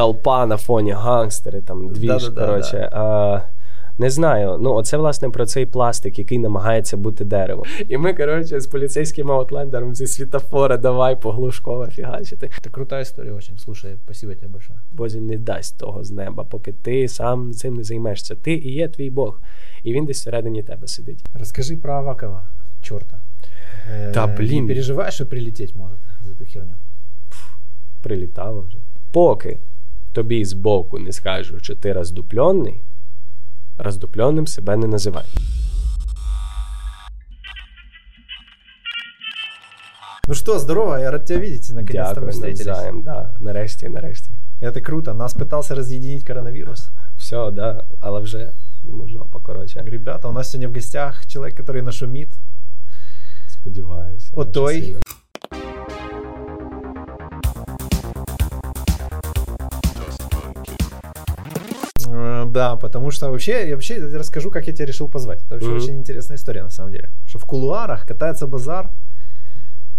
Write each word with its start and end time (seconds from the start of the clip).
толпа 0.00 0.46
на 0.46 0.56
фоні 0.56 0.92
гангстери, 0.92 1.60
там 1.60 1.88
дві 1.88 2.18
ж, 2.18 2.32
коротше. 2.32 2.88
А, 2.92 3.40
не 3.98 4.10
знаю. 4.10 4.58
Ну, 4.60 4.74
оце 4.74 4.96
власне 4.96 5.30
про 5.30 5.46
цей 5.46 5.66
пластик, 5.66 6.18
який 6.18 6.38
намагається 6.38 6.96
бути 6.96 7.24
деревом. 7.24 7.64
І 7.88 7.98
ми, 7.98 8.14
коротше, 8.14 8.60
з 8.60 8.66
поліцейським 8.66 9.30
аутлендером 9.30 9.94
зі 9.94 10.06
світофора 10.06 10.76
давай 10.76 11.20
по 11.20 11.32
Глушкова 11.32 11.86
фігачити. 11.86 12.50
Це 12.62 12.70
крута 12.70 13.00
історія, 13.00 13.34
очень. 13.34 13.58
Слушай, 13.58 13.96
спасибо 14.04 14.34
тебе 14.34 14.52
большое. 14.52 14.78
Бозі 14.92 15.20
не 15.20 15.38
дасть 15.38 15.78
того 15.78 16.04
з 16.04 16.10
неба, 16.10 16.44
поки 16.44 16.72
ти 16.72 17.08
сам 17.08 17.52
цим 17.52 17.74
не 17.74 17.84
займешся. 17.84 18.34
Ти 18.34 18.52
і 18.52 18.72
є 18.72 18.88
твій 18.88 19.10
Бог, 19.10 19.40
і 19.82 19.92
він 19.92 20.04
десь 20.06 20.20
всередині 20.20 20.62
тебе 20.62 20.86
сидить. 20.86 21.24
Розкажи 21.34 21.76
про 21.76 21.92
Авакова, 21.92 22.42
чорта. 22.82 23.20
Та 24.14 24.26
блін. 24.26 24.64
Не 24.64 24.68
переживаєш, 24.68 25.14
що 25.14 25.26
прилетіти 25.26 25.72
може 25.76 25.94
за 26.24 26.34
цю 26.34 26.44
херню? 26.44 26.74
Прилітало 28.02 28.60
вже. 28.60 28.78
Поки 29.12 29.58
тобі 30.13 30.45
збоку 30.45 30.99
не 30.99 31.11
скажуть, 31.11 31.63
що 31.63 31.75
ти 31.75 31.93
роздуплений, 31.93 32.81
роздупленим 33.77 34.47
себе 34.47 34.75
не 34.75 34.87
називай. 34.87 35.25
Ну 40.27 40.33
що, 40.33 40.59
здорово, 40.59 40.97
я 40.97 41.11
рад 41.11 41.25
тебя 41.25 41.39
видеть. 41.39 41.69
Наконец-то 41.69 42.13
Дякую, 42.13 42.25
мы 42.27 42.31
встретились. 42.31 42.65
навзаєм, 42.67 43.01
да. 43.01 43.31
Нарешті, 43.39 43.89
нарешті. 43.89 44.29
Это 44.61 44.81
круто. 44.81 45.13
Нас 45.13 45.35
пытался 45.35 45.75
разъединить 45.75 46.27
коронавирус. 46.27 46.89
Все, 47.17 47.51
да, 47.51 47.83
але 47.99 48.19
вже 48.19 48.51
йому 48.83 49.07
жопа, 49.07 49.39
коротше. 49.39 49.83
Ребята, 49.87 50.27
у 50.27 50.31
нас 50.31 50.51
сегодня 50.51 50.69
в 50.69 50.73
гостях 50.73 51.25
человек, 51.27 51.59
который 51.59 51.81
нашумит. 51.81 52.29
Сподіваюся. 53.47 54.31
От 54.33 54.47
дуже 54.51 54.53
той. 54.65 54.81
сильно. 54.81 54.99
Да, 62.52 62.76
потому 62.76 63.10
что 63.10 63.30
вообще, 63.30 63.68
я 63.68 63.74
вообще 63.74 63.98
расскажу, 64.18 64.50
как 64.50 64.66
я 64.66 64.72
тебя 64.72 64.86
решил 64.86 65.08
позвать. 65.08 65.42
Это 65.44 65.54
вообще 65.54 65.68
Мгм. 65.68 65.76
очень 65.76 65.96
интересная 65.98 66.36
история, 66.36 66.62
на 66.62 66.70
самом 66.70 66.92
деле. 66.92 67.08
Что 67.26 67.38
в 67.38 67.44
кулуарах 67.44 68.06
катается 68.06 68.46
базар, 68.46 68.90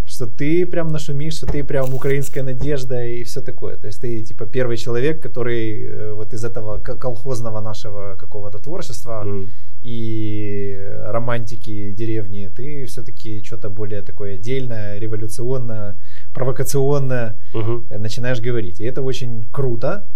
что 0.05 0.25
ты 0.27 0.65
прям 0.65 0.87
нашумишь, 0.89 1.35
что 1.37 1.45
ты 1.45 1.63
прям 1.63 1.93
украинская 1.93 2.43
надежда 2.43 3.05
и 3.05 3.23
все 3.23 3.41
такое. 3.41 3.77
То 3.77 3.87
есть 3.87 4.01
ты 4.01 4.23
типа 4.23 4.45
первый 4.45 4.75
человек, 4.77 5.21
который 5.23 5.83
э, 5.85 6.13
вот 6.13 6.33
из 6.33 6.43
этого 6.43 6.79
колхозного 6.79 7.61
нашего 7.61 8.15
какого-то 8.19 8.57
творчества 8.59 9.23
Мгм. 9.23 9.47
и 9.83 10.77
романтики 11.07 11.91
деревни, 11.93 12.49
ты 12.57 12.85
все-таки 12.85 13.41
что-то 13.43 13.69
более 13.69 14.01
такое 14.01 14.35
отдельное, 14.35 14.99
революционное, 14.99 15.95
провокационное 16.33 17.35
э, 17.53 17.97
начинаешь 17.97 18.41
говорить. 18.41 18.81
И 18.81 18.83
это 18.83 19.01
очень 19.03 19.45
круто. 19.51 20.07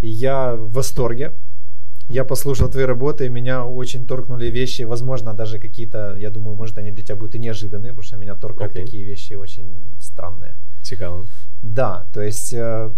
И 0.00 0.08
я 0.08 0.54
в 0.54 0.72
восторге. 0.72 1.32
Я 2.08 2.24
послушал 2.24 2.68
твои 2.68 2.84
работы, 2.84 3.26
и 3.26 3.28
меня 3.30 3.64
очень 3.64 4.06
торкнули 4.06 4.50
вещи, 4.50 4.82
возможно, 4.82 5.34
даже 5.34 5.58
какие-то, 5.58 6.16
я 6.18 6.30
думаю, 6.30 6.56
может, 6.56 6.78
они 6.78 6.90
для 6.90 7.04
тебя 7.04 7.16
будут 7.16 7.34
и 7.34 7.38
неожиданные, 7.38 7.92
потому 7.92 8.02
что 8.02 8.16
меня 8.16 8.34
торкают 8.34 8.72
Окей. 8.72 8.84
такие 8.84 9.04
вещи 9.04 9.34
очень 9.34 9.68
странные. 10.00 10.54
Цікаво. 10.82 11.26
Да, 11.62 12.04
то 12.12 12.20
есть, 12.20 12.52
э, 12.54 12.90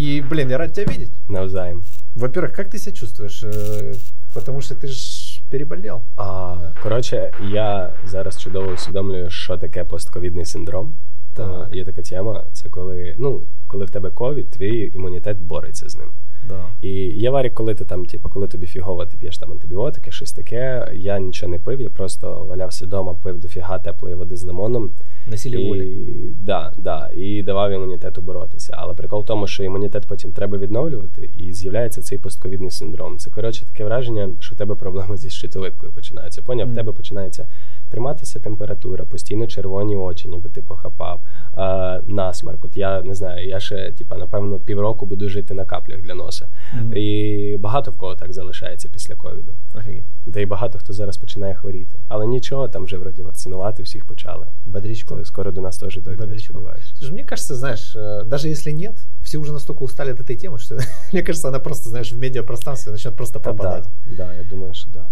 и, 0.00 0.22
блин, 0.30 0.50
я 0.50 0.58
рад 0.58 0.72
тебя 0.72 0.92
видеть. 0.92 1.10
Навзаєм. 1.28 1.82
Во-первых, 2.14 2.52
как 2.52 2.70
ты 2.70 2.78
себя 2.78 2.96
чувствуешь? 2.96 3.42
Э, 3.42 3.94
Потому 4.34 4.60
что 4.60 4.74
ты 4.74 4.86
ж 4.88 5.42
переболел. 5.50 6.02
А, 6.16 6.56
коротше, 6.82 7.32
я 7.52 7.92
зараз 8.06 8.42
чудово 8.42 8.72
усвідомлюю, 8.72 9.30
що 9.30 9.56
таке 9.56 9.84
постковідний 9.84 10.44
синдром. 10.44 10.94
Так. 11.34 11.68
Е, 11.72 11.76
Є 11.76 11.84
така 11.84 12.02
тема. 12.02 12.44
Це 12.52 12.68
коли, 12.68 13.14
ну, 13.18 13.42
коли 13.66 13.84
в 13.84 13.90
тебе 13.90 14.10
ковід, 14.10 14.50
твій 14.50 14.90
імунітет 14.94 15.40
бореться 15.40 15.88
з 15.88 15.96
ним. 15.96 16.08
Да. 16.47 16.65
І 16.81 16.89
є 16.93 17.29
варік, 17.29 17.53
коли 17.53 17.73
ти 17.73 17.85
там, 17.85 18.05
типу, 18.05 18.29
коли 18.29 18.47
тобі 18.47 18.67
фігово, 18.67 19.05
ти 19.05 19.17
п'єш 19.17 19.37
там 19.37 19.51
антибіотики, 19.51 20.11
щось 20.11 20.31
таке. 20.31 20.91
Я 20.93 21.19
нічого 21.19 21.51
не 21.51 21.59
пив, 21.59 21.81
я 21.81 21.89
просто 21.89 22.45
валявся 22.49 22.85
вдома, 22.85 23.13
пив 23.13 23.39
дофіга 23.39 23.79
теплої 23.79 24.15
води 24.15 24.35
з 24.35 24.43
лимоном. 24.43 24.91
Насилие 25.27 25.67
воли. 25.67 25.85
І, 25.85 26.33
да, 26.39 26.73
да, 26.77 27.09
і 27.15 27.43
давав 27.43 27.71
імунітету 27.71 28.21
боротися. 28.21 28.73
Але 28.77 28.93
прикол 28.93 29.21
в 29.21 29.25
тому, 29.25 29.47
що 29.47 29.63
імунітет 29.63 30.07
потім 30.07 30.31
треба 30.31 30.57
відновлювати, 30.57 31.29
і 31.37 31.53
з'являється 31.53 32.01
цей 32.01 32.17
постковідний 32.17 32.71
синдром. 32.71 33.17
Це 33.17 33.29
коротше 33.29 33.65
таке 33.65 33.85
враження, 33.85 34.29
що 34.39 34.55
в 34.55 34.57
тебе 34.57 34.75
проблеми 34.75 35.17
зі 35.17 35.29
щитовидкою 35.29 35.91
починаються. 35.91 36.41
Поняв, 36.41 36.71
в 36.71 36.75
тебе 36.75 36.91
починається 36.91 37.47
триматися 37.90 38.40
температура, 38.40 39.04
постійно 39.04 39.46
червоні 39.46 39.96
очі, 39.96 40.28
ніби 40.28 40.48
ти 40.50 40.62
похапав, 40.62 41.20
е, 41.58 42.00
насмарк. 42.06 42.64
От 42.64 42.76
я 42.76 43.02
не 43.02 43.14
знаю, 43.14 43.48
я 43.48 43.60
ще, 43.60 43.92
типа, 43.92 44.16
напевно, 44.16 44.58
півроку 44.58 45.06
буду 45.06 45.28
жити 45.28 45.54
на 45.54 45.64
каплях 45.64 46.00
для 46.00 46.14
носа. 46.14 46.48
Мгм. 46.74 46.92
І 46.96 47.56
багато 47.60 47.90
в 47.90 47.96
кого 47.96 48.14
так 48.14 48.32
залишається 48.32 48.88
після 48.88 49.14
ковіду. 49.14 49.52
Офигеть. 49.74 50.04
Та 50.34 50.40
й 50.40 50.46
багато 50.46 50.78
хто 50.78 50.92
зараз 50.92 51.16
починає 51.16 51.54
хворіти. 51.54 51.98
Але 52.08 52.26
нічого, 52.26 52.68
там 52.68 52.84
вже 52.84 52.98
вроді 52.98 53.22
вакцинувати 53.22 53.82
всіх 53.82 54.04
почали. 54.06 54.46
Бодрячком. 54.66 55.18
То 55.18 55.24
скоро 55.24 55.52
до 55.52 55.60
нас 55.60 55.78
теж 55.78 55.94
дойде, 55.94 56.10
я 56.10 56.16
Бодрячком. 56.16 56.54
сподіваюся. 56.56 56.94
Слушай, 56.98 57.12
мне 57.12 57.24
кажется, 57.24 57.54
знаешь, 57.54 57.96
э, 57.96 58.24
даже 58.24 58.48
если 58.48 58.72
нет, 58.72 58.94
все 59.22 59.38
уже 59.38 59.52
настолько 59.52 59.84
устали 59.84 60.12
от 60.12 60.20
этой 60.20 60.36
темы, 60.36 60.58
что 60.58 60.74
мне 61.12 61.22
кажется, 61.22 61.48
она 61.48 61.58
просто, 61.60 61.90
знаешь, 61.90 62.12
в 62.12 62.18
медиапространстве 62.18 62.92
начнет 62.92 63.16
просто 63.16 63.38
Та 63.38 63.42
пропадать. 63.42 63.84
да, 64.06 64.16
да, 64.24 64.34
я 64.34 64.42
думаю, 64.44 64.74
що 64.74 64.90
да. 64.90 65.06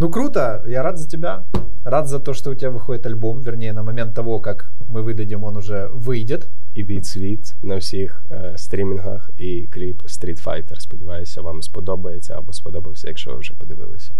Ну 0.00 0.10
круто, 0.10 0.62
я 0.68 0.82
рад 0.82 0.98
за 0.98 1.08
тебя, 1.08 1.44
рад 1.84 2.06
за 2.08 2.18
то, 2.20 2.34
что 2.34 2.50
у 2.50 2.54
тебя 2.54 2.70
выходит 2.70 3.06
альбом, 3.06 3.40
вернее, 3.42 3.72
на 3.72 3.82
момент 3.82 4.14
того, 4.14 4.40
как 4.40 4.70
мы 4.88 5.02
выдадим, 5.02 5.44
он 5.44 5.56
уже 5.56 5.88
выйдет. 5.94 6.48
І 6.74 6.84
від 6.84 7.06
світ 7.06 7.54
на 7.62 7.76
всіх 7.76 8.22
е, 8.30 8.52
стрімінгах, 8.56 9.30
і 9.38 9.62
кліп 9.72 10.02
Street 10.02 10.44
Fighter. 10.44 10.80
Сподіваюся, 10.80 11.42
вам 11.42 11.62
сподобається 11.62 12.34
або 12.38 12.52
сподобався, 12.52 13.08
якщо 13.08 13.30
ви 13.30 13.38
вже 13.38 13.54
подивилися. 13.54 14.12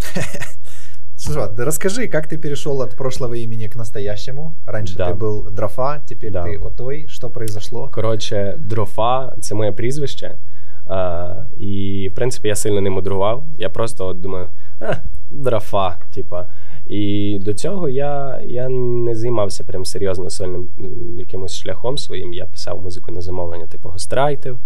Слушай, 1.17 1.49
да 1.55 1.65
расскажи, 1.65 2.07
как 2.07 2.27
ты 2.27 2.37
перешел 2.37 2.81
от 2.81 2.95
прошлого 2.95 3.33
имени 3.35 3.67
к 3.67 3.77
настоящему? 3.77 4.55
Раньше 4.65 4.95
Да. 4.97 5.11
ты 5.11 5.17
был 5.17 5.49
Дрофа, 5.51 6.01
теперь 6.05 6.31
Да. 6.31 6.43
ты 6.43 6.57
Отой. 6.57 7.07
Что 7.07 7.29
произошло? 7.29 7.89
Коротше, 7.93 8.55
дрофа 8.59 9.35
це 9.41 9.55
моє 9.55 9.71
прізвище. 9.71 10.37
А, 10.87 11.35
і, 11.57 12.09
в 12.11 12.15
принципі, 12.15 12.47
я 12.47 12.55
сильно 12.55 12.81
не 12.81 12.89
мудрував. 12.89 13.45
Я 13.57 13.69
просто 13.69 14.07
от 14.07 14.21
думаю, 14.21 14.49
а, 14.86 14.94
дрофа, 15.30 15.98
типа. 16.14 16.46
І 16.86 17.38
до 17.42 17.54
цього 17.54 17.88
я, 17.88 18.40
я 18.46 18.68
не 18.68 19.14
займався 19.14 19.64
прям 19.64 19.84
серйозно 19.84 20.30
сольним 20.30 20.68
якимось 21.18 21.56
шляхом 21.56 21.98
своїм. 21.98 22.32
Я 22.32 22.46
писав 22.46 22.82
музику 22.82 23.12
на 23.12 23.20
замовлення, 23.20 23.66
типу 23.66 23.88
гострайтив, 23.88 24.58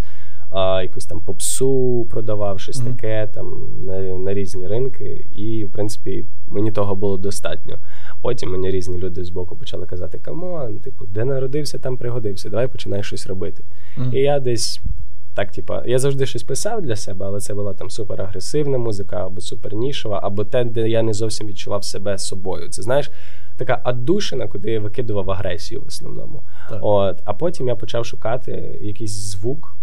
а, 0.51 0.83
якусь 0.83 1.07
там 1.07 1.21
попсу 1.21 2.07
продавав, 2.11 2.61
щось 2.61 2.81
Мгм. 2.81 2.93
таке 2.93 3.27
там 3.35 3.65
на, 3.87 4.01
на 4.01 4.35
різні 4.35 4.67
ринки. 4.69 5.27
І, 5.35 5.65
в 5.65 5.73
принципі, 5.73 6.25
мені 6.49 6.73
того 6.73 6.95
було 6.95 7.17
достатньо. 7.17 7.79
Потім 8.23 8.51
мені 8.51 8.71
різні 8.71 8.99
люди 8.99 9.25
з 9.25 9.31
боку 9.31 9.57
почали 9.57 9.87
казати: 9.87 10.19
come 10.19 10.53
on, 10.53 10.79
типу, 10.79 11.07
де 11.07 11.25
народився, 11.25 11.79
там 11.79 11.97
пригодився, 11.97 12.51
давай 12.51 12.69
починай 12.69 13.03
щось 13.03 13.27
робити. 13.27 13.65
І 14.13 14.19
я 14.19 14.41
десь 14.41 14.81
так, 15.35 15.51
типа, 15.51 15.83
я 15.87 15.99
завжди 15.99 16.27
щось 16.27 16.43
писав 16.43 16.83
для 16.83 16.97
себе, 16.97 17.27
але 17.27 17.41
це 17.41 17.55
була 17.55 17.75
там 17.75 17.91
супер 17.91 18.23
агресивна 18.23 18.79
музика, 18.79 19.27
або 19.27 19.41
супернішова, 19.41 20.21
або 20.23 20.45
те, 20.45 20.65
де 20.65 20.89
я 20.89 21.03
не 21.03 21.13
зовсім 21.13 21.47
відчував 21.47 21.85
себе 21.85 22.19
собою. 22.19 22.69
Це 22.69 22.83
знаєш, 22.83 23.11
така 23.57 23.81
аддушина, 23.85 24.49
куди 24.49 24.71
я 24.71 24.81
викидував 24.81 25.31
агресію 25.31 25.81
в 25.81 25.87
основному. 25.87 26.43
Так. 26.69 26.79
От, 26.83 27.23
а 27.25 27.35
потім 27.35 27.69
я 27.69 27.77
почав 27.77 28.07
шукати 28.07 28.79
якийсь 28.83 29.13
звук. 29.13 29.77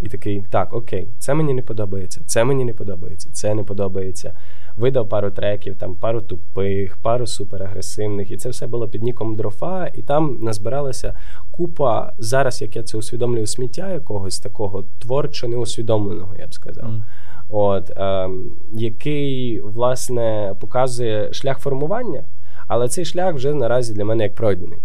І 0.00 0.08
такий, 0.08 0.44
так, 0.50 0.72
окей, 0.72 1.08
це 1.18 1.34
мені 1.34 1.54
не 1.54 1.62
подобається, 1.62 2.20
це 2.26 2.44
мені 2.44 2.64
не 2.64 2.74
подобається, 2.74 3.30
це 3.32 3.54
не 3.54 3.64
подобається. 3.64 4.38
Видав 4.78 5.08
пару 5.08 5.30
треків, 5.30 5.76
там 5.76 5.94
пару 5.94 6.20
тупих, 6.20 6.96
пару 6.96 7.26
суперагресивних, 7.26 8.30
і 8.30 8.36
це 8.36 8.48
все 8.48 8.66
було 8.66 8.88
під 8.88 9.02
ніком 9.02 9.36
дрофа, 9.36 9.86
і 9.94 10.02
там 10.02 10.38
назбиралася 10.40 11.14
купа, 11.50 12.12
зараз, 12.18 12.62
як 12.62 12.76
я 12.76 12.82
це 12.82 12.98
усвідомлюю, 12.98 13.46
сміття 13.46 13.92
якогось 13.92 14.40
такого 14.40 14.84
творчо 14.98 15.48
неусвідомленого, 15.48 16.34
я 16.38 16.46
б 16.46 16.54
сказав. 16.54 16.84
Мгм. 16.84 17.04
От, 17.48 17.92
ем, 17.96 18.52
який, 18.74 19.60
власне, 19.60 20.54
показує 20.60 21.32
шлях 21.32 21.58
формування, 21.58 22.24
але 22.68 22.88
цей 22.88 23.04
шлях 23.04 23.34
вже 23.34 23.54
наразі 23.54 23.94
для 23.94 24.04
мене 24.04 24.24
як 24.24 24.34
пройдений. 24.34 24.78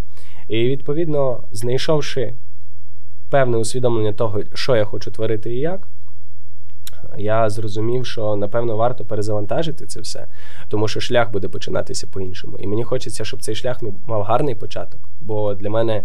І 0.48 0.63
відповідно, 0.63 1.44
знайшовши 1.51 2.34
певне 3.30 3.57
усвідомлення 3.57 4.13
того, 4.13 4.39
що 4.54 4.75
я 4.75 4.86
хочу 4.86 5.12
творити 5.12 5.56
і 5.56 5.60
як, 5.60 5.88
я 7.17 7.50
зрозумів, 7.50 8.05
що 8.05 8.35
напевно 8.35 8.77
варто 8.77 9.05
перезавантажити 9.05 9.85
це 9.85 10.01
все, 10.01 10.27
тому 10.69 10.88
що 10.88 11.00
шлях 11.00 11.31
буде 11.31 11.47
починатися 11.47 12.07
по-іншому. 12.07 12.57
І 12.59 12.67
мені 12.67 12.83
хочеться, 12.83 13.25
щоб 13.25 13.41
цей 13.41 13.55
шлях 13.55 13.79
мав- 14.07 14.23
гарний 14.23 14.55
початок. 14.55 15.09
Бо 15.21 15.53
для 15.53 15.69
мене, 15.69 16.03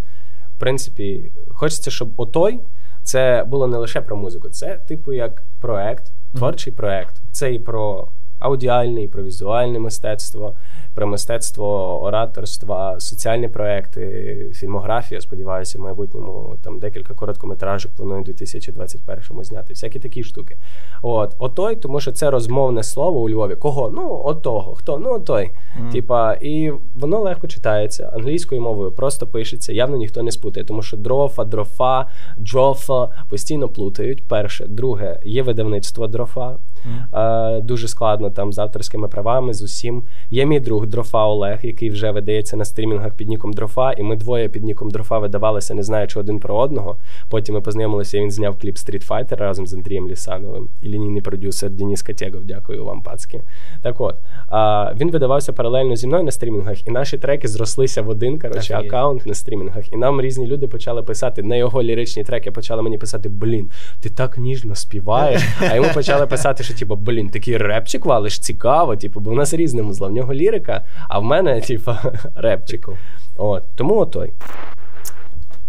в 0.57 0.61
принципі, 0.61 1.33
хочеться, 1.49 1.91
щоб 1.91 2.09
отой 2.17 2.61
це 3.03 3.45
було 3.49 3.67
не 3.67 3.77
лише 3.77 4.01
про 4.01 4.17
музику, 4.17 4.49
це 4.49 4.77
типу 4.77 5.13
як 5.13 5.43
проект, 5.61 6.13
творчий 6.35 6.73
проект. 6.73 7.23
Це 7.33 7.55
і 7.55 7.59
про 7.59 8.09
аудіальне, 8.39 9.03
і 9.03 9.09
про 9.09 9.23
візуальне 9.23 9.79
мистецтво, 9.79 10.55
про 10.99 11.07
мистецтво 11.07 12.03
ораторства, 12.03 13.01
соціальні 13.01 13.49
проекти, 13.49 14.51
фільмографія. 14.55 15.21
Сподіваюся, 15.21 15.79
в 15.79 15.83
майбутньому 15.83 16.57
там 16.65 16.79
декілька 16.79 17.15
короткометражок 17.15 17.93
планую 17.93 18.23
у 18.23 18.25
2021-му 18.25 19.45
зняти. 19.45 19.73
Всякі 19.73 19.99
такі 19.99 20.25
штуки. 20.25 20.57
От, 21.03 21.35
отой, 21.39 21.77
тому 21.77 22.01
що 22.01 22.13
це 22.13 22.31
розмовне 22.31 22.83
слово 22.83 23.21
у 23.21 23.31
Львові. 23.31 23.57
Кого? 23.57 23.91
Ну, 23.91 24.23
отого. 24.25 24.75
Хто? 24.75 24.99
Ну, 24.99 25.11
отой. 25.11 25.51
Mm. 25.81 25.93
Типа, 25.93 26.35
і 26.35 26.73
воно 26.95 27.21
легко 27.21 27.47
читається 27.47 28.13
англійською 28.15 28.61
мовою, 28.61 28.93
просто 28.93 29.27
пишеться. 29.27 29.73
Явно 29.73 29.97
ніхто 29.97 30.23
не 30.23 30.31
спутає, 30.31 30.67
тому 30.67 30.83
що 30.83 30.97
дрофа, 30.97 31.45
дрофа, 31.45 32.07
джофа 32.41 33.09
постійно 33.31 33.69
плутають. 33.69 34.29
Перше, 34.29 34.67
друге, 34.67 35.21
є 35.25 35.43
видавництво 35.43 36.07
дрофа. 36.07 36.57
Mm. 36.87 37.57
Е, 37.59 37.61
Дуже 37.61 37.89
складно 37.89 38.31
там 38.31 38.53
з 38.53 38.59
авторськими 38.59 39.09
правами, 39.09 39.55
з 39.55 39.63
усім. 39.63 40.05
Є 40.31 40.47
мій 40.47 40.61
друг 40.61 40.88
Дрофа 40.89 41.27
Олег, 41.27 41.59
який 41.63 41.91
вже 41.91 42.11
видається 42.11 42.57
на 42.57 42.65
стрімінгах 42.65 43.15
під 43.15 43.29
ніком 43.29 43.53
Дрофа, 43.53 43.93
і 43.93 44.03
ми 44.03 44.17
двоє 44.17 44.49
під 44.49 44.65
ніком 44.65 44.91
Дрофа 44.91 45.19
видавалися, 45.19 45.75
не 45.75 45.83
знаючи 45.83 46.21
один 46.21 46.39
про 46.39 46.57
одного. 46.57 46.97
Потім 47.31 47.55
ми 47.55 47.61
познайомилися, 47.61 48.19
і 48.19 48.21
він 48.21 48.31
зняв 48.31 48.59
кліп 48.59 48.77
Street 48.77 49.09
Fighter 49.09 49.37
разом 49.37 49.67
з 49.67 49.75
Андрієм 49.75 50.09
Лісановим 50.09 50.69
і 50.83 50.89
лінійний 50.89 51.23
продюсер 51.23 51.71
Деніс 51.71 52.03
Катєгов. 52.03 52.45
Дякую 52.45 52.85
вам, 52.85 53.03
пацки. 53.03 53.43
Так 53.83 54.01
от 54.01 54.17
а, 54.49 54.93
він 55.01 55.11
видавався 55.11 55.53
паралельно 55.53 55.97
зі 55.97 56.07
мною 56.07 56.25
на 56.25 56.31
стрімінгах, 56.31 56.87
і 56.87 56.91
наші 56.91 57.19
треки 57.19 57.49
зрослися 57.49 58.03
в 58.03 58.09
один 58.09 58.39
коротше, 58.39 58.75
аккаунт 58.75 59.27
на 59.27 59.35
стрімінгах. 59.35 59.93
І 59.93 59.97
нам 59.97 60.21
різні 60.21 60.47
люди 60.47 60.67
почали 60.67 61.03
писати 61.03 61.43
на 61.43 61.57
його 61.57 61.83
ліричні 61.83 62.25
треки, 62.25 62.51
почали 62.51 62.83
мені 62.83 62.99
писати: 62.99 63.29
Блін, 63.29 63.71
ти 64.01 64.11
так 64.11 64.39
ніжно 64.39 64.75
співаєш. 64.75 65.43
А 65.71 65.75
йому 65.75 65.89
почали 65.95 66.27
писати, 66.27 66.65
що 66.65 66.75
типу, 66.75 66.97
блін, 66.97 67.29
такий 67.29 67.57
репчик 67.57 68.07
валиш, 68.07 68.39
цікаво. 68.39 68.97
Типу, 68.97 69.21
бо 69.21 69.31
в 69.31 69.35
нас 69.35 69.55
різне 69.55 69.83
музла. 69.83 70.09
В 70.09 70.13
нього 70.13 70.35
лірика, 70.35 70.78
а 71.10 71.20
в 71.20 71.24
мене, 71.24 71.62
типу, 71.62 71.92
репчик. 72.36 72.90
От. 73.38 73.64
Тому 73.76 74.00
отой. 74.00 74.34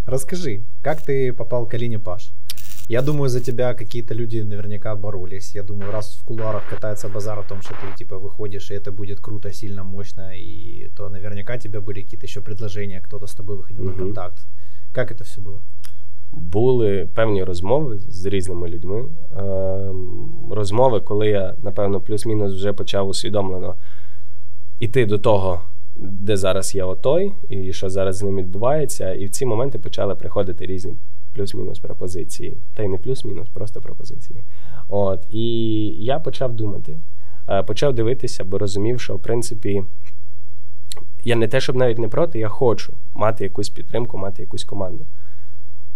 Расскажи, 0.06 0.62
как 0.82 1.02
ты 1.02 1.32
попал 1.32 1.66
к 1.66 1.74
Алине 1.74 1.98
Паш? 1.98 2.32
Я 2.88 3.02
думаю, 3.02 3.30
за 3.30 3.40
тебя 3.40 3.74
какие-то 3.74 4.14
люди 4.14 4.42
наверняка 4.42 4.94
боролись. 4.94 5.54
Я 5.54 5.62
думаю, 5.62 5.90
раз 5.92 6.18
в 6.20 6.24
кулуарах 6.24 6.68
катается 6.68 7.08
базар 7.08 7.38
о 7.38 7.42
том, 7.42 7.62
что 7.62 7.74
ты 7.74 7.96
типа 7.96 8.18
выходишь, 8.18 8.70
и 8.70 8.74
это 8.74 8.92
будет 8.92 9.20
круто, 9.20 9.52
сильно, 9.52 9.84
мощно, 9.84 10.32
и 10.36 10.90
то 10.94 11.08
наверняка 11.08 11.54
у 11.54 11.58
тебя 11.58 11.80
были 11.80 12.02
какие-то 12.02 12.26
еще 12.26 12.40
предложения, 12.42 13.00
кто-то 13.00 13.26
с 13.26 13.34
тобой 13.34 13.56
выходил 13.56 13.84
угу. 13.84 13.90
на 13.90 13.96
контакт. 13.96 14.46
Как 14.92 15.10
это 15.10 15.24
все 15.24 15.40
было? 15.40 15.62
Були 16.32 17.08
певні 17.14 17.44
розмови 17.44 17.98
з 17.98 18.26
різними 18.26 18.68
людьми. 18.68 19.04
Е, 19.36 19.92
Розмови, 20.50 21.00
коли 21.00 21.28
я, 21.28 21.54
напевно, 21.62 22.00
плюс-мінус 22.00 22.52
вже 22.52 22.72
почав 22.72 23.08
усвідомлено 23.08 23.74
іти 24.79 25.05
до 25.05 25.17
того, 25.17 25.61
де 25.95 26.37
зараз 26.37 26.75
є 26.75 26.83
отой, 26.83 27.33
і 27.49 27.73
що 27.73 27.89
зараз 27.89 28.17
з 28.17 28.23
ним 28.23 28.35
відбувається. 28.37 29.13
І 29.13 29.25
в 29.25 29.29
ці 29.29 29.45
моменти 29.45 29.79
почали 29.79 30.15
приходити 30.15 30.65
різні 30.65 30.95
плюс-мінус 31.33 31.79
пропозиції. 31.79 32.57
Та 32.75 32.83
й 32.83 32.87
не 32.87 32.97
плюс-мінус, 32.97 33.49
просто 33.49 33.81
пропозиції. 33.81 34.43
От, 34.87 35.25
І 35.29 35.45
я 35.99 36.19
почав 36.19 36.53
думати, 36.53 36.99
е, 37.49 37.63
почав 37.63 37.93
дивитися, 37.93 38.43
бо 38.43 38.57
розумів, 38.57 39.01
що 39.01 39.15
в 39.15 39.19
принципі. 39.19 39.83
Я 41.23 41.35
не 41.35 41.47
те, 41.47 41.61
щоб 41.61 41.75
навіть 41.75 41.99
не 41.99 42.07
проти, 42.07 42.39
я 42.39 42.49
хочу 42.49 42.93
мати 43.13 43.43
якусь 43.43 43.69
підтримку, 43.69 44.17
мати 44.17 44.41
якусь 44.41 44.63
команду. 44.63 45.05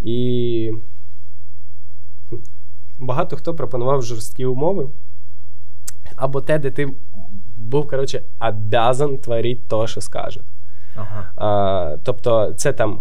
І 0.01 0.71
багато 2.99 3.35
хто 3.35 3.55
пропонував 3.55 4.01
жорсткі 4.01 4.45
умови. 4.45 4.89
Або 6.15 6.41
те, 6.41 6.59
де 6.59 6.71
ти 6.71 6.89
був, 7.55 7.87
коротше, 7.87 8.21
обязан 8.39 9.17
творити 9.17 9.61
то, 9.67 9.87
що 9.87 10.01
скажуть. 10.01 10.43
Ага. 10.95 11.31
А, 11.35 11.97
Тобто, 12.03 12.53
це 12.53 12.73
там 12.73 12.99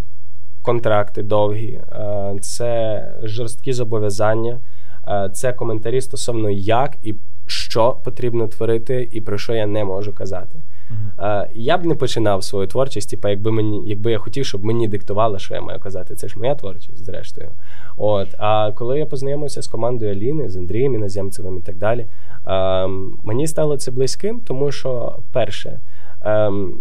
контракти 0.62 1.22
довгі, 1.22 1.80
а, 1.92 2.34
це 2.40 3.06
жорсткі 3.22 3.72
зобов'язання, 3.72 4.60
а, 5.04 5.28
це 5.28 5.52
коментарі 5.52 6.00
стосовно 6.00 6.50
як 6.50 6.96
і 7.02 7.14
що 7.46 7.92
потрібно 8.04 8.48
творити, 8.48 9.08
і 9.12 9.20
про 9.20 9.38
що 9.38 9.54
я 9.54 9.66
не 9.66 9.84
можу 9.84 10.12
казати. 10.12 10.62
Uh-huh. 10.90 11.46
Я 11.54 11.78
б 11.78 11.84
не 11.84 11.94
починав 11.94 12.44
свою 12.44 12.66
творчість, 12.66 13.10
типу, 13.10 13.28
якби 13.28 13.52
мені, 13.52 13.82
якби 13.86 14.12
я 14.12 14.18
хотів, 14.18 14.46
щоб 14.46 14.64
мені 14.64 14.88
диктували, 14.88 15.38
що 15.38 15.54
я 15.54 15.60
маю 15.60 15.80
казати. 15.80 16.14
Це 16.14 16.28
ж 16.28 16.38
моя 16.38 16.54
творчість, 16.54 17.04
зрештою. 17.04 17.50
От. 17.96 18.34
А 18.38 18.72
коли 18.72 18.98
я 18.98 19.06
познайомився 19.06 19.62
з 19.62 19.66
командою 19.66 20.12
Аліни, 20.12 20.48
з 20.48 20.56
Андрієм 20.56 20.94
Іноземцевим 20.94 21.58
і 21.58 21.60
так 21.60 21.76
далі, 21.76 22.06
ем, 22.46 23.18
мені 23.24 23.46
стало 23.46 23.76
це 23.76 23.90
близьким, 23.90 24.40
тому 24.40 24.72
що, 24.72 25.18
перше, 25.32 25.80
ем, 26.20 26.74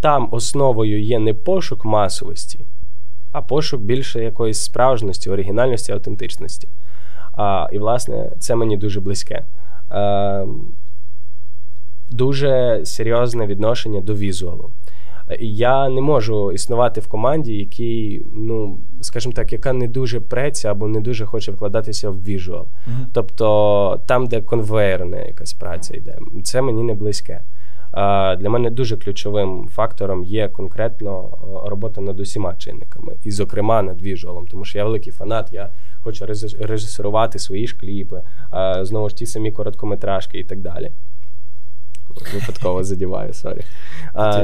там 0.00 0.28
основою 0.30 1.02
є 1.02 1.18
не 1.18 1.34
пошук 1.34 1.84
масовості, 1.84 2.64
а 3.32 3.42
пошук 3.42 3.80
більше 3.80 4.22
якоїсь 4.24 4.62
справжності, 4.62 5.30
оригінальності, 5.30 5.92
автентичності. 5.92 6.68
А, 7.32 7.68
І, 7.72 7.78
власне, 7.78 8.30
це 8.38 8.54
мені 8.54 8.76
дуже 8.76 9.00
близьке. 9.00 9.44
Ем, 9.90 10.74
дуже 12.10 12.80
серйозне 12.84 13.46
відношення 13.46 14.00
до 14.00 14.14
візуалу. 14.14 14.70
Я 15.40 15.88
не 15.88 16.00
можу 16.00 16.52
існувати 16.52 17.00
в 17.00 17.08
команді, 17.08 17.54
який, 17.54 18.26
ну 18.34 18.78
скажімо 19.00 19.32
так, 19.34 19.52
яка 19.52 19.72
не 19.72 19.88
дуже 19.88 20.20
преться 20.20 20.70
або 20.70 20.88
не 20.88 21.00
дуже 21.00 21.26
хоче 21.26 21.52
вкладатися 21.52 22.10
в 22.10 22.24
віжуал. 22.24 22.62
Mm-hmm. 22.62 23.06
Тобто 23.12 24.00
там, 24.06 24.26
де 24.26 24.40
конвейерна 24.40 25.20
якась 25.20 25.52
праця 25.52 25.96
йде, 25.96 26.18
це 26.44 26.62
мені 26.62 26.82
не 26.82 26.94
близьке. 26.94 27.42
Для 28.38 28.48
мене 28.50 28.70
дуже 28.70 28.96
ключовим 28.96 29.68
фактором 29.68 30.24
є 30.24 30.48
конкретно 30.48 31.38
робота 31.66 32.00
над 32.00 32.20
усіма 32.20 32.54
чинниками, 32.54 33.16
і, 33.24 33.30
зокрема, 33.30 33.82
над 33.82 34.02
віжуалом, 34.02 34.46
тому 34.46 34.64
що 34.64 34.78
я 34.78 34.84
великий 34.84 35.12
фанат, 35.12 35.52
я 35.52 35.70
хочу 36.00 36.26
режисерувати 36.60 37.38
свої 37.38 37.66
ж 37.66 37.76
кліпи, 37.76 38.22
знову 38.80 39.08
ж 39.08 39.16
ті 39.16 39.26
самі 39.26 39.52
короткометражки 39.52 40.38
і 40.38 40.44
так 40.44 40.60
далі. 40.60 40.92
Випадково 42.34 42.84
задіваю, 42.84 43.32
sorry. 43.32 43.60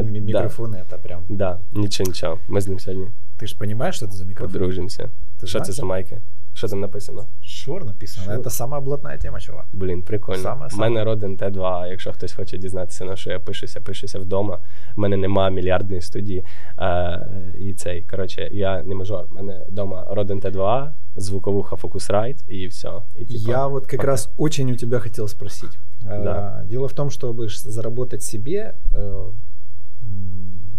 Мікрофони 0.04 0.78
да. 0.78 0.84
це 0.90 0.98
прям. 0.98 1.24
Да, 1.30 1.60
нічого, 1.74 2.08
нічого. 2.08 2.40
Ми 2.48 2.62
з 2.62 2.68
ним 2.68 2.80
сьогодні. 2.80 3.08
Ти 3.38 3.48
ж 3.48 3.56
розумієш, 3.60 3.96
що 3.96 4.08
це 4.08 4.18
за 4.18 4.26
мікрофон? 4.26 4.54
Подружимося. 4.54 5.10
Ти 5.40 5.48
що 5.48 5.60
знаєш? 5.60 5.68
це 5.68 5.74
за 5.74 5.86
майки? 5.86 6.22
Що 6.54 6.68
там 6.68 6.80
написано? 6.80 7.26
Шур 7.42 7.86
написано. 7.86 8.34
Шур. 8.34 8.44
Це 8.44 8.50
сама 8.50 8.80
блатна 8.80 9.18
тема, 9.18 9.40
чувак. 9.40 9.66
Блін, 9.74 10.02
прикольно. 10.02 10.68
У 10.74 10.78
мене 10.78 11.04
родин 11.04 11.38
Т2, 11.38 11.88
якщо 11.88 12.12
хтось 12.14 12.34
хоче 12.34 12.58
дізнатися, 12.58 13.06
на 13.06 13.16
що 13.16 13.30
я 13.32 13.40
пишуся, 13.40 13.82
пишуся 13.82 14.20
вдома. 14.20 14.60
У 14.96 15.02
мене 15.02 15.18
нема 15.18 15.50
мільярдної 15.50 16.02
студії. 16.02 16.44
А, 16.76 17.18
І 17.60 17.74
цей, 17.74 18.02
коротше, 18.02 18.50
я 18.52 18.84
не 18.84 18.96
мажор. 18.96 19.28
У 19.32 19.36
мене 19.36 19.66
вдома 19.70 20.08
родин 20.10 20.40
Т2, 20.40 20.92
звуковуха 21.16 21.76
Focusrite 21.76 22.52
и 22.52 22.68
все. 22.68 23.04
И, 23.16 23.26
типа, 23.26 23.52
я 23.52 23.68
вот 23.68 23.88
как 23.88 24.00
пока. 24.00 24.08
раз 24.08 24.30
очень 24.38 24.72
у 24.72 24.76
тебя 24.76 25.00
хотел 25.00 25.28
спросить. 25.28 25.78
Да. 26.02 26.64
Дело 26.66 26.88
в 26.88 26.94
том, 26.94 27.10
чтобы 27.10 27.50
заработать 27.50 28.24
себе, 28.24 28.76
э, 28.94 29.32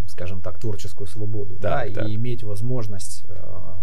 скажем 0.07 0.41
так, 0.41 0.59
творческую 0.59 1.07
свободу, 1.07 1.55
да, 1.59 1.85
да 1.89 2.05
и 2.05 2.15
иметь 2.15 2.43
возможность 2.43 3.25
э, 3.27 3.73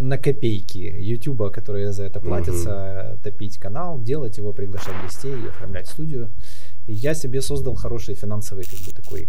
на 0.00 0.18
копейки 0.18 0.78
Ютуба, 0.78 1.50
которые 1.50 1.92
за 1.92 2.04
это 2.04 2.20
платятся, 2.20 3.12
угу. 3.14 3.22
топить 3.22 3.58
канал, 3.58 4.00
делать 4.00 4.38
его, 4.38 4.52
приглашать 4.52 5.02
гостей, 5.02 5.34
оформлять 5.48 5.88
студию. 5.88 6.30
я 6.86 7.14
себе 7.14 7.40
создал 7.40 7.74
хороший 7.74 8.14
финансовый 8.14 8.64
как 8.64 8.78
бы 8.86 8.92
такой 8.92 9.28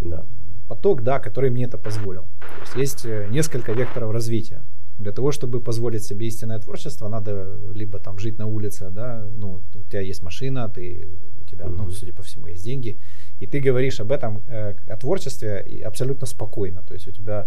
да. 0.00 0.24
поток, 0.68 1.02
да, 1.02 1.18
который 1.18 1.50
мне 1.50 1.64
это 1.64 1.78
позволил. 1.78 2.26
То 2.40 2.62
есть 2.62 2.76
есть 2.76 3.06
э, 3.06 3.28
несколько 3.30 3.72
векторов 3.72 4.12
развития. 4.12 4.64
Для 4.98 5.12
того, 5.12 5.32
чтобы 5.32 5.60
позволить 5.60 6.04
себе 6.04 6.26
истинное 6.26 6.58
творчество, 6.58 7.08
надо 7.08 7.58
либо 7.74 7.98
там 7.98 8.18
жить 8.18 8.38
на 8.38 8.46
улице, 8.46 8.90
да, 8.90 9.26
ну, 9.36 9.62
у 9.74 9.82
тебя 9.90 10.00
есть 10.00 10.22
машина, 10.22 10.68
ты, 10.68 11.08
тебя, 11.52 11.66
ну, 11.66 11.90
судя 11.90 12.12
по 12.12 12.22
всему, 12.22 12.46
есть 12.48 12.64
деньги, 12.64 12.98
и 13.40 13.46
ты 13.46 13.60
говоришь 13.60 14.00
об 14.00 14.10
этом, 14.10 14.42
э, 14.48 14.74
о 14.88 14.96
творчестве 14.96 15.84
абсолютно 15.86 16.26
спокойно. 16.26 16.82
То 16.82 16.94
есть 16.94 17.08
у 17.08 17.12
тебя, 17.12 17.46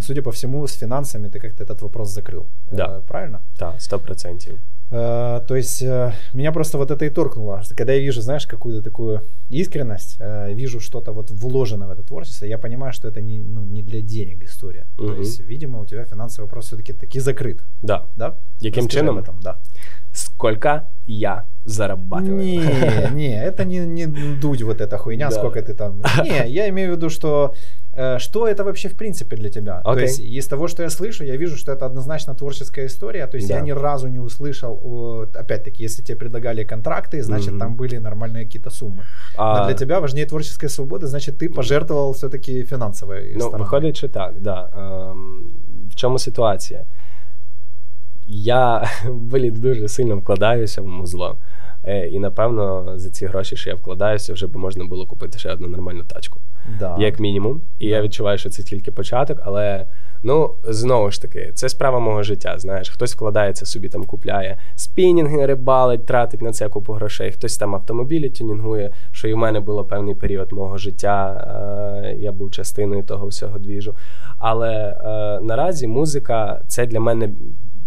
судя 0.00 0.22
по 0.22 0.30
всему, 0.30 0.66
с 0.66 0.72
финансами 0.72 1.28
ты 1.28 1.40
как-то 1.40 1.64
этот 1.64 1.82
вопрос 1.82 2.10
закрыл. 2.10 2.46
Да. 2.70 2.98
Э, 2.98 3.02
правильно? 3.06 3.42
Да, 3.58 3.74
сто 3.78 3.98
процентов. 3.98 4.60
Э, 4.90 5.40
то 5.46 5.56
есть 5.56 5.82
э, 5.82 6.12
меня 6.34 6.52
просто 6.52 6.78
вот 6.78 6.90
это 6.90 7.04
и 7.04 7.10
торкнуло. 7.10 7.62
Что 7.62 7.74
когда 7.74 7.92
я 7.92 8.00
вижу, 8.00 8.20
знаешь, 8.20 8.46
какую-то 8.46 8.82
такую 8.82 9.22
искренность, 9.50 10.16
э, 10.20 10.54
вижу 10.54 10.80
что-то 10.80 11.12
вот 11.12 11.30
вложено 11.30 11.88
в 11.88 11.90
это 11.90 12.02
творчество, 12.02 12.46
я 12.46 12.58
понимаю, 12.58 12.92
что 12.92 13.08
это 13.08 13.20
не, 13.20 13.42
ну, 13.42 13.64
не 13.64 13.82
для 13.82 14.00
денег 14.02 14.44
история. 14.44 14.86
Угу. 14.98 15.06
То 15.06 15.14
есть, 15.14 15.40
видимо, 15.40 15.80
у 15.80 15.86
тебя 15.86 16.04
финансовый 16.04 16.44
вопрос 16.46 16.66
все-таки 16.66 16.92
таки 16.92 17.20
закрыт. 17.20 17.62
Да. 17.82 18.06
Да? 18.16 18.36
Яким 18.60 18.84
Расскажи 18.84 19.00
чином? 19.00 19.18
об 19.18 19.24
этом, 19.24 19.40
да. 19.40 19.58
Сколько 20.14 20.88
я 21.06 21.44
зарабатываю? 21.64 22.38
Не, 22.38 23.08
не, 23.14 23.44
это 23.44 23.64
не, 23.64 23.78
не 23.78 24.06
дуть 24.06 24.62
вот 24.62 24.80
эта 24.80 24.96
хуйня, 24.96 25.30
сколько 25.30 25.60
ты 25.60 25.74
там. 25.74 26.02
Не, 26.24 26.48
я 26.48 26.68
имею 26.68 26.92
в 26.92 26.96
виду, 26.96 27.10
что 27.10 27.54
Э, 27.96 28.18
что 28.18 28.46
это 28.46 28.64
вообще 28.64 28.88
в 28.88 28.96
принципе 28.96 29.36
для 29.36 29.50
тебя? 29.50 29.80
Okay. 29.84 29.94
То 29.94 30.00
есть 30.00 30.20
из 30.20 30.46
того, 30.46 30.68
что 30.68 30.82
я 30.82 30.90
слышу, 30.90 31.24
я 31.24 31.36
вижу, 31.36 31.56
что 31.56 31.72
это 31.72 31.86
однозначно 31.86 32.34
творческая 32.34 32.86
история. 32.86 33.26
То 33.26 33.36
есть 33.36 33.48
да. 33.48 33.54
я 33.54 33.60
ни 33.60 33.72
разу 33.72 34.08
не 34.08 34.18
услышал, 34.18 35.28
опять-таки, 35.34 35.84
если 35.84 36.02
тебе 36.02 36.18
предлагали 36.18 36.64
контракты, 36.64 37.22
значит 37.22 37.52
mm-hmm. 37.52 37.58
там 37.58 37.76
были 37.76 37.98
нормальные 37.98 38.44
какие-то 38.44 38.70
суммы. 38.70 39.02
А... 39.36 39.58
Но 39.58 39.66
для 39.66 39.74
тебя 39.74 40.00
важнее 40.00 40.26
творческая 40.26 40.68
свобода, 40.68 41.06
значит 41.06 41.38
ты 41.38 41.48
пожертвовал 41.48 42.12
все-таки 42.12 42.64
финансовой 42.64 43.32
Ну, 43.34 43.40
стороной. 43.40 43.60
виходить, 43.60 43.96
що 43.96 44.08
так, 44.08 44.40
да. 44.40 44.68
Ем, 44.76 45.44
в 45.90 45.94
чому 45.94 46.18
ситуація? 46.18 46.84
Я 48.26 48.90
блін, 49.10 49.54
дуже 49.54 49.88
сильно 49.88 50.16
вкладаюся 50.16 50.82
в 50.82 50.86
музло. 50.86 51.36
Е, 51.86 52.08
і 52.08 52.18
напевно 52.18 52.92
за 52.96 53.10
ці 53.10 53.26
гроші, 53.26 53.56
що 53.56 53.70
я 53.70 53.76
вкладаюся, 53.76 54.32
вже 54.32 54.46
б 54.46 54.56
можна 54.56 54.84
було 54.84 55.06
купити 55.06 55.38
ще 55.38 55.52
одну 55.52 55.68
нормальну 55.68 56.04
тачку. 56.04 56.40
Да. 56.78 56.96
Як 56.98 57.20
мінімум. 57.20 57.62
І 57.78 57.88
да. 57.88 57.96
я 57.96 58.02
відчуваю, 58.02 58.38
що 58.38 58.50
це 58.50 58.62
тільки 58.62 58.92
початок, 58.92 59.38
але 59.44 59.86
ну 60.22 60.54
знову 60.64 61.10
ж 61.10 61.22
таки, 61.22 61.52
це 61.54 61.68
справа 61.68 61.98
мого 62.00 62.22
життя. 62.22 62.58
Знаєш, 62.58 62.90
хтось 62.90 63.14
вкладається 63.14 63.66
собі, 63.66 63.88
там 63.88 64.04
купляє 64.04 64.58
спінінги, 64.74 65.46
рибалить, 65.46 66.06
тратить 66.06 66.42
на 66.42 66.52
це 66.52 66.68
купу 66.68 66.92
грошей, 66.92 67.32
хтось 67.32 67.56
там 67.56 67.74
автомобілі 67.74 68.30
тюнінгує, 68.30 68.92
що 69.12 69.28
і 69.28 69.34
в 69.34 69.36
мене 69.36 69.60
було 69.60 69.84
певний 69.84 70.14
період 70.14 70.52
мого 70.52 70.78
життя. 70.78 71.30
Е, 72.04 72.16
я 72.18 72.32
був 72.32 72.50
частиною 72.50 73.02
того 73.02 73.26
всього 73.26 73.58
двіжу. 73.58 73.94
Але 74.38 74.72
е, 74.72 75.40
наразі 75.42 75.86
музика 75.86 76.60
це 76.68 76.86
для 76.86 77.00
мене 77.00 77.30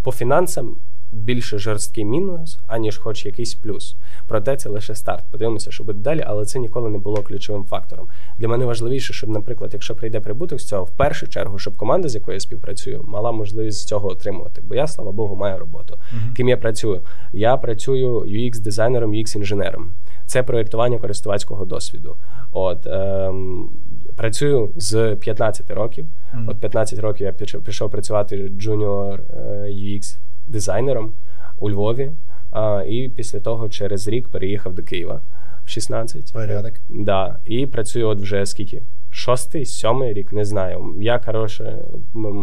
по 0.08 0.12
фінансам 0.12 0.76
більше 1.12 1.58
жорсткий 1.58 2.06
мінус, 2.06 2.60
аніж 2.68 2.98
хоч 2.98 3.26
якийсь 3.26 3.56
плюс. 3.56 3.96
Проте 4.28 4.56
це 4.56 4.70
лише 4.70 4.96
старт. 4.96 5.26
Подивимося, 5.32 5.72
що 5.72 5.84
буде 5.84 6.00
далі, 6.00 6.24
але 6.28 6.46
це 6.46 6.60
ніколи 6.60 6.90
не 6.90 6.98
було 6.98 7.18
ключовим 7.18 7.66
фактором. 7.66 8.08
Для 8.40 8.48
мене 8.48 8.66
важливіше, 8.66 9.14
щоб, 9.14 9.30
наприклад, 9.30 9.70
якщо 9.74 9.96
прийде 9.96 10.20
прибуток 10.20 10.62
з 10.62 10.68
цього, 10.68 10.84
в 10.84 10.92
першу 10.98 11.28
чергу, 11.28 11.60
щоб 11.60 11.78
команда, 11.78 12.10
з 12.10 12.16
якою 12.16 12.36
я 12.36 12.40
співпрацюю, 12.40 13.04
мала 13.08 13.32
можливість 13.32 13.80
з 13.80 13.86
цього 13.86 14.08
отримувати. 14.08 14.62
Бо 14.62 14.76
я, 14.76 14.88
слава 14.88 15.12
Богу, 15.12 15.36
маю 15.36 15.60
роботу. 15.60 15.94
Uh-huh. 15.96 16.36
Ким 16.36 16.50
я 16.50 16.58
працюю? 16.58 17.02
Я 17.34 17.58
працюю 17.58 18.20
UX-дизайнером, 18.20 19.12
UX-інженером. 19.12 19.86
Це 20.26 20.44
проєктування 20.44 20.98
користувацького 20.98 21.66
досвіду. 21.66 22.16
От 22.52 22.88
ем, 22.88 23.70
працюю 24.18 24.72
з 24.76 25.16
15 25.16 25.72
років. 25.72 26.06
Mm-hmm. 26.06 26.50
От 26.50 26.58
15 26.60 27.00
років 27.00 27.26
я 27.26 27.34
пішов, 27.34 27.64
пішов 27.64 27.92
працювати 27.92 28.52
junior 28.58 29.20
UX 29.66 30.18
дизайнером 30.48 31.14
у 31.58 31.70
Львові. 31.70 32.12
А, 32.52 32.84
І 32.88 33.10
після 33.10 33.40
того 33.40 33.70
через 33.70 34.08
рік 34.08 34.30
переїхав 34.30 34.74
до 34.74 34.84
Києва 34.84 35.22
в 35.66 35.70
16. 35.70 36.34
Порядок. 36.34 36.74
Да. 36.90 37.40
І 37.46 37.66
працюю 37.66 38.08
от 38.08 38.22
вже 38.22 38.46
скільки? 38.46 38.84
Шостий, 39.10 39.66
сьомий 39.66 40.14
рік, 40.14 40.34
не 40.34 40.46
знаю. 40.46 40.96
Я 41.00 41.20
коротше, 41.20 41.78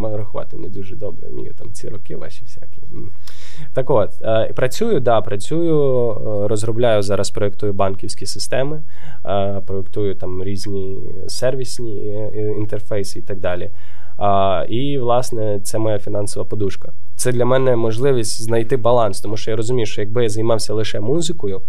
рахувати 0.02 0.56
не 0.56 0.68
дуже 0.68 0.96
добре 0.96 1.28
вмію 1.28 1.52
там 1.58 1.72
ці 1.72 1.88
роки 1.88 2.16
ваші 2.16 2.44
всякі. 2.44 2.82
Так 3.75 3.90
от, 3.90 4.11
е, 4.23 4.52
працюю, 4.56 5.00
да, 5.00 5.20
працюю, 5.20 6.11
е, 6.11 6.49
розробляю 6.49 7.02
зараз, 7.02 7.30
проєктую 7.30 7.73
банківські 7.73 8.26
системи, 8.26 8.82
е, 9.26 9.61
проєктую 9.66 10.14
там 10.14 10.44
різні 10.44 10.99
сервісні 11.28 12.16
інтерфейси 12.58 13.18
і 13.18 13.23
так 13.23 13.40
далі. 13.40 13.70
І, 14.68 14.99
власне, 14.99 15.61
це 15.61 15.78
моя 15.78 15.99
фінансова 15.99 16.46
подушка. 16.46 16.92
Це 17.16 17.32
для 17.32 17.44
мене 17.44 17.76
можливість 17.76 18.42
знайти 18.42 18.76
баланс, 18.76 19.20
тому 19.20 19.37
що 19.37 19.50
я 19.50 19.56
розумію, 19.56 19.87
що 19.87 20.00
якби 20.00 20.23
я 20.23 20.28
займався 20.28 20.75
лише 20.75 21.00
музикою, 21.00 21.62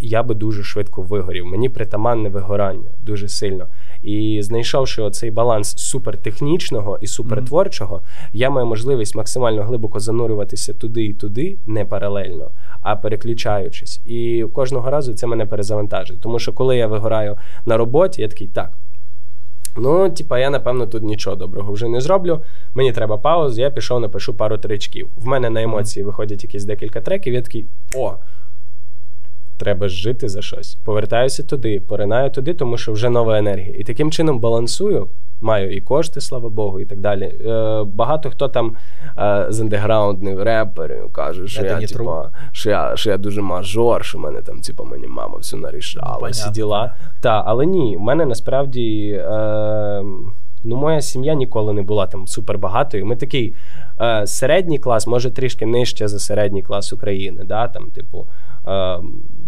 я 0.00 0.22
би 0.22 0.34
дуже 0.34 0.62
швидко 0.62 1.02
вигорів. 1.02 1.46
Мені 1.46 1.68
притаманне 1.68 2.28
вигорання 2.28 2.90
дуже 2.98 3.28
сильно. 3.28 3.66
І 4.02 4.42
знайшовши 4.42 5.02
оцей 5.02 5.30
баланс 5.30 5.74
супертехнічного 5.76 6.98
і 7.00 7.06
супертворчого, 7.06 7.96
mm-hmm. 7.96 8.28
я 8.32 8.50
маю 8.50 8.66
можливість 8.66 9.14
максимально 9.14 9.62
глибоко 9.62 10.00
занурюватися 10.00 10.74
туди 10.74 11.04
і 11.04 11.14
туди, 11.14 11.58
не 11.66 11.84
паралельно, 11.84 12.50
а 12.82 12.96
переключаючись. 12.96 14.00
І 14.06 14.46
кожного 14.52 14.90
разу 14.90 15.14
це 15.14 15.26
мене 15.26 15.46
перезавантажить. 15.46 16.20
Тому 16.20 16.38
що 16.38 16.52
коли 16.52 16.76
я 16.76 16.86
вигораю 16.86 17.36
на 17.66 17.76
роботі, 17.76 18.22
я 18.22 18.28
такий 18.28 18.48
так. 18.48 18.72
Ну, 19.76 20.10
типа, 20.10 20.38
я, 20.38 20.50
напевно, 20.50 20.86
тут 20.86 21.02
нічого 21.02 21.36
доброго 21.36 21.72
вже 21.72 21.88
не 21.88 22.00
зроблю. 22.00 22.42
Мені 22.74 22.92
треба 22.92 23.18
паузу, 23.18 23.60
я 23.60 23.70
пішов, 23.70 24.00
напишу 24.00 24.34
пару 24.34 24.58
тричків. 24.58 25.08
В 25.16 25.26
мене 25.26 25.50
на 25.50 25.62
емоції 25.62 26.04
виходять 26.04 26.44
якісь 26.44 26.64
декілька 26.64 27.00
треків, 27.00 27.34
я 27.34 27.42
такий 27.42 27.66
о! 27.96 28.14
Треба 29.60 29.88
жити 29.88 30.28
за 30.28 30.42
щось. 30.42 30.78
Повертаюся 30.84 31.42
туди, 31.42 31.80
поринаю 31.80 32.30
туди, 32.30 32.54
тому 32.54 32.76
що 32.76 32.92
вже 32.92 33.10
нова 33.10 33.38
енергія. 33.38 33.74
І 33.78 33.84
таким 33.84 34.10
чином 34.10 34.38
балансую 34.38 35.08
маю 35.40 35.76
і 35.76 35.80
кошти, 35.80 36.20
слава 36.20 36.48
Богу, 36.48 36.80
і 36.80 36.84
так 36.84 37.00
далі. 37.00 37.24
Е, 37.24 37.84
Багато 37.84 38.30
хто 38.30 38.48
там 38.48 38.76
е, 39.18 39.46
з 39.48 39.60
андеграундних 39.60 40.40
реперів 40.40 41.12
каже, 41.12 41.46
що 41.46 41.64
я, 41.64 41.80
типа, 41.86 42.30
що 42.52 42.70
я 42.70 42.96
що 42.96 43.10
я 43.10 43.16
дуже 43.16 43.42
мажор, 43.42 44.04
що 44.04 44.18
мене 44.18 44.42
там, 44.42 44.60
типа, 44.60 44.84
мені 44.84 45.06
мама 45.06 45.38
все 45.38 45.56
нарішала, 45.56 46.28
всі 46.28 46.50
діла. 46.50 46.94
Та, 47.20 47.42
але 47.46 47.66
ні, 47.66 47.96
в 47.96 48.00
мене 48.00 48.26
насправді. 48.26 49.10
Е, 49.10 50.02
Ну, 50.64 50.76
моя 50.76 51.00
сім'я 51.00 51.34
ніколи 51.34 51.72
не 51.72 51.82
була 51.82 52.06
там 52.06 52.26
супербагатою. 52.26 53.06
Ми 53.06 53.16
такий 53.16 53.54
е, 54.00 54.26
середній 54.26 54.78
клас, 54.78 55.06
може 55.06 55.30
трішки 55.30 55.66
нижче 55.66 56.08
за 56.08 56.18
середній 56.18 56.62
клас 56.62 56.92
України. 56.92 57.44
да, 57.44 57.68
там, 57.68 57.90
типу, 57.90 58.26
е, 58.66 58.98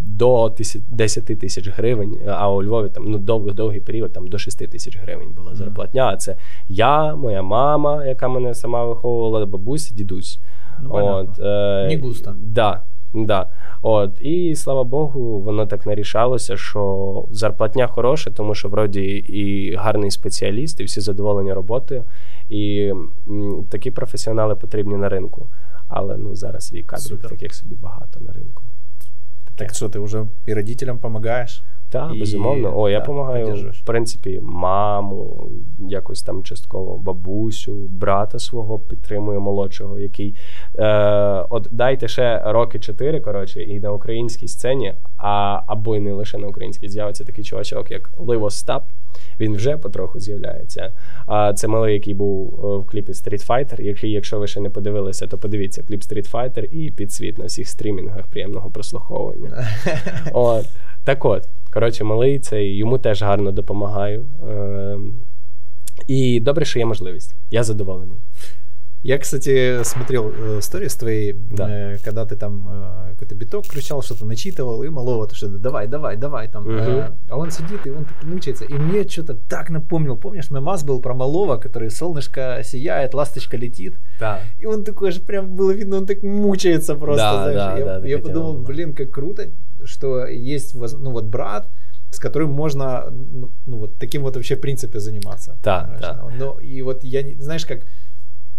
до 0.06 0.54
10 0.88 1.26
тисяч 1.26 1.68
гривень, 1.68 2.18
а 2.28 2.50
у 2.50 2.62
Львові 2.62 2.88
там 2.88 3.04
ну, 3.10 3.18
довгий 3.18 3.54
довгий 3.54 3.80
період 3.80 4.12
там 4.12 4.26
до 4.26 4.38
6 4.38 4.58
тисяч 4.70 4.98
гривень 4.98 5.32
була 5.36 5.54
зарплатня. 5.54 6.08
А 6.12 6.16
це 6.16 6.36
я, 6.68 7.14
моя 7.14 7.42
мама, 7.42 8.06
яка 8.06 8.28
мене 8.28 8.54
сама 8.54 8.84
виховувала, 8.86 9.46
бабуся, 9.46 9.94
дідусь. 9.94 10.40
Ну, 10.82 10.90
От, 10.92 11.38
е, 11.40 11.86
Не 11.88 11.96
густо. 12.02 12.34
Да, 12.40 12.82
да. 13.14 13.46
От, 13.82 14.20
І 14.20 14.54
слава 14.54 14.84
Богу, 14.84 15.38
воно 15.38 15.66
так 15.66 15.86
нарішалося, 15.86 16.56
що 16.56 17.24
зарплатня 17.30 17.86
хороша, 17.86 18.30
тому 18.30 18.54
що 18.54 18.68
вроді 18.68 19.02
і 19.16 19.74
гарний 19.74 20.10
спеціаліст, 20.10 20.80
і 20.80 20.84
всі 20.84 21.00
задоволені 21.00 21.52
роботою. 21.52 22.04
І 22.48 22.92
м, 23.28 23.66
такі 23.70 23.90
професіонали 23.90 24.54
потрібні 24.54 24.96
на 24.96 25.08
ринку. 25.08 25.48
Але 25.88 26.16
ну 26.16 26.34
зараз 26.34 26.72
і 26.72 26.82
кадрів 26.82 27.18
таких 27.28 27.54
собі 27.54 27.74
багато 27.74 28.20
на 28.20 28.32
ринку. 28.32 28.62
Так 29.56 29.74
что 29.74 29.88
ты 29.88 29.98
уже 29.98 30.28
и 30.46 30.54
родителям 30.54 30.96
допомагаєш? 30.96 31.62
Так, 31.92 32.18
безумовно. 32.18 32.80
О, 32.80 32.88
я 32.88 33.00
допомагаю, 33.00 33.72
в 33.72 33.84
принципі, 33.84 34.40
маму, 34.42 35.50
якось 35.78 36.22
там 36.22 36.42
частково 36.42 36.98
бабусю, 36.98 37.74
брата 37.74 38.38
свого 38.38 38.78
підтримую 38.78 39.40
молодшого, 39.40 39.98
який 39.98 40.34
е, 40.78 40.86
от 41.50 41.68
дайте 41.70 42.08
ще 42.08 42.42
роки 42.46 42.78
чотири, 42.78 43.20
коротше, 43.20 43.62
і 43.62 43.80
на 43.80 43.92
українській 43.92 44.48
сцені, 44.48 44.94
а 45.16 45.60
або 45.66 45.96
й 45.96 46.00
не 46.00 46.12
лише 46.12 46.38
на 46.38 46.46
українській, 46.46 46.88
з'явиться 46.88 47.24
такий 47.24 47.44
чувачок, 47.44 47.90
як 47.90 48.10
Ливо 48.18 48.50
Стап. 48.50 48.84
Він 49.40 49.56
вже 49.56 49.76
потроху 49.76 50.20
з'являється. 50.20 50.92
А 51.26 51.52
це 51.52 51.68
малий, 51.68 51.94
який 51.94 52.14
був 52.14 52.64
е, 52.64 52.76
в 52.76 52.86
кліпі 52.86 53.12
Street 53.12 53.46
Fighter, 53.46 53.82
який, 53.82 54.10
якщо 54.10 54.38
ви 54.38 54.46
ще 54.46 54.60
не 54.60 54.70
подивилися, 54.70 55.26
то 55.26 55.38
подивіться 55.38 55.82
кліп 55.82 56.02
Street 56.02 56.30
Fighter 56.30 56.64
і 56.64 56.90
підсвіт 56.90 57.38
на 57.38 57.44
всіх 57.44 57.68
стрімінгах 57.68 58.26
приємного 58.26 58.70
прослуховування. 58.70 59.66
От. 60.32 60.66
Так 61.04 61.24
от, 61.24 61.48
коротше, 61.72 62.04
малий 62.04 62.38
цей 62.38 62.76
йому 62.76 62.98
теж 62.98 63.22
гарно 63.22 63.52
допомагаю. 63.52 64.26
Е, 64.48 64.98
І 66.08 66.40
добре, 66.40 66.64
що 66.64 66.78
є 66.78 66.86
можливість. 66.86 67.34
Я 67.50 67.64
задоволений. 67.64 68.16
Я, 69.02 69.18
кстати, 69.18 69.82
смотрел 69.82 70.32
э, 70.32 70.60
сторис 70.60 70.94
твои, 70.94 71.32
да. 71.32 71.68
э, 71.68 71.98
когда 72.04 72.24
ты 72.24 72.36
там 72.36 72.68
э, 72.70 73.12
какой-то 73.12 73.34
биток 73.34 73.66
включал, 73.66 74.00
что-то 74.02 74.24
начитывал, 74.24 74.84
и 74.84 74.88
малого 74.88 75.26
то 75.26 75.34
что-то 75.34 75.58
давай, 75.58 75.88
давай, 75.88 76.16
давай 76.16 76.48
там. 76.48 76.66
Угу. 76.66 76.72
Э, 76.72 77.10
а 77.28 77.36
он 77.36 77.50
сидит, 77.50 77.84
и 77.84 77.90
он 77.90 78.04
так 78.04 78.22
мучается. 78.22 78.64
И 78.64 78.74
мне 78.74 79.08
что-то 79.08 79.34
так 79.34 79.70
напомнил. 79.70 80.16
Помнишь, 80.16 80.50
мемас 80.50 80.84
был 80.84 81.00
про 81.00 81.14
малого, 81.14 81.56
который 81.56 81.90
солнышко 81.90 82.60
сияет, 82.62 83.12
ласточка 83.14 83.56
летит. 83.56 83.96
Да. 84.20 84.40
И 84.60 84.66
он 84.66 84.84
такой 84.84 85.10
же 85.10 85.20
прям 85.20 85.56
было 85.56 85.72
видно, 85.72 85.96
он 85.96 86.06
так 86.06 86.22
мучается 86.22 86.94
просто. 86.94 87.24
Да, 87.24 87.42
знаешь. 87.42 87.56
Да, 87.56 87.78
я 87.78 87.84
да, 87.84 88.06
я 88.06 88.18
подумал, 88.18 88.58
блин, 88.58 88.94
как 88.94 89.10
круто, 89.10 89.48
что 89.84 90.26
есть, 90.26 90.74
ну 90.74 91.10
вот 91.10 91.24
брат, 91.24 91.68
с 92.12 92.20
которым 92.20 92.50
можно, 92.50 93.06
ну, 93.10 93.50
ну 93.66 93.78
вот 93.78 93.98
таким 93.98 94.22
вот 94.22 94.36
вообще 94.36 94.54
в 94.54 94.60
принципе 94.60 95.00
заниматься. 95.00 95.56
Да, 95.64 95.98
да. 96.00 96.28
Но 96.38 96.60
и 96.60 96.82
вот 96.82 97.02
я, 97.02 97.24
знаешь, 97.40 97.66
как 97.66 97.86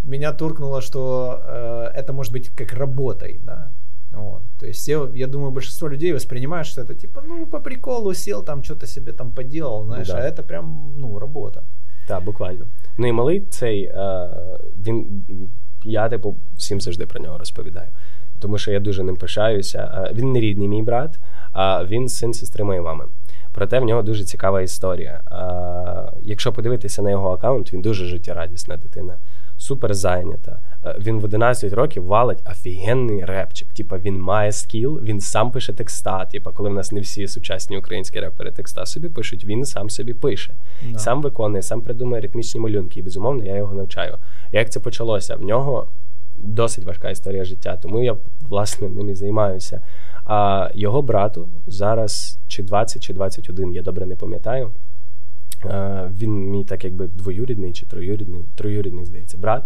меня 0.02 0.32
торкнуло, 0.32 0.80
что 0.80 1.42
э, 1.44 1.90
это 1.94 2.12
может 2.12 2.32
быть 2.32 2.48
как 2.56 2.72
работой, 2.72 3.40
да. 3.42 3.70
Вот. 4.12 4.42
То 4.58 4.66
есть 4.66 4.80
все, 4.80 5.10
я 5.14 5.26
думаю, 5.26 5.50
большинство 5.50 5.88
людей 5.88 6.12
воспринимают, 6.12 6.66
что 6.66 6.80
это 6.80 6.94
типа, 6.94 7.22
ну, 7.28 7.46
по 7.46 7.60
приколу 7.60 8.14
сел, 8.14 8.44
там 8.44 8.64
что-то 8.64 8.86
себе 8.86 9.12
там 9.12 9.32
поделал, 9.32 9.84
знаешь, 9.84 10.08
да. 10.08 10.18
а 10.18 10.20
это 10.20 10.42
прям, 10.42 10.94
ну, 10.96 11.18
робота. 11.18 11.62
Так, 12.06 12.24
буквально. 12.24 12.66
Ну 12.98 13.06
і 13.06 13.12
малий 13.12 13.40
цей, 13.40 13.84
е, 13.84 14.28
він, 14.86 15.24
я, 15.84 16.08
типу, 16.08 16.36
всім 16.56 16.80
завжди 16.80 17.06
про 17.06 17.20
нього 17.20 17.38
розповідаю. 17.38 17.88
Тому 18.40 18.58
що 18.58 18.72
я 18.72 18.80
дуже 18.80 19.02
ним 19.02 19.16
пишаюся. 19.16 20.10
Він 20.14 20.32
не 20.32 20.40
рідний 20.40 20.68
мій 20.68 20.82
брат, 20.82 21.18
а 21.52 21.84
він 21.84 22.08
син 22.08 22.34
сестри 22.34 22.64
моєї 22.64 22.84
мами. 22.84 23.04
Проте 23.52 23.80
в 23.80 23.84
нього 23.84 24.02
дуже 24.02 24.24
цікава 24.24 24.60
історія. 24.62 25.20
А, 25.26 26.12
Якщо 26.22 26.52
подивитися 26.52 27.02
на 27.02 27.10
його 27.10 27.30
аккаунт, 27.30 27.72
він 27.72 27.82
дуже 27.82 28.04
життєрадісна 28.04 28.76
дитина, 28.76 29.16
супер 29.63 29.93
зайнята. 29.93 30.59
Е, 30.85 30.95
він 30.99 31.19
в 31.19 31.23
11 31.23 31.73
років 31.73 32.05
валить 32.05 32.43
офігенний 32.51 33.25
репчик. 33.25 33.73
Типа 33.73 33.97
він 33.97 34.21
має 34.21 34.51
скіл, 34.51 34.99
він 35.03 35.19
сам 35.19 35.51
пише 35.51 35.73
текста. 35.73 36.25
Типа, 36.25 36.51
коли 36.51 36.69
в 36.69 36.73
нас 36.73 36.91
не 36.91 36.99
всі 37.01 37.27
сучасні 37.27 37.77
українські 37.77 38.19
репери 38.19 38.51
текста 38.51 38.85
собі 38.85 39.09
пишуть, 39.09 39.45
він 39.45 39.65
сам 39.65 39.89
собі 39.89 40.13
пише, 40.13 40.55
no. 40.85 40.97
сам 40.97 41.21
виконує, 41.21 41.61
сам 41.61 41.81
придумує 41.81 42.21
ритмічні 42.21 42.61
малюнки. 42.61 42.99
І 42.99 43.03
безумовно, 43.03 43.43
я 43.43 43.55
його 43.55 43.73
навчаю. 43.73 44.17
Як 44.51 44.71
це 44.71 44.79
почалося? 44.79 45.35
В 45.35 45.41
нього 45.41 45.87
досить 46.35 46.85
важка 46.85 47.09
історія 47.09 47.43
життя, 47.43 47.77
тому 47.77 48.03
я 48.03 48.15
власне 48.41 48.89
ним 48.89 49.09
і 49.09 49.15
займаюся. 49.15 49.81
А 50.25 50.69
його 50.73 51.01
брату 51.01 51.49
зараз 51.67 52.39
чи 52.47 52.63
20, 52.63 53.03
чи 53.03 53.13
21, 53.13 53.73
я 53.73 53.81
добре 53.81 54.05
не 54.05 54.15
пам'ятаю. 54.15 54.71
Він 56.19 56.49
мій 56.49 56.63
так 56.63 56.83
якби 56.83 57.07
двоюрідний 57.07 57.73
чи 57.73 57.85
троюрідний, 57.85 58.45
троюрідний, 58.55 59.05
здається, 59.05 59.37
брат. 59.37 59.63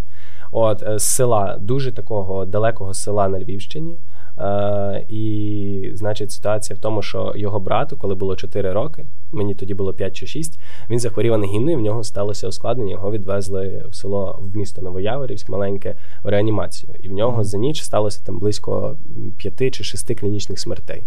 От 0.52 0.84
е, 0.84 1.00
з 1.00 1.04
села, 1.04 1.58
дуже 1.62 1.92
такого 1.92 2.46
далекого 2.46 2.94
села 2.94 3.28
на 3.28 3.40
Львівщині. 3.40 4.00
Е, 4.38 5.06
І, 5.10 5.92
значить, 5.94 6.32
ситуація 6.32 6.78
в 6.78 6.80
тому, 6.80 7.02
що 7.02 7.34
його 7.36 7.60
брату, 7.60 7.98
коли 7.98 8.16
було 8.16 8.36
4 8.36 8.74
роки, 8.74 9.06
мені 9.32 9.56
тоді 9.56 9.74
було 9.74 9.94
5 9.94 10.16
чи 10.16 10.28
6, 10.28 10.60
він 10.90 11.00
захворів 11.00 11.34
ангіною, 11.34 11.78
в 11.78 11.82
нього 11.82 12.04
сталося 12.04 12.48
ускладнення. 12.48 12.92
Його 12.92 13.12
відвезли 13.12 13.86
в 13.90 13.96
село 13.96 14.40
в 14.42 14.58
місто 14.58 14.82
Новояворівськ, 14.82 15.50
маленьке 15.50 15.96
в 16.24 16.30
реанімацію. 16.30 16.94
І 17.00 17.10
в 17.10 17.12
нього 17.12 17.44
за 17.44 17.58
ніч 17.58 17.82
сталося 17.82 18.26
там 18.26 18.40
близько 18.40 18.98
5 19.38 19.74
чи 19.74 19.84
6 19.84 20.20
клінічних 20.20 20.60
смертей 20.60 21.04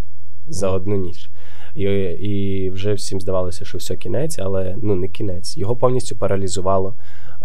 за 0.49 0.71
одну 0.71 0.97
ніч. 0.97 1.31
І 1.75 1.83
і 2.21 2.71
вже 2.71 2.93
всім 2.93 3.21
здавалося, 3.21 3.65
що 3.65 3.79
все 3.79 3.97
кінець, 3.97 4.39
але 4.39 4.77
ну 4.83 4.95
не 4.95 5.09
кінець. 5.09 5.57
Його 5.57 5.77
повністю 5.77 6.17
паралізувало. 6.17 6.95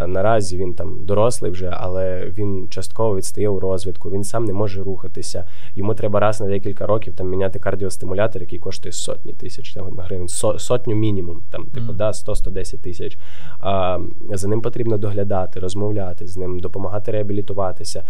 Наразі 0.08 0.58
він 0.58 0.74
там 0.74 1.06
дорослий 1.06 1.52
вже, 1.52 1.70
але 1.74 2.26
він 2.26 2.68
частково 2.70 3.16
відстає 3.16 3.50
у 3.50 3.60
розвитку. 3.60 4.12
Він 4.12 4.24
сам 4.24 4.46
не 4.46 4.54
може 4.54 4.84
рухатися. 4.84 5.48
Йому 5.76 5.94
треба 5.94 6.20
раз 6.20 6.42
на 6.42 6.48
декілька 6.48 6.86
років 6.86 7.16
там 7.16 7.30
міняти 7.30 7.60
кардіостимулятор, 7.60 8.42
який 8.42 8.60
коштує 8.60 8.92
сотні 8.92 9.34
тисяч 9.34 9.74
там, 9.74 10.00
гривень, 10.00 10.28
сотню 10.58 10.96
мінімум, 10.96 11.44
там 11.52 11.66
типу 11.66 11.92
mm. 11.92 11.96
да, 11.96 12.12
100-110 12.12 12.78
тисяч. 12.78 13.18
А, 13.60 14.00
За 14.34 14.48
ним 14.48 14.62
потрібно 14.62 14.98
доглядати, 14.98 15.60
розмовляти 15.60 16.28
з 16.28 16.38
ним, 16.38 16.60
допомагати 16.60 17.12
реабілітуватися. 17.12 18.04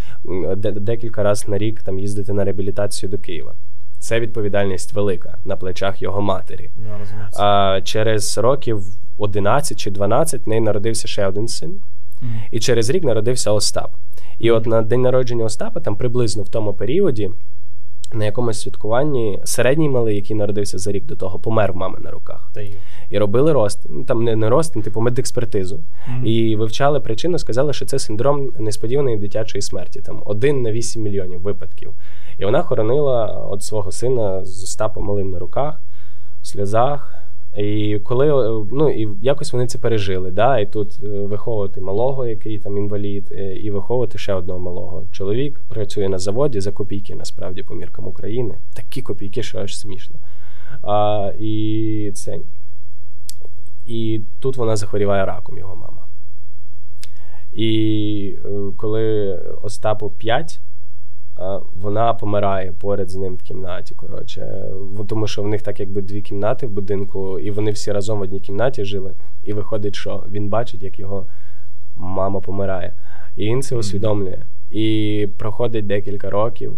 Декілька 0.58 1.24
разів 1.24 1.50
на 1.50 1.58
рік 1.58 1.84
там 1.84 2.00
їздити 2.00 2.34
на 2.34 2.44
реабілітацію 2.44 3.10
до 3.10 3.18
Києва. 3.18 3.56
Це 4.06 4.20
відповідальність 4.20 4.94
велика 4.94 5.38
на 5.46 5.56
плечах 5.56 6.02
його 6.02 6.22
матері. 6.22 6.70
Yeah, 6.80 7.42
а 7.42 7.82
через 7.82 8.38
років 8.38 8.84
11 9.18 9.80
чи 9.80 9.92
12 9.92 10.46
в 10.46 10.50
неї 10.50 10.62
народився 10.62 11.08
ще 11.08 11.28
один 11.28 11.48
син, 11.48 11.82
і 12.52 12.60
через 12.60 12.90
рік 12.90 13.04
народився 13.04 13.52
Остап. 13.52 13.92
І 14.40 14.52
от 14.52 14.66
на 14.66 14.82
день 14.82 15.02
народження 15.02 15.46
Остапа, 15.46 15.80
там 15.80 15.96
приблизно 15.96 16.44
в 16.44 16.50
тому 16.50 16.74
періоді, 16.74 17.32
на 18.14 18.26
якомусь 18.26 18.62
святкуванні 18.62 19.42
середній 19.44 19.90
малий, 19.90 20.16
який 20.16 20.36
народився 20.36 20.78
за 20.78 20.92
рік 20.92 21.06
до 21.06 21.16
того, 21.16 21.40
помер 21.40 21.74
в 21.74 21.76
мами 21.76 22.00
на 22.00 22.12
руках. 22.12 22.52
Та 22.54 22.62
і 23.10 23.18
робили 23.18 23.54
рост, 23.54 23.86
ну 23.90 24.04
там 24.04 24.24
не 24.24 24.36
не 24.36 24.50
рост, 24.50 24.84
типу 24.84 25.02
медекспертизу. 25.02 25.76
Mm-hmm. 25.76 26.24
І 26.24 26.56
вивчали 26.56 27.00
причину, 27.00 27.40
сказали, 27.40 27.74
що 27.74 27.86
це 27.86 28.00
синдром 28.00 28.52
несподіваної 28.60 29.18
дитячої 29.18 29.62
смерті. 29.62 30.02
Там 30.02 30.24
один 30.26 30.62
на 30.62 30.72
8 30.72 31.02
мільйонів 31.02 31.42
випадків. 31.42 31.94
І 32.38 32.46
вона 32.46 32.62
хоронила 32.62 33.26
от 33.26 33.64
свого 33.64 33.92
сина 33.92 34.46
з 34.46 34.64
Остапом 34.64 35.04
малим 35.04 35.32
на 35.32 35.40
руках, 35.40 35.82
в 36.42 36.48
сльозах. 36.48 37.26
І 37.58 38.00
коли 38.04 38.26
ну 38.72 38.90
і 38.90 39.10
якось 39.22 39.54
вони 39.54 39.68
це 39.68 39.78
пережили, 39.78 40.32
да, 40.32 40.60
і 40.60 40.72
тут 40.72 41.00
е, 41.04 41.08
виховувати 41.08 41.82
малого, 41.82 42.26
який 42.26 42.60
там 42.60 42.78
інвалід, 42.78 43.28
е, 43.32 43.56
і 43.56 43.72
виховувати 43.72 44.18
ще 44.18 44.34
одного 44.34 44.60
малого. 44.60 45.04
Чоловік 45.12 45.62
працює 45.70 46.10
на 46.10 46.18
заводі 46.18 46.60
за 46.60 46.72
копійки, 46.72 47.16
насправді, 47.16 47.64
по 47.64 47.76
міркам 47.76 48.08
України. 48.08 48.58
Такі 48.74 49.02
копійки, 49.02 49.44
що 49.44 49.60
аж 49.60 49.80
смішно. 49.80 50.20
А, 50.84 51.32
І 51.40 52.12
це. 52.16 52.38
І 53.86 54.22
тут 54.40 54.58
вона 54.58 54.76
захворіває 54.76 55.26
раком, 55.26 55.58
його 55.58 55.76
мама. 55.76 56.06
І 57.54 58.38
е, 58.46 58.50
коли 58.78 59.36
Остапу 59.62 60.10
5, 60.10 60.62
вона 61.76 62.14
помирає 62.14 62.72
поряд 62.72 63.10
з 63.10 63.16
ним 63.16 63.36
в 63.36 63.42
кімнаті. 63.42 63.96
Коротше, 63.96 64.66
тому 65.08 65.28
що 65.28 65.44
в 65.44 65.48
них 65.48 65.62
так 65.62 65.80
якби 65.80 66.02
дві 66.02 66.22
кімнати 66.22 66.68
в 66.68 66.70
будинку, 66.70 67.40
і 67.40 67.52
вони 67.52 67.72
всі 67.72 67.92
разом 67.92 68.20
в 68.20 68.22
одній 68.22 68.40
кімнаті 68.40 68.86
жили. 68.86 69.14
І 69.44 69.54
виходить, 69.54 69.96
що 69.96 70.24
він 70.32 70.50
бачить, 70.50 70.84
як 70.84 71.00
його 71.00 71.26
мама 71.96 72.40
помирає. 72.40 72.94
І 73.36 73.46
він 73.46 73.62
це 73.62 73.76
усвідомлює. 73.76 74.40
І 74.70 75.28
проходить 75.38 75.88
декілька 75.88 76.30
років. 76.30 76.78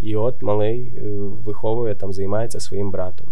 І 0.00 0.16
от 0.16 0.42
малий 0.42 0.94
е, 0.96 1.08
виховує 1.44 1.94
там, 1.94 2.12
займається 2.12 2.60
своїм 2.60 2.90
братом, 2.90 3.28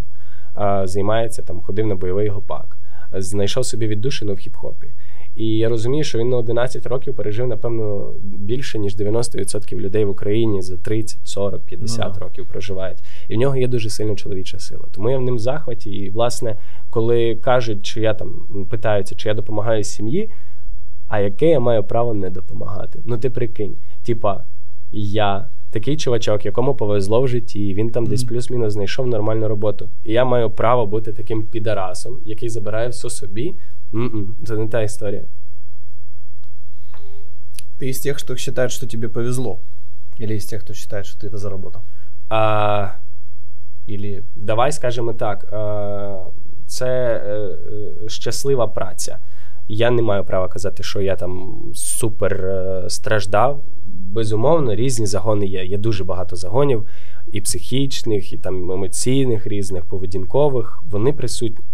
займається 0.85 1.43
там, 1.43 1.61
ходив 1.61 1.87
на 1.87 1.95
бойовий 1.95 2.29
гопак, 2.29 2.74
знайшов 3.23 3.67
собі 3.67 3.87
віддушину 3.87 4.35
в 4.35 4.37
хіп-хопі. 4.37 4.89
І 5.37 5.47
я 5.47 5.69
розумію, 5.69 6.05
що 6.05 6.19
він 6.19 6.29
на 6.29 6.37
11 6.37 6.87
років 6.87 7.15
пережив, 7.15 7.49
напевно, 7.49 8.13
більше, 8.23 8.79
ніж 8.79 8.97
90% 8.97 9.77
людей 9.77 10.05
в 10.05 10.11
Україні 10.11 10.63
за 10.63 10.77
30, 10.77 11.19
40, 11.25 11.63
50 11.63 12.15
no. 12.15 12.19
років 12.19 12.47
проживають. 12.47 12.99
І 13.29 13.35
в 13.35 13.39
нього 13.39 13.57
є 13.57 13.69
дуже 13.69 13.91
сильна 13.91 14.15
чоловіча 14.15 14.59
сила. 14.59 14.85
Тому 14.93 15.11
я 15.11 15.19
в 15.19 15.23
ним 15.23 15.35
в 15.35 15.39
захваті. 15.39 15.91
І, 15.91 16.11
власне, 16.11 16.57
коли 16.91 17.37
кажуть, 17.37 17.83
чи 17.83 18.01
я 18.01 18.15
там 18.15 18.47
питаються, 18.71 19.15
чи 19.15 19.29
я 19.29 19.35
допомагаю 19.35 19.85
сім'ї, 19.85 20.31
а 21.09 21.21
яке 21.21 21.51
я 21.51 21.61
маю 21.61 21.85
право 21.85 22.15
не 22.15 22.31
допомагати? 22.31 23.03
Ну, 23.05 23.19
ти 23.19 23.31
прикинь, 23.31 23.77
типа, 24.05 24.45
я 24.93 25.49
Такий 25.74 25.98
чувачок, 25.98 26.46
якому 26.46 26.76
повезло 26.76 27.22
в 27.22 27.28
житті, 27.28 27.60
і 27.60 27.74
він 27.74 27.90
там 27.90 28.06
mm-hmm. 28.06 28.10
десь 28.10 28.24
плюс-мінус 28.24 28.74
знайшов 28.74 29.08
нормальну 29.08 29.48
роботу. 29.48 29.90
І 30.04 30.14
я 30.14 30.26
маю 30.26 30.50
право 30.50 30.86
бути 30.86 31.14
таким 31.14 31.44
підарасом, 31.44 32.18
який 32.26 32.50
забирає 32.50 32.90
все 32.90 33.10
собі, 33.10 33.56
Mm-mm, 33.94 34.36
это 34.44 34.58
не 34.58 34.68
та 34.68 34.84
история. 34.84 35.26
Ты 37.80 37.90
из 37.90 38.00
тех, 38.00 38.18
кто 38.18 38.36
считает, 38.36 38.72
что 38.72 38.88
тебе 38.88 39.08
повезло? 39.08 39.60
Или 40.20 40.36
из 40.36 40.46
тех, 40.46 40.62
кто 40.62 40.74
считает, 40.74 41.06
что 41.06 41.20
ты 41.20 41.28
это 41.28 41.38
заработал? 41.38 41.82
А, 42.30 42.96
Или 43.88 44.24
давай 44.36 44.72
скажемо 44.72 45.14
так: 45.14 45.54
а, 45.54 46.26
це 46.68 46.88
е, 47.26 48.10
щаслива 48.10 48.68
праця. 48.68 49.20
Я 49.69 49.91
не 49.91 50.03
маю 50.03 50.25
права 50.25 50.49
казати, 50.49 50.83
що 50.83 51.01
я 51.01 51.17
там 51.17 51.63
супер 51.75 52.33
е, 52.33 52.85
страждав. 52.89 53.65
Безумовно, 53.87 54.75
різні 54.75 55.07
загони 55.07 55.47
є. 55.47 55.65
Є 55.65 55.79
дуже 55.79 56.05
багато 56.05 56.37
загонів, 56.37 56.87
і 57.33 57.41
психічних, 57.41 58.33
і 58.33 58.39
там 58.39 58.73
емоційних, 58.73 59.47
різних, 59.47 59.85
поведінкових. 59.85 60.83
Вони 60.91 61.13
присутні. 61.13 61.65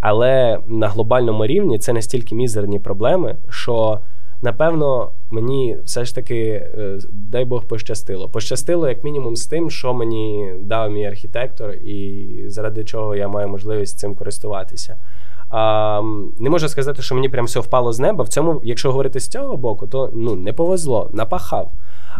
Але 0.00 0.58
на 0.66 0.88
глобальному 0.88 1.46
рівні 1.46 1.78
це 1.78 1.92
настільки 1.92 2.34
мізерні 2.34 2.78
проблеми, 2.78 3.36
що 3.48 4.00
напевно 4.42 5.10
мені 5.30 5.78
все 5.84 6.04
ж 6.04 6.14
таки, 6.14 6.38
е, 6.78 6.98
дай 7.10 7.44
Бог, 7.44 7.64
пощастило. 7.64 8.28
Пощастило, 8.28 8.88
як 8.88 9.04
мінімум, 9.04 9.36
з 9.36 9.46
тим, 9.46 9.70
що 9.70 9.94
мені 9.94 10.54
дав 10.60 10.90
мій 10.90 11.06
архітектор, 11.06 11.70
і 11.72 12.44
заради 12.46 12.84
чого 12.84 13.16
я 13.16 13.28
маю 13.28 13.48
можливість 13.48 13.98
цим 13.98 14.14
користуватися. 14.14 14.96
А, 15.49 16.01
Не 16.39 16.49
можу 16.49 16.69
сказати, 16.69 17.01
що 17.01 17.15
мені 17.15 17.29
прям 17.29 17.45
все 17.45 17.59
впало 17.59 17.93
з 17.93 17.99
неба. 17.99 18.23
В 18.23 18.27
цьому, 18.27 18.61
якщо 18.63 18.91
говорити 18.91 19.19
з 19.19 19.27
цього 19.27 19.57
боку, 19.57 19.87
то 19.87 20.11
ну 20.13 20.35
не 20.35 20.53
повезло, 20.53 21.09
напахав. 21.13 21.71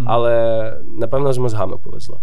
Але 0.06 0.78
напевно 1.00 1.34
з 1.34 1.38
мозгами 1.38 1.78
повезло. 1.78 2.20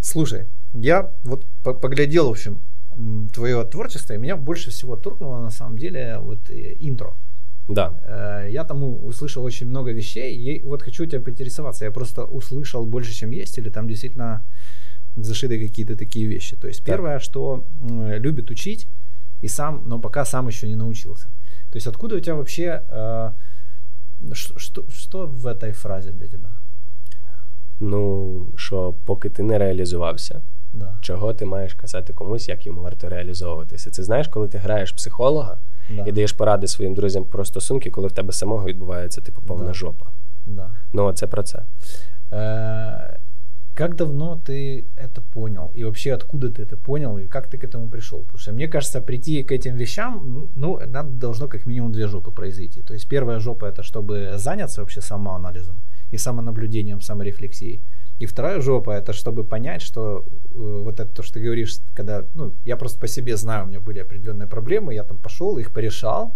Слушай, 0.00 0.46
я 0.74 1.10
вот 1.24 1.44
поглядел, 1.62 2.26
в 2.26 2.30
общем, 2.30 2.58
твое 3.32 3.64
творчество, 3.64 4.14
и 4.14 4.18
меня 4.18 4.36
больше 4.36 4.70
всего 4.70 4.96
туркнуло 4.96 5.42
на 5.42 5.50
самом 5.50 5.78
деле 5.78 6.18
вот 6.18 6.50
э, 6.50 6.76
интро. 6.80 7.14
Да. 7.68 7.92
Э, 8.02 8.50
я 8.50 8.64
там 8.64 8.82
услышал 8.82 9.44
очень 9.44 9.68
много 9.68 9.92
вещей, 9.92 10.36
и 10.36 10.62
вот 10.62 10.82
хочу 10.82 11.06
тебя 11.06 11.20
поинтересоваться. 11.20 11.84
Я 11.84 11.90
просто 11.90 12.24
услышал 12.24 12.86
больше, 12.86 13.12
чем 13.12 13.30
есть, 13.30 13.58
или 13.58 13.70
там 13.70 13.86
действительно 13.86 14.44
зашиты 15.16 15.58
какие-то 15.58 15.96
такие 15.96 16.26
вещи. 16.26 16.56
То 16.56 16.68
есть 16.68 16.84
первое, 16.84 17.18
что 17.18 17.64
любит 18.20 18.50
учить, 18.50 18.88
и 19.44 19.48
сам, 19.48 19.82
но 19.88 20.00
пока 20.00 20.24
сам 20.24 20.48
еще 20.48 20.68
не 20.68 20.76
научился. 20.76 21.28
То 21.70 21.76
есть 21.76 21.86
откуда 21.86 22.16
у 22.16 22.20
тебя 22.20 22.34
вообще, 22.34 22.82
э, 22.90 23.32
что, 24.32 24.58
что, 24.58 24.84
что 24.90 25.26
в 25.26 25.46
этой 25.46 25.72
фразе 25.72 26.12
для 26.12 26.28
тебя? 26.28 26.50
Ну, 27.80 28.46
що 28.56 28.94
поки 29.04 29.30
ти 29.30 29.42
не 29.42 29.58
реалізувався, 29.58 30.42
Да. 30.72 30.96
Чого 31.00 31.34
ти 31.34 31.44
маєш 31.44 31.74
казати 31.74 32.12
комусь, 32.12 32.48
як 32.48 32.66
йому 32.66 32.80
варто 32.80 33.08
реалізовуватися? 33.08 33.90
Це 33.90 34.02
знаєш, 34.02 34.28
коли 34.28 34.48
ти 34.48 34.58
граєш 34.58 34.92
психолога 34.92 35.58
да. 35.90 36.04
і 36.06 36.12
даєш 36.12 36.32
поради 36.32 36.66
своїм 36.66 36.94
друзям 36.94 37.24
про 37.24 37.44
стосунки, 37.44 37.90
коли 37.90 38.08
в 38.08 38.12
тебе 38.12 38.32
самого 38.32 38.64
відбувається 38.64 39.20
типу 39.20 39.42
повна 39.42 39.66
да. 39.66 39.74
жопа. 39.74 40.06
Да. 40.46 40.70
Ну, 40.92 41.12
це 41.12 41.26
про 41.26 41.42
це. 41.42 41.64
Е- 42.32 43.20
Как 43.75 43.95
давно 43.95 44.39
ты 44.45 44.85
это 44.95 45.21
понял? 45.21 45.71
И 45.73 45.83
вообще 45.83 46.13
откуда 46.13 46.51
ты 46.51 46.61
это 46.61 46.77
понял? 46.77 47.17
И 47.17 47.25
как 47.25 47.49
ты 47.49 47.57
к 47.57 47.63
этому 47.63 47.89
пришел? 47.89 48.21
Потому 48.21 48.37
что 48.37 48.51
мне 48.51 48.67
кажется, 48.67 49.01
прийти 49.01 49.43
к 49.43 49.51
этим 49.51 49.75
вещам, 49.75 50.51
ну, 50.55 50.79
надо 50.85 51.09
должно 51.09 51.47
как 51.47 51.65
минимум 51.65 51.91
две 51.91 52.07
жопы 52.07 52.31
произойти. 52.31 52.83
То 52.83 52.93
есть 52.93 53.07
первая 53.07 53.39
жопа 53.39 53.65
это 53.65 53.81
чтобы 53.81 54.33
заняться 54.35 54.81
вообще 54.81 55.01
самоанализом 55.01 55.81
и 56.11 56.17
самонаблюдением, 56.17 57.01
саморефлексией. 57.01 57.81
И 58.19 58.27
вторая 58.27 58.61
жопа 58.61 58.91
это 58.91 59.11
чтобы 59.11 59.43
понять, 59.43 59.81
что 59.81 60.19
э, 60.19 60.81
вот 60.83 60.99
это 60.99 61.11
то, 61.11 61.23
что 61.23 61.33
ты 61.33 61.39
говоришь, 61.39 61.79
когда, 61.95 62.25
ну, 62.35 62.53
я 62.65 62.77
просто 62.77 62.99
по 62.99 63.07
себе 63.07 63.35
знаю, 63.37 63.65
у 63.65 63.67
меня 63.69 63.79
были 63.79 63.99
определенные 63.99 64.47
проблемы, 64.47 64.93
я 64.93 65.03
там 65.03 65.17
пошел, 65.17 65.57
их 65.57 65.73
порешал, 65.73 66.35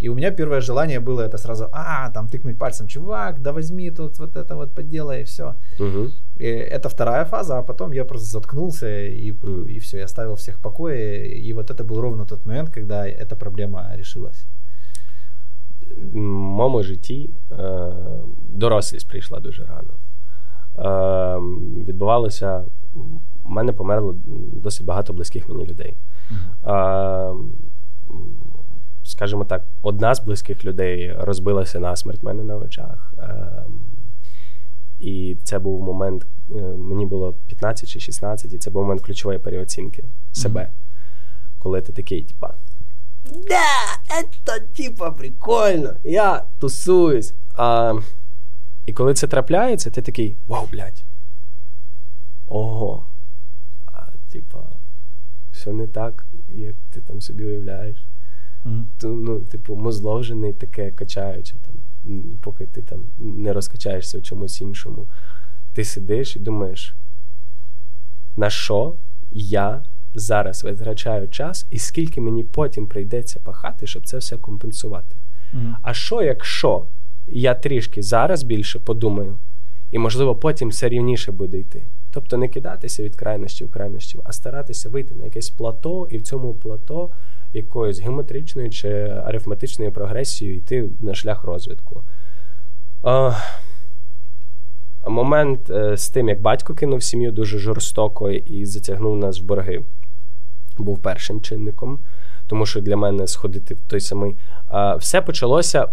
и 0.00 0.08
у 0.08 0.14
меня 0.14 0.30
первое 0.30 0.60
желание 0.60 0.98
было 0.98 1.20
это 1.20 1.38
сразу, 1.38 1.68
а, 1.72 2.10
там 2.10 2.26
тыкнуть 2.26 2.58
пальцем, 2.58 2.86
чувак, 2.86 3.42
да 3.42 3.52
возьми 3.52 3.90
тут 3.90 4.18
вот 4.18 4.36
это 4.36 4.56
вот 4.56 4.74
поделай, 4.74 5.20
и 5.20 5.24
все. 5.24 5.56
Угу. 5.78 6.10
И 6.36 6.46
это 6.46 6.88
вторая 6.88 7.24
фаза, 7.24 7.58
а 7.58 7.62
потом 7.62 7.92
я 7.92 8.04
просто 8.04 8.26
заткнулся 8.26 9.06
и, 9.06 9.32
угу. 9.32 9.64
и 9.68 9.78
все, 9.78 9.98
я 9.98 10.04
оставил 10.04 10.34
всех 10.36 10.56
в 10.56 10.60
покое. 10.60 11.26
И 11.48 11.52
вот 11.52 11.70
это 11.70 11.84
был 11.84 12.00
ровно 12.00 12.24
тот 12.24 12.46
момент, 12.46 12.70
когда 12.70 13.06
эта 13.06 13.36
проблема 13.36 13.96
решилась. 13.96 14.46
В 16.12 16.16
моєму 16.16 16.82
житті 16.82 17.30
е, 17.50 17.92
дорослість 18.48 19.08
прийшла 19.08 19.40
дуже 19.40 19.64
рано. 19.64 19.94
Е, 20.78 21.40
Відбувалося, 21.86 22.64
в 23.44 23.50
мене 23.50 23.72
померло 23.72 24.16
досить 24.62 24.86
багато 24.86 25.12
близьких 25.12 25.48
мені 25.48 25.66
людей. 25.66 25.96
Uh-huh. 26.64 27.30
Е, 27.30 27.34
скажімо 29.15 29.45
так, 29.45 29.65
одна 29.81 30.15
з 30.15 30.23
близьких 30.23 30.65
людей 30.65 31.13
розбилася 31.17 31.79
насмерть 31.79 32.23
в 32.23 32.25
мене 32.25 32.43
на 32.43 32.55
очах. 32.57 33.13
Ем, 33.17 33.81
і 34.99 35.37
це 35.43 35.59
був 35.59 35.83
момент, 35.83 36.25
е, 36.49 36.61
мені 36.61 37.05
було 37.05 37.33
15 37.33 37.89
чи 37.89 37.99
16, 37.99 38.53
і 38.53 38.57
це 38.57 38.71
був 38.71 38.83
момент 38.83 39.01
ключової 39.01 39.39
переоцінки 39.39 40.05
себе. 40.31 40.61
Mm-hmm. 40.61 41.59
Коли 41.59 41.81
ти 41.81 41.93
такий, 41.93 42.23
типа. 42.23 42.53
Да, 43.25 44.21
це 44.45 44.59
типа 44.59 45.11
прикольно, 45.11 45.95
я 46.03 46.43
тусуюсь. 46.59 47.33
А, 47.53 47.93
І 48.85 48.93
коли 48.93 49.13
це 49.13 49.27
трапляється, 49.27 49.89
ти 49.89 50.01
такий 50.01 50.35
вау, 50.47 50.67
блядь. 50.71 51.03
Ого. 52.47 53.05
А, 53.85 54.05
Типа, 54.31 54.59
все 55.51 55.73
не 55.73 55.87
так, 55.87 56.25
як 56.49 56.75
ти 56.89 57.01
там 57.01 57.21
собі 57.21 57.45
уявляєш. 57.45 58.05
Mm. 58.65 58.85
Ну, 59.03 59.39
типу, 59.39 59.75
мозло 59.75 60.19
вже 60.19 60.35
не 60.35 60.53
таке 60.53 60.91
качаюче, 60.91 61.55
там, 61.65 61.75
поки 62.41 62.65
ти 62.65 62.81
там 62.81 62.99
не 63.17 63.53
розкачаєшся 63.53 64.17
в 64.17 64.21
чомусь 64.21 64.61
іншому. 64.61 65.07
Ти 65.73 65.83
сидиш 65.83 66.35
і 66.35 66.39
думаєш, 66.39 66.95
на 68.37 68.49
що 68.49 68.95
я 69.31 69.83
зараз 70.15 70.63
витрачаю 70.63 71.27
час, 71.27 71.67
і 71.71 71.79
скільки 71.79 72.21
мені 72.21 72.43
потім 72.43 72.87
прийдеться 72.87 73.39
пахати, 73.39 73.87
щоб 73.87 74.05
це 74.05 74.17
все 74.17 74.37
компенсувати. 74.37 75.15
Mm. 75.53 75.75
А 75.81 75.93
що, 75.93 76.21
якщо 76.21 76.87
я 77.27 77.53
трішки 77.53 78.03
зараз 78.03 78.43
більше 78.43 78.79
подумаю, 78.79 79.37
і, 79.91 79.99
можливо, 79.99 80.35
потім 80.35 80.69
все 80.69 80.89
рівніше 80.89 81.31
буде 81.31 81.57
йти? 81.57 81.85
Тобто 82.11 82.37
не 82.37 82.47
кидатися 82.47 83.03
від 83.03 83.15
крайності 83.15 83.65
в 83.65 83.71
крайності, 83.71 84.19
а 84.23 84.31
старатися 84.31 84.89
вийти 84.89 85.15
на 85.15 85.23
якесь 85.23 85.49
плато, 85.49 86.07
і 86.11 86.17
в 86.17 86.21
цьому 86.21 86.53
плато 86.53 87.09
якоюсь 87.55 87.99
геометричною 87.99 88.69
чи 88.69 88.89
арифметичною 89.25 89.91
прогресією 89.91 90.57
йти 90.57 90.89
на 90.99 91.15
шлях 91.15 91.43
розвитку. 91.43 92.03
Момент 95.07 95.69
е, 95.69 95.97
з 95.97 96.09
тим, 96.09 96.29
як 96.29 96.41
батько 96.41 96.73
кинув 96.73 97.03
сім'ю 97.03 97.31
дуже 97.31 97.57
жорстоко 97.57 98.31
і 98.31 98.65
затягнув 98.65 99.17
нас 99.17 99.39
в 99.39 99.43
борги, 99.43 99.83
був 100.77 100.99
першим 100.99 101.41
чинником, 101.41 101.99
тому 102.47 102.65
що 102.65 102.81
для 102.81 102.97
мене 102.97 103.27
сходити 103.27 103.73
в 103.73 103.79
той 103.79 103.99
самий. 103.99 104.35
Все 104.97 105.21
почалося, 105.21 105.87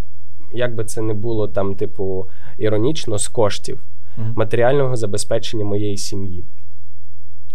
як 0.52 0.74
би 0.74 0.84
це 0.84 1.02
не 1.02 1.14
було 1.14 1.48
там, 1.48 1.74
типу, 1.74 2.28
іронічно, 2.58 3.18
з 3.18 3.28
коштів 3.28 3.84
матеріального 4.16 4.96
забезпечення 4.96 5.64
моєї 5.64 5.96
сім'ї. 5.96 6.44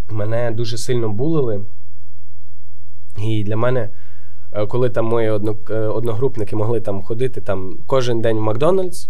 Мене 0.10 0.52
дуже 0.52 0.78
сильно 0.78 1.10
булили. 1.10 1.62
І 3.17 3.43
для 3.43 3.58
мене, 3.58 3.89
е, 4.51 4.65
коли 4.65 4.89
там 4.89 5.06
мої 5.06 5.27
е, 5.27 5.32
одногрупники 5.77 6.56
могли 6.56 6.82
там 6.82 7.01
ходити 7.03 7.41
там 7.41 7.77
кожен 7.88 8.21
день 8.21 8.38
в 8.38 8.41
Макдональдс, 8.41 9.10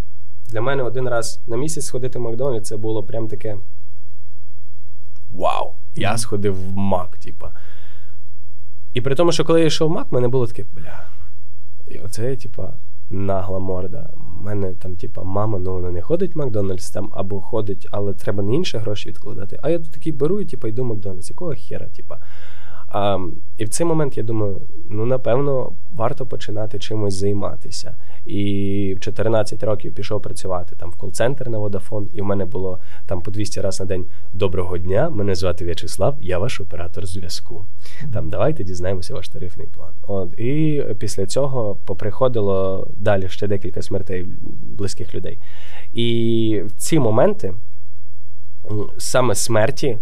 для 0.49 0.61
мене 0.61 0.83
один 0.83 1.09
раз 1.09 1.41
на 1.47 1.57
місяць 1.57 1.85
сходити 1.85 2.19
в 2.19 2.21
Макдональдс 2.21 2.67
це 2.67 2.77
було 2.77 3.03
прям 3.03 3.27
таке. 3.27 3.57
Вау! 5.31 5.73
Я 5.95 6.17
сходив 6.17 6.69
в 6.69 6.73
Мак, 6.77 7.17
типа. 7.17 7.51
І 8.93 9.01
при 9.01 9.15
тому, 9.15 9.31
що 9.31 9.45
коли 9.45 9.59
я 9.59 9.65
йшов 9.65 9.89
в 9.89 9.93
Мак, 9.93 10.11
мене 10.11 10.27
було 10.27 10.47
таке, 10.47 10.65
бля. 10.75 11.07
І 11.87 11.99
оце, 11.99 12.35
типа, 12.35 12.73
нагла 13.09 13.59
морда. 13.59 14.09
У 14.15 14.43
мене 14.43 14.73
там, 14.73 14.95
типа, 14.95 15.23
мама, 15.23 15.59
ну 15.59 15.73
вона 15.73 15.91
не 15.91 16.01
ходить 16.01 16.35
в 16.35 16.37
Макдональдс 16.37 16.91
там 16.91 17.11
або 17.13 17.41
ходить, 17.41 17.87
але 17.91 18.13
треба 18.13 18.43
не 18.43 18.55
інше 18.55 18.77
гроші 18.77 19.09
відкладати. 19.09 19.59
А 19.61 19.69
я 19.69 19.79
тут 19.79 19.91
такий 19.91 20.11
беру 20.11 20.41
і 20.41 20.45
типа, 20.45 20.67
йду 20.67 20.83
в 20.83 20.85
Макдональдс. 20.85 21.29
Якого 21.29 21.53
хера, 21.55 21.85
типа. 21.85 22.19
А, 22.87 23.17
І 23.57 23.65
в 23.65 23.69
цей 23.69 23.87
момент 23.87 24.17
я 24.17 24.23
думаю, 24.23 24.61
ну 24.89 25.05
напевно, 25.05 25.71
варто 25.95 26.25
починати 26.25 26.79
чимось 26.79 27.13
займатися. 27.13 27.95
І 28.25 28.93
в 28.97 28.99
14 28.99 29.63
років 29.63 29.93
пішов 29.95 30.21
працювати 30.21 30.75
там 30.75 30.91
в 30.91 30.95
кол-центр 30.95 31.49
на 31.49 31.57
Водафон, 31.57 32.09
і 32.13 32.21
в 32.21 32.25
мене 32.25 32.45
було 32.45 32.79
там 33.05 33.21
по 33.21 33.31
200 33.31 33.61
разів 33.61 33.85
на 33.85 33.85
день 33.85 34.05
доброго 34.33 34.77
дня. 34.77 35.09
Мене 35.09 35.35
звати 35.35 35.65
В'ячеслав, 35.65 36.17
я 36.21 36.39
ваш 36.39 36.59
оператор 36.59 37.05
зв'язку. 37.05 37.65
Там 38.13 38.29
давайте 38.29 38.63
дізнаємося 38.63 39.13
ваш 39.13 39.29
тарифний 39.29 39.67
план. 39.67 39.93
От 40.07 40.39
і 40.39 40.83
після 40.99 41.25
цього 41.25 41.77
поприходило 41.85 42.87
далі 42.97 43.29
ще 43.29 43.47
декілька 43.47 43.81
смертей 43.81 44.25
близьких 44.77 45.15
людей. 45.15 45.39
І 45.93 46.61
в 46.65 46.71
ці 46.71 46.99
моменти 46.99 47.53
саме 48.97 49.35
смерті. 49.35 49.97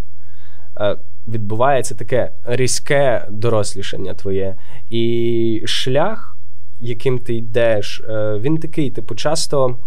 Е, 0.80 0.98
відбувається 1.28 1.96
таке 1.96 2.32
різке 2.46 3.28
дорослішання 3.30 4.14
твоє. 4.14 4.56
І 4.90 5.64
шлях, 5.66 6.38
яким 6.80 7.20
ти 7.20 7.36
йдеш, 7.36 8.02
е, 8.10 8.38
він 8.40 8.58
такий, 8.58 8.92
типу, 8.92 9.16
часто 9.16 9.78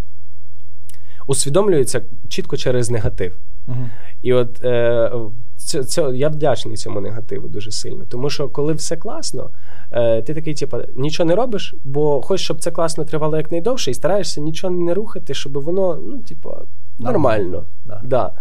усвідомлюється 1.27 2.03
чітко 2.29 2.57
через 2.57 2.91
негатив. 2.91 3.39
Угу. 3.69 3.89
І 4.23 4.33
от 4.33 4.65
е, 4.65 5.13
це, 5.57 5.85
це, 5.85 6.11
я 6.15 6.29
вдячний 6.29 6.77
цьому 6.77 7.01
негативу 7.01 7.49
дуже 7.49 7.71
сильно. 7.71 8.05
Тому 8.09 8.31
що, 8.31 8.49
коли 8.49 8.73
все 8.73 8.97
класно, 8.97 9.51
е, 9.93 10.23
ти 10.23 10.35
такий, 10.35 10.55
типу, 10.55 10.79
нічого 10.97 11.29
не 11.29 11.35
робиш, 11.35 11.75
бо 11.85 12.23
хочеш, 12.23 12.45
щоб 12.45 12.61
це 12.61 12.71
класно 12.71 13.05
тривало 13.05 13.37
якнайдовше, 13.37 13.91
і 13.91 13.95
стараєшся 13.95 14.41
нічого 14.41 14.75
не 14.75 14.95
рухати, 14.95 15.35
щоб 15.35 15.53
воно, 15.59 15.99
ну, 16.07 16.19
типу, 16.19 16.51
нормально. 16.99 17.67
Да. 17.85 18.01
Да. 18.05 18.33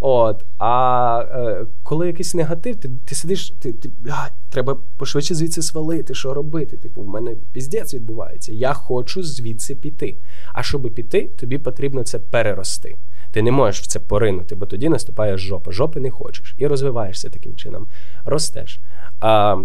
От. 0.00 0.44
А 0.58 1.24
е, 1.30 1.66
коли 1.82 2.06
якийсь 2.06 2.34
негатив, 2.34 2.76
ти 2.76 2.90
ти 3.04 3.14
сидиш, 3.14 3.50
ти, 3.50 3.72
ти 3.72 3.88
блядь, 3.88 4.32
треба 4.50 4.76
пошвидше 4.96 5.34
звідси 5.34 5.62
свалити, 5.62 6.14
що 6.14 6.34
робити. 6.34 6.76
Типу, 6.76 7.02
в 7.02 7.08
мене 7.08 7.36
піздець 7.52 7.94
відбувається. 7.94 8.52
Я 8.52 8.72
хочу 8.72 9.22
звідси 9.22 9.74
піти. 9.74 10.16
А 10.52 10.62
щоб 10.62 10.94
піти, 10.94 11.30
тобі 11.38 11.58
потрібно 11.58 12.02
це 12.02 12.18
перерости. 12.18 12.96
Ти 13.30 13.42
не 13.42 13.50
можеш 13.50 13.80
в 13.80 13.86
це 13.86 14.00
поринути, 14.00 14.54
бо 14.54 14.66
тоді 14.66 14.88
наступає 14.88 15.38
жопа. 15.38 15.72
Жопи 15.72 16.00
не 16.00 16.10
хочеш. 16.10 16.54
І 16.58 16.66
розвиваєшся 16.66 17.30
таким 17.30 17.56
чином. 17.56 17.86
Ростеш, 18.24 18.80
а, 19.20 19.56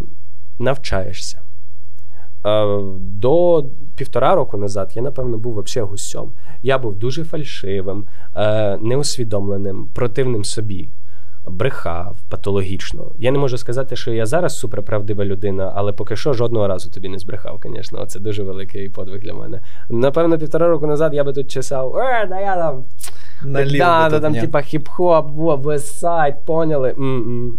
навчаєшся. 0.59 1.41
До 2.99 3.65
півтора 3.95 4.35
року 4.35 4.57
назад 4.57 4.91
я, 4.95 5.01
напевно, 5.01 5.37
був 5.37 5.63
взагалі 5.63 5.89
гусьом. 5.89 6.31
Я 6.61 6.77
був 6.77 6.95
дуже 6.95 7.23
фальшивим, 7.23 8.05
е, 8.35 8.77
неусвідомленим, 8.77 9.89
противним 9.93 10.43
собі, 10.43 10.89
брехав 11.45 12.17
патологічно. 12.29 13.11
Я 13.17 13.31
не 13.31 13.39
можу 13.39 13.57
сказати, 13.57 13.95
що 13.95 14.11
я 14.11 14.25
зараз 14.25 14.57
суперправдива 14.59 15.25
людина, 15.25 15.71
але 15.75 15.93
поки 15.93 16.15
що 16.15 16.33
жодного 16.33 16.67
разу 16.67 16.89
тобі 16.89 17.09
не 17.09 17.19
збрехав, 17.19 17.61
звісно. 17.65 18.05
Це 18.05 18.19
дуже 18.19 18.43
великий 18.43 18.89
подвиг 18.89 19.21
для 19.21 19.33
мене. 19.33 19.61
Напевно, 19.89 20.37
півтора 20.37 20.67
року 20.67 20.87
назад 20.87 21.13
я 21.13 21.23
би 21.23 21.33
тут 21.33 21.51
чесав, 21.51 21.97
е, 21.97 22.27
да 22.29 22.39
я 22.39 22.55
там. 22.55 22.83
Налів 23.43 23.79
да, 23.79 24.09
да, 24.09 24.19
там, 24.19 24.33
типа 24.33 24.59
хіп-хоп, 24.59 25.31
веб-сайт, 25.31 26.35
поняли. 26.45 26.89
М-м. 26.89 27.57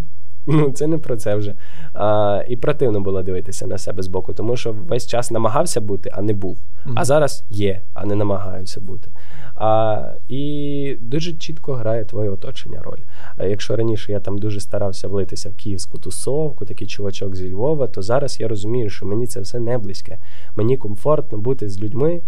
Ну, 0.51 0.71
це 0.71 0.87
не 0.87 0.99
про 0.99 1.17
це 1.17 1.35
вже. 1.35 1.55
А, 1.95 2.43
І 2.49 2.57
противно 2.57 3.01
було 3.01 3.23
дивитися 3.23 3.67
на 3.67 3.79
себе 3.79 4.03
збоку, 4.03 4.33
тому 4.33 4.57
що 4.57 4.73
весь 4.73 5.07
час 5.07 5.31
намагався 5.31 5.81
бути, 5.81 6.11
а 6.13 6.23
не 6.23 6.33
був. 6.33 6.59
Mm-hmm. 6.59 6.93
А 6.97 7.05
зараз 7.05 7.45
є, 7.51 7.83
а 7.95 8.07
не 8.07 8.15
намагаюся 8.15 8.81
бути. 8.81 9.11
А, 9.55 10.03
І 10.29 10.97
дуже 11.01 11.33
чітко 11.33 11.75
грає 11.75 12.05
твоє 12.05 12.31
оточення 12.31 12.83
роль. 12.83 13.01
А 13.37 13.45
Якщо 13.45 13.77
раніше 13.77 14.13
я 14.13 14.21
там 14.21 14.39
дуже 14.39 14.61
старався 14.61 15.09
влитися 15.09 15.51
в 15.51 15.55
київську 15.55 15.99
тусовку, 15.99 16.65
такий 16.65 16.87
чувачок 16.87 17.37
зі 17.37 17.53
Львова, 17.53 17.87
то 17.87 18.03
зараз 18.03 18.41
я 18.41 18.49
розумію, 18.49 18.91
що 18.91 19.07
мені 19.07 19.27
це 19.27 19.41
все 19.41 19.59
не 19.59 19.79
близьке. 19.79 20.19
Мені 20.57 20.77
комфортно 20.77 21.39
бути 21.39 21.69
з 21.69 21.81
людьми 21.81 22.21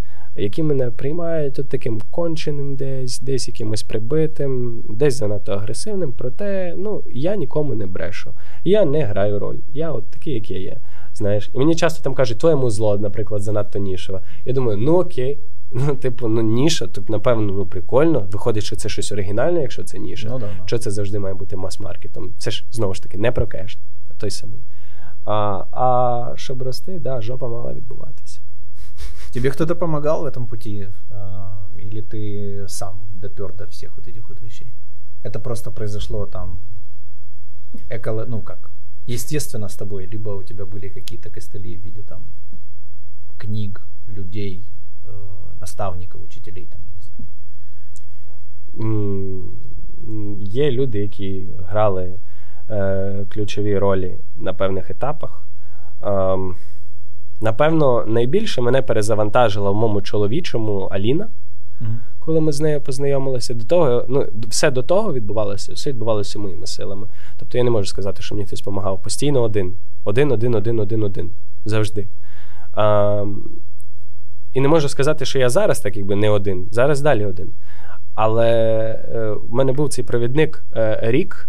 які 0.43 0.63
мене 0.63 0.91
приймають 0.91 1.59
от 1.59 1.69
таким 1.69 2.01
конченим, 2.11 2.77
десь, 2.77 3.21
десь 3.21 3.49
якимось 3.49 3.83
прибитим, 3.83 4.85
десь 4.89 5.15
занадто 5.15 5.53
агресивним. 5.53 6.13
Проте 6.13 6.75
ну, 6.79 7.05
я 7.13 7.37
нікому 7.37 7.75
не 7.75 7.87
брешу. 7.87 8.35
Я 8.65 8.85
не 8.85 9.05
граю 9.05 9.39
роль. 9.39 9.59
Я 9.73 9.93
от 9.93 10.11
такий, 10.11 10.35
як 10.35 10.51
я 10.51 10.59
є. 10.59 10.81
Знаєш, 11.15 11.51
і 11.55 11.59
мені 11.59 11.77
часто 11.77 12.03
там 12.05 12.15
кажуть, 12.15 12.39
твоєму 12.39 12.71
зло, 12.71 12.99
наприклад, 12.99 13.43
занадто 13.43 13.79
нішева. 13.79 14.23
Я 14.45 14.53
думаю, 14.53 14.79
ну 14.79 15.01
окей. 15.01 15.39
Ну, 15.73 15.95
типу, 15.95 16.29
ну 16.29 16.41
ніша, 16.41 16.87
то 16.87 17.03
напевно 17.09 17.53
ну 17.53 17.67
прикольно. 17.67 18.27
Виходить, 18.33 18.65
що 18.65 18.77
це 18.77 18.89
щось 18.89 19.13
оригінальне, 19.13 19.63
якщо 19.63 19.85
це 19.85 19.99
ніша. 19.99 20.29
Ну, 20.29 20.39
да, 20.39 20.47
да. 20.47 20.67
Що 20.67 20.79
це 20.79 20.91
завжди 20.91 21.19
має 21.19 21.35
бути 21.35 21.57
мас-маркетом. 21.57 22.33
Це 22.39 22.51
ж 22.51 22.67
знову 22.71 22.95
ж 22.95 23.03
таки 23.03 23.19
не 23.19 23.33
про 23.33 23.47
кеш, 23.47 23.79
той 24.19 24.31
самий. 24.31 24.61
А 25.25 25.65
а 25.73 26.33
щоб 26.37 26.63
рости, 26.63 26.99
да, 26.99 27.21
жопа 27.21 27.49
мала 27.49 27.73
відбуватися. 27.73 28.30
Тебе 29.32 29.50
кто-то 29.50 29.76
помогал 29.76 30.22
в 30.22 30.26
этом 30.26 30.48
пути? 30.48 30.88
Или 31.78 32.02
ты 32.02 32.68
сам 32.68 33.08
допер 33.22 33.54
до 33.54 33.66
всех 33.68 33.98
вот 33.98 34.08
этих 34.08 34.30
вот 34.30 34.42
вещей? 34.42 34.74
Это 35.24 35.40
просто 35.40 35.72
произошло 35.72 36.26
там 36.26 36.60
эколо... 37.90 38.26
ну 38.26 38.42
как, 38.42 38.72
естественно 39.08 39.68
с 39.68 39.76
тобой, 39.76 40.06
либо 40.06 40.30
у 40.30 40.44
тебя 40.44 40.66
были 40.66 40.90
какие-то 40.90 41.30
костыли 41.30 41.78
в 41.78 41.82
виде 41.82 42.02
там 42.02 42.26
книг, 43.38 43.82
людей, 44.08 44.64
э, 45.06 45.10
наставників, 45.60 46.24
учителей, 46.24 46.66
там, 46.66 46.82
я 46.82 46.92
не 46.96 47.02
знаю. 47.02 47.30
Є 50.40 50.72
люди, 50.72 51.00
які 51.00 51.48
грали 51.70 52.20
е, 52.70 53.26
ключові 53.30 53.78
ролі 53.78 54.18
на 54.36 54.54
певних 54.54 54.90
етапах. 54.90 55.48
Е, 56.04 56.38
Напевно, 57.41 58.05
найбільше 58.07 58.61
мене 58.61 58.83
перезавантажила 58.83 59.71
в 59.71 59.75
моєму 59.75 60.03
чоловічому 60.03 60.81
Аліна. 60.81 61.29
Mm-hmm. 61.81 61.99
Коли 62.19 62.41
ми 62.41 62.53
з 62.53 62.61
нею 62.61 62.81
познайомилися, 62.81 63.55
до 63.55 63.65
того, 63.65 64.05
ну, 64.09 64.27
все 64.49 64.71
до 64.71 64.83
того 64.83 65.13
відбувалося, 65.13 65.73
все 65.73 65.91
відбувалося 65.91 66.39
моїми 66.39 66.67
силами. 66.67 67.07
Тобто 67.39 67.59
я 67.59 67.65
не 67.65 67.71
можу 67.71 67.87
сказати, 67.87 68.23
що 68.23 68.35
мені 68.35 68.47
хтось 68.47 68.61
допомагав. 68.61 69.03
Постійно 69.03 69.43
один. 69.43 69.73
Один, 70.05 70.33
один, 70.33 70.55
один, 70.55 70.81
один, 70.81 71.03
один. 71.03 71.31
Завжди. 71.65 72.09
А, 72.73 73.25
І 74.55 74.61
не 74.61 74.69
можу 74.69 74.89
сказати, 74.89 75.25
що 75.25 75.39
я 75.39 75.49
зараз 75.49 75.81
так 75.81 75.97
якби 75.97 76.17
не 76.17 76.31
один. 76.31 76.69
Зараз 76.71 77.01
далі 77.01 77.25
один. 77.25 77.53
Але 78.15 78.49
е, 79.15 79.31
в 79.31 79.55
мене 79.55 79.73
був 79.73 79.89
цей 79.89 80.05
провідник 80.05 80.65
е, 80.77 80.99
рік 81.03 81.49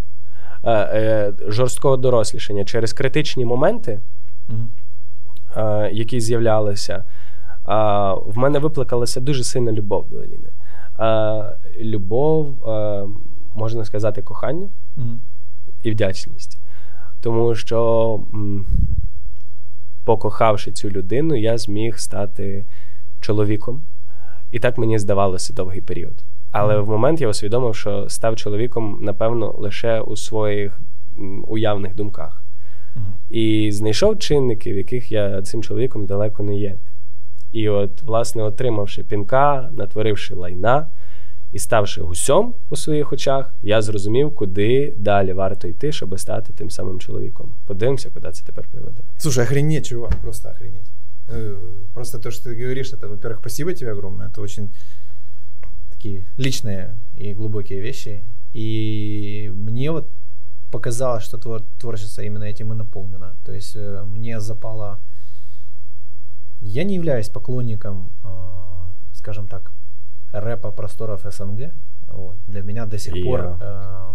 е, 0.65 1.33
жорсткого 1.47 1.97
дорослішання 1.97 2.65
через 2.65 2.93
критичні 2.93 3.45
моменти, 3.45 3.99
mm-hmm. 4.49 4.67
Які 5.91 6.19
з'являлися. 6.19 7.03
В 8.25 8.33
мене 8.35 8.59
викликалася 8.59 9.19
дуже 9.19 9.43
сильна 9.43 9.71
любов 9.71 10.09
до 10.09 10.17
Аліни. 10.17 10.49
Любов, 11.79 12.57
можна 13.55 13.85
сказати, 13.85 14.21
кохання 14.21 14.69
і 15.83 15.91
вдячність. 15.91 16.59
Тому 17.21 17.55
що, 17.55 18.19
покохавши 20.05 20.71
цю 20.71 20.89
людину, 20.89 21.35
я 21.35 21.57
зміг 21.57 21.97
стати 21.97 22.65
чоловіком. 23.19 23.81
І 24.51 24.59
так 24.59 24.77
мені 24.77 24.99
здавалося 24.99 25.53
довгий 25.53 25.81
період. 25.81 26.23
Але 26.51 26.79
в 26.79 26.89
момент 26.89 27.21
я 27.21 27.27
усвідомив, 27.27 27.75
що 27.75 28.09
став 28.09 28.35
чоловіком, 28.35 28.99
напевно, 29.01 29.51
лише 29.57 30.01
у 30.01 30.15
своїх 30.15 30.79
уявних 31.47 31.95
думках. 31.95 32.40
І 33.30 33.72
знайшов 33.72 34.18
чинники, 34.18 34.72
в 34.72 34.76
яких 34.76 35.12
я 35.12 35.42
цим 35.42 35.62
чоловіком 35.62 36.06
далеко 36.06 36.42
не 36.42 36.56
є. 36.56 36.76
І 37.52 37.68
от, 37.68 38.02
власне, 38.02 38.42
отримавши 38.42 39.02
пінка, 39.02 39.70
натворивши 39.72 40.34
лайна 40.34 40.86
і 41.52 41.58
ставши 41.58 42.02
гусьом 42.02 42.54
у 42.70 42.76
своїх 42.76 43.12
очах, 43.12 43.54
я 43.62 43.82
зрозумів, 43.82 44.34
куди 44.34 44.94
далі 44.98 45.32
варто 45.32 45.68
йти, 45.68 45.92
щоб 45.92 46.20
стати 46.20 46.52
тим 46.52 46.70
самим 46.70 47.00
чоловіком. 47.00 47.54
Подивимося, 47.66 48.10
куди 48.10 48.30
це 48.30 48.44
тепер 48.46 48.68
приведе. 48.72 49.00
Слушай, 49.16 49.44
охренеть, 49.44 49.86
чувак, 49.86 50.16
просто 50.22 50.48
охренеть. 50.48 50.90
Э, 51.28 51.54
просто 51.94 52.18
то, 52.18 52.30
что 52.30 52.50
ты 52.50 52.62
говоришь, 52.62 52.92
это, 52.92 53.08
во-первых, 53.08 53.40
спасибо 53.40 53.72
тебе 53.72 53.92
огромное. 53.92 54.28
Это 54.28 54.40
очень 54.40 54.70
такие 55.90 56.26
личные 56.38 56.98
и 57.18 57.34
глубокие 57.34 57.80
вещи. 57.80 58.22
И 58.54 59.52
мне 59.54 59.90
вот 59.90 60.08
Показалось, 60.71 61.23
что 61.23 61.37
твор- 61.37 61.65
творчество 61.79 62.21
именно 62.21 62.45
этим 62.45 62.71
и 62.71 62.75
наполнено. 62.75 63.35
То 63.43 63.51
есть 63.51 63.75
э, 63.75 64.03
мне 64.05 64.39
запало... 64.39 64.99
Я 66.61 66.83
не 66.83 66.95
являюсь 66.95 67.29
поклонником, 67.29 68.11
э, 68.23 69.13
скажем 69.13 69.47
так, 69.47 69.71
рэпа 70.31 70.71
просторов 70.71 71.21
СНГ. 71.23 71.73
Вот. 72.07 72.37
Для 72.47 72.61
меня 72.61 72.85
до 72.85 72.97
сих 72.97 73.15
yeah. 73.15 73.23
пор, 73.23 73.57
э, 73.59 74.13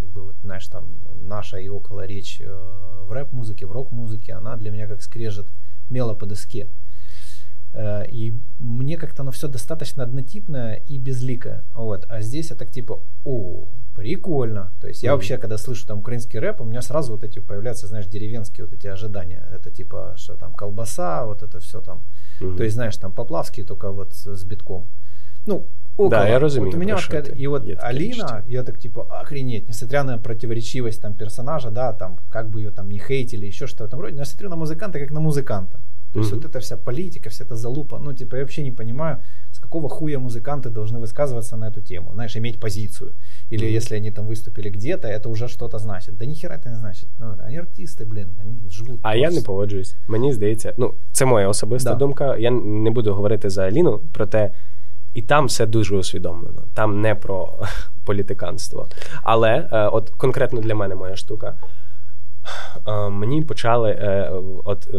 как 0.00 0.08
бы, 0.08 0.22
вот, 0.24 0.36
знаешь, 0.42 0.66
там, 0.68 0.84
наша 1.14 1.58
и 1.58 1.68
около 1.68 2.06
речь 2.06 2.40
э, 2.40 3.04
в 3.06 3.12
рэп-музыке, 3.12 3.66
в 3.66 3.72
рок-музыке, 3.72 4.34
она 4.34 4.56
для 4.56 4.70
меня 4.70 4.86
как 4.86 5.02
скрежет 5.02 5.46
мела 5.90 6.14
по 6.14 6.26
доске. 6.26 6.68
Э, 7.72 8.06
и 8.08 8.34
мне 8.58 8.96
как-то 8.96 9.22
оно 9.22 9.30
все 9.30 9.48
достаточно 9.48 10.02
однотипное 10.02 10.74
и 10.74 10.98
безликое. 10.98 11.64
Вот. 11.74 12.06
А 12.08 12.22
здесь 12.22 12.50
я 12.50 12.56
так 12.56 12.70
типа, 12.70 13.02
о, 13.24 13.68
прикольно. 13.98 14.70
То 14.80 14.86
есть 14.86 15.02
я 15.02 15.10
mm-hmm. 15.10 15.12
вообще, 15.14 15.38
когда 15.38 15.58
слышу 15.58 15.84
там 15.84 15.98
украинский 15.98 16.38
рэп, 16.38 16.60
у 16.60 16.64
меня 16.64 16.82
сразу 16.82 17.12
вот 17.12 17.24
эти 17.24 17.40
появляются, 17.40 17.88
знаешь, 17.88 18.06
деревенские 18.06 18.64
вот 18.64 18.72
эти 18.72 18.86
ожидания. 18.86 19.44
Это 19.52 19.72
типа, 19.72 20.14
что 20.16 20.36
там, 20.36 20.54
колбаса, 20.54 21.24
вот 21.24 21.42
это 21.42 21.58
все 21.58 21.80
там. 21.80 22.04
Mm-hmm. 22.40 22.56
То 22.56 22.62
есть, 22.62 22.74
знаешь, 22.76 22.96
там 22.96 23.12
поплавские 23.12 23.66
только 23.66 23.90
вот 23.90 24.14
с 24.14 24.44
битком. 24.44 24.86
Ну, 25.46 25.66
около. 25.96 26.10
Да, 26.10 26.28
я 26.28 26.38
разумею. 26.38 26.70
Вот 26.70 26.76
у 26.76 26.80
меня 26.80 26.94
вот, 26.94 27.06
когда, 27.06 27.32
и 27.32 27.46
вот 27.48 27.68
Алина, 27.80 28.44
я 28.46 28.62
так 28.62 28.78
типа, 28.78 29.02
охренеть, 29.20 29.68
несмотря 29.68 30.04
на 30.04 30.18
противоречивость 30.18 31.02
там 31.02 31.14
персонажа, 31.14 31.70
да, 31.70 31.92
там, 31.92 32.20
как 32.30 32.50
бы 32.50 32.60
ее 32.60 32.70
там 32.70 32.88
не 32.88 33.00
хейтили, 33.00 33.46
еще 33.46 33.66
что-то 33.66 33.84
в 33.84 33.86
этом 33.88 34.00
роде, 34.00 34.14
но 34.14 34.20
я 34.20 34.26
смотрю 34.26 34.48
на 34.48 34.56
музыканта 34.56 35.00
как 35.00 35.10
на 35.10 35.20
музыканта. 35.20 35.80
То 36.12 36.20
есть 36.20 36.32
mm-hmm. 36.32 36.36
вот 36.36 36.44
эта 36.46 36.60
вся 36.60 36.76
политика, 36.76 37.28
вся 37.28 37.44
эта 37.44 37.56
залупа, 37.56 37.98
ну, 37.98 38.14
типа, 38.14 38.36
я 38.36 38.42
вообще 38.42 38.62
не 38.62 38.72
понимаю, 38.72 39.22
с 39.52 39.58
какого 39.58 39.88
хуя 39.88 40.18
музыканты 40.18 40.70
должны 40.70 40.98
высказываться 40.98 41.56
на 41.56 41.68
эту 41.68 41.82
тему, 41.82 42.12
знаешь, 42.14 42.36
иметь 42.36 42.60
позицию. 42.60 43.12
Или 43.51 43.67
mm-hmm. 43.67 43.77
если 43.77 43.97
они 43.97 44.11
там 44.11 44.27
выступили 44.27 44.69
где-то, 44.69 45.07
это 45.07 45.29
уже 45.29 45.47
что-то 45.47 45.79
значит. 45.79 46.17
Да 46.17 46.25
ніхера 46.25 46.55
это 46.55 46.69
не 46.69 46.75
значит. 46.75 47.09
Ну, 47.19 47.35
они 47.47 47.57
артисти, 47.57 48.05
блін, 48.05 48.27
вони 48.37 48.69
живуть. 48.69 48.99
А 49.01 49.11
просто. 49.11 49.17
я 49.17 49.31
не 49.31 49.41
погоджуюсь. 49.41 49.95
Мені 50.07 50.33
здається, 50.33 50.73
ну, 50.77 50.93
це 51.11 51.25
моя 51.25 51.47
особиста 51.47 51.89
да. 51.89 51.95
думка. 51.95 52.37
Я 52.37 52.51
не 52.51 52.89
буду 52.89 53.13
говорити 53.13 53.49
за 53.49 53.63
Аліну, 53.63 54.01
проте 54.11 54.51
і 55.13 55.21
там 55.21 55.45
все 55.45 55.65
дуже 55.65 55.95
усвідомлено. 55.95 56.63
Там 56.73 57.01
не 57.01 57.15
про 57.15 57.59
політиканство. 58.05 58.87
Але 59.23 59.69
е, 59.71 59.87
от 59.87 60.09
конкретно 60.09 60.61
для 60.61 60.75
мене 60.75 60.95
моя 60.95 61.15
штука. 61.15 61.55
Е, 62.88 63.08
мені 63.08 63.42
почали 63.42 63.90
е, 63.90 64.32
от 64.64 64.88
е, 64.94 64.98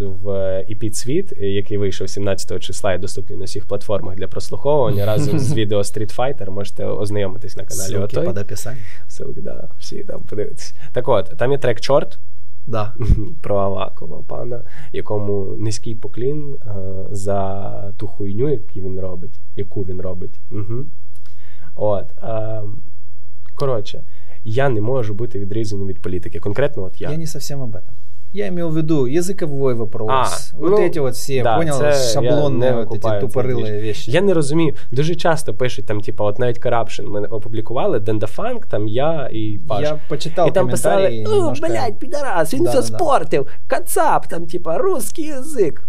в 0.00 0.28
EP 0.70 0.90
«Цвіт», 0.90 1.32
який 1.38 1.78
вийшов 1.78 2.08
17 2.08 2.62
числа 2.62 2.92
і 2.92 2.98
доступний 2.98 3.38
на 3.38 3.44
всіх 3.44 3.66
платформах 3.66 4.16
для 4.16 4.28
прослуховування 4.28 5.06
разом 5.12 5.38
з 5.38 5.54
відео 5.54 5.78
Street 5.78 6.16
Fighter. 6.16 6.50
Можете 6.50 6.84
ознайомитись 6.84 7.56
на 7.56 7.64
каналі. 7.64 7.94
Ссылки 7.94 8.26
під 8.26 8.38
описанням. 8.38 8.82
Ссылки, 9.08 9.42
да, 9.42 9.68
всі 9.78 10.04
там 10.04 10.22
подивитися. 10.22 10.74
Так 10.92 11.08
от, 11.08 11.34
там 11.38 11.52
є 11.52 11.58
трек 11.58 11.80
Чорт. 11.80 12.18
Да. 12.66 12.94
Про 13.42 13.58
Авакова 13.58 14.22
пана, 14.22 14.62
якому 14.92 15.44
низький 15.58 15.94
поклін 15.94 16.56
а, 16.66 16.74
за 17.10 17.92
ту 17.96 18.06
хуйню, 18.06 18.48
яку 18.48 18.80
він 18.80 19.00
робить, 19.00 19.40
яку 19.56 19.82
він 19.82 20.00
робить. 20.00 20.40
Угу. 20.50 20.86
От. 21.76 22.12
А, 22.20 22.62
Коротше, 23.58 24.04
я 24.47 24.69
не 24.69 24.81
можу 24.81 25.13
бути 25.13 25.39
відрізаним 25.39 25.87
від 25.87 26.01
політики. 26.01 26.39
Конкретно, 26.39 26.83
от 26.83 27.01
я. 27.01 27.11
Я 27.11 27.17
не 27.17 27.25
зовсім 27.25 27.61
об 27.61 27.75
этом. 27.75 27.93
Я 28.35 28.47
имел 28.47 28.69
в 28.69 28.75
виду 28.75 29.05
языковой 29.05 29.75
вопрос. 29.75 30.09
А, 30.09 30.57
вот 30.57 30.71
ну, 30.71 30.77
эти 30.79 30.97
вот 30.97 31.13
все, 31.13 31.43
да, 31.43 31.55
понял, 31.55 31.79
шаблонные 32.13 32.73
вот 32.73 32.97
эти 32.97 33.19
тупорилые 33.19 33.79
вещи. 33.79 34.09
Я 34.09 34.21
не 34.21 34.33
розумію. 34.33 34.75
Дуже 34.91 35.15
часто 35.15 35.53
пишуть 35.53 35.85
там, 35.85 36.01
типа, 36.01 36.23
от 36.23 36.39
навіть 36.39 36.65
Corruption 36.65 37.09
ми 37.09 37.25
опублікували, 37.27 37.99
Дендафанк, 37.99 38.65
там 38.65 38.87
я 38.87 39.29
і 39.31 39.59
Паш. 39.67 39.81
Я 39.81 39.99
почитав 40.09 40.47
І 40.47 40.51
там 40.51 40.69
писали, 40.69 41.23
о, 41.27 41.29
немножко... 41.29 41.67
блядь, 41.67 41.99
підарас, 41.99 42.53
він 42.53 42.63
да, 42.63 42.69
все 42.69 42.79
да, 42.79 42.87
спортив, 42.87 43.43
да. 43.43 43.77
кацап, 43.77 44.27
там, 44.27 44.45
типа, 44.45 44.77
русский 44.77 45.25
язик. 45.25 45.87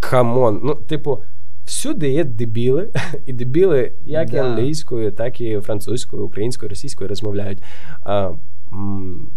Камон, 0.00 0.60
ну, 0.62 0.74
типу, 0.74 1.22
всюди 1.68 2.10
є 2.10 2.24
дебіли, 2.24 2.88
і 3.26 3.32
дебіли 3.32 3.92
як 4.04 4.30
да. 4.30 4.36
і 4.36 4.40
англійською, 4.40 5.12
так 5.12 5.40
і 5.40 5.60
французькою, 5.60 6.24
українською, 6.24 6.68
російською 6.68 7.08
розмовляють. 7.08 7.62
А, 8.02 8.32
м- 8.72 9.30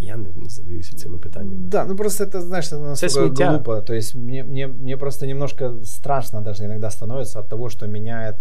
я 0.00 0.16
не 0.16 0.28
задаюся 0.48 0.96
цими 0.96 1.18
питаннями. 1.18 1.68
Да, 1.68 1.84
ну 1.84 1.96
просто 1.96 2.24
это, 2.24 2.40
знаешь, 2.40 2.72
это 2.72 2.80
настолько 2.80 3.44
глупо. 3.44 3.80
То 3.80 3.94
есть 3.94 4.14
мне, 4.14 4.44
мне, 4.44 4.66
мне 4.68 4.96
просто 4.96 5.26
немножко 5.26 5.74
страшно 5.84 6.40
даже 6.40 6.64
иногда 6.64 6.90
становится 6.90 7.40
от 7.40 7.48
того, 7.48 7.68
что 7.68 7.86
меняет, 7.86 8.36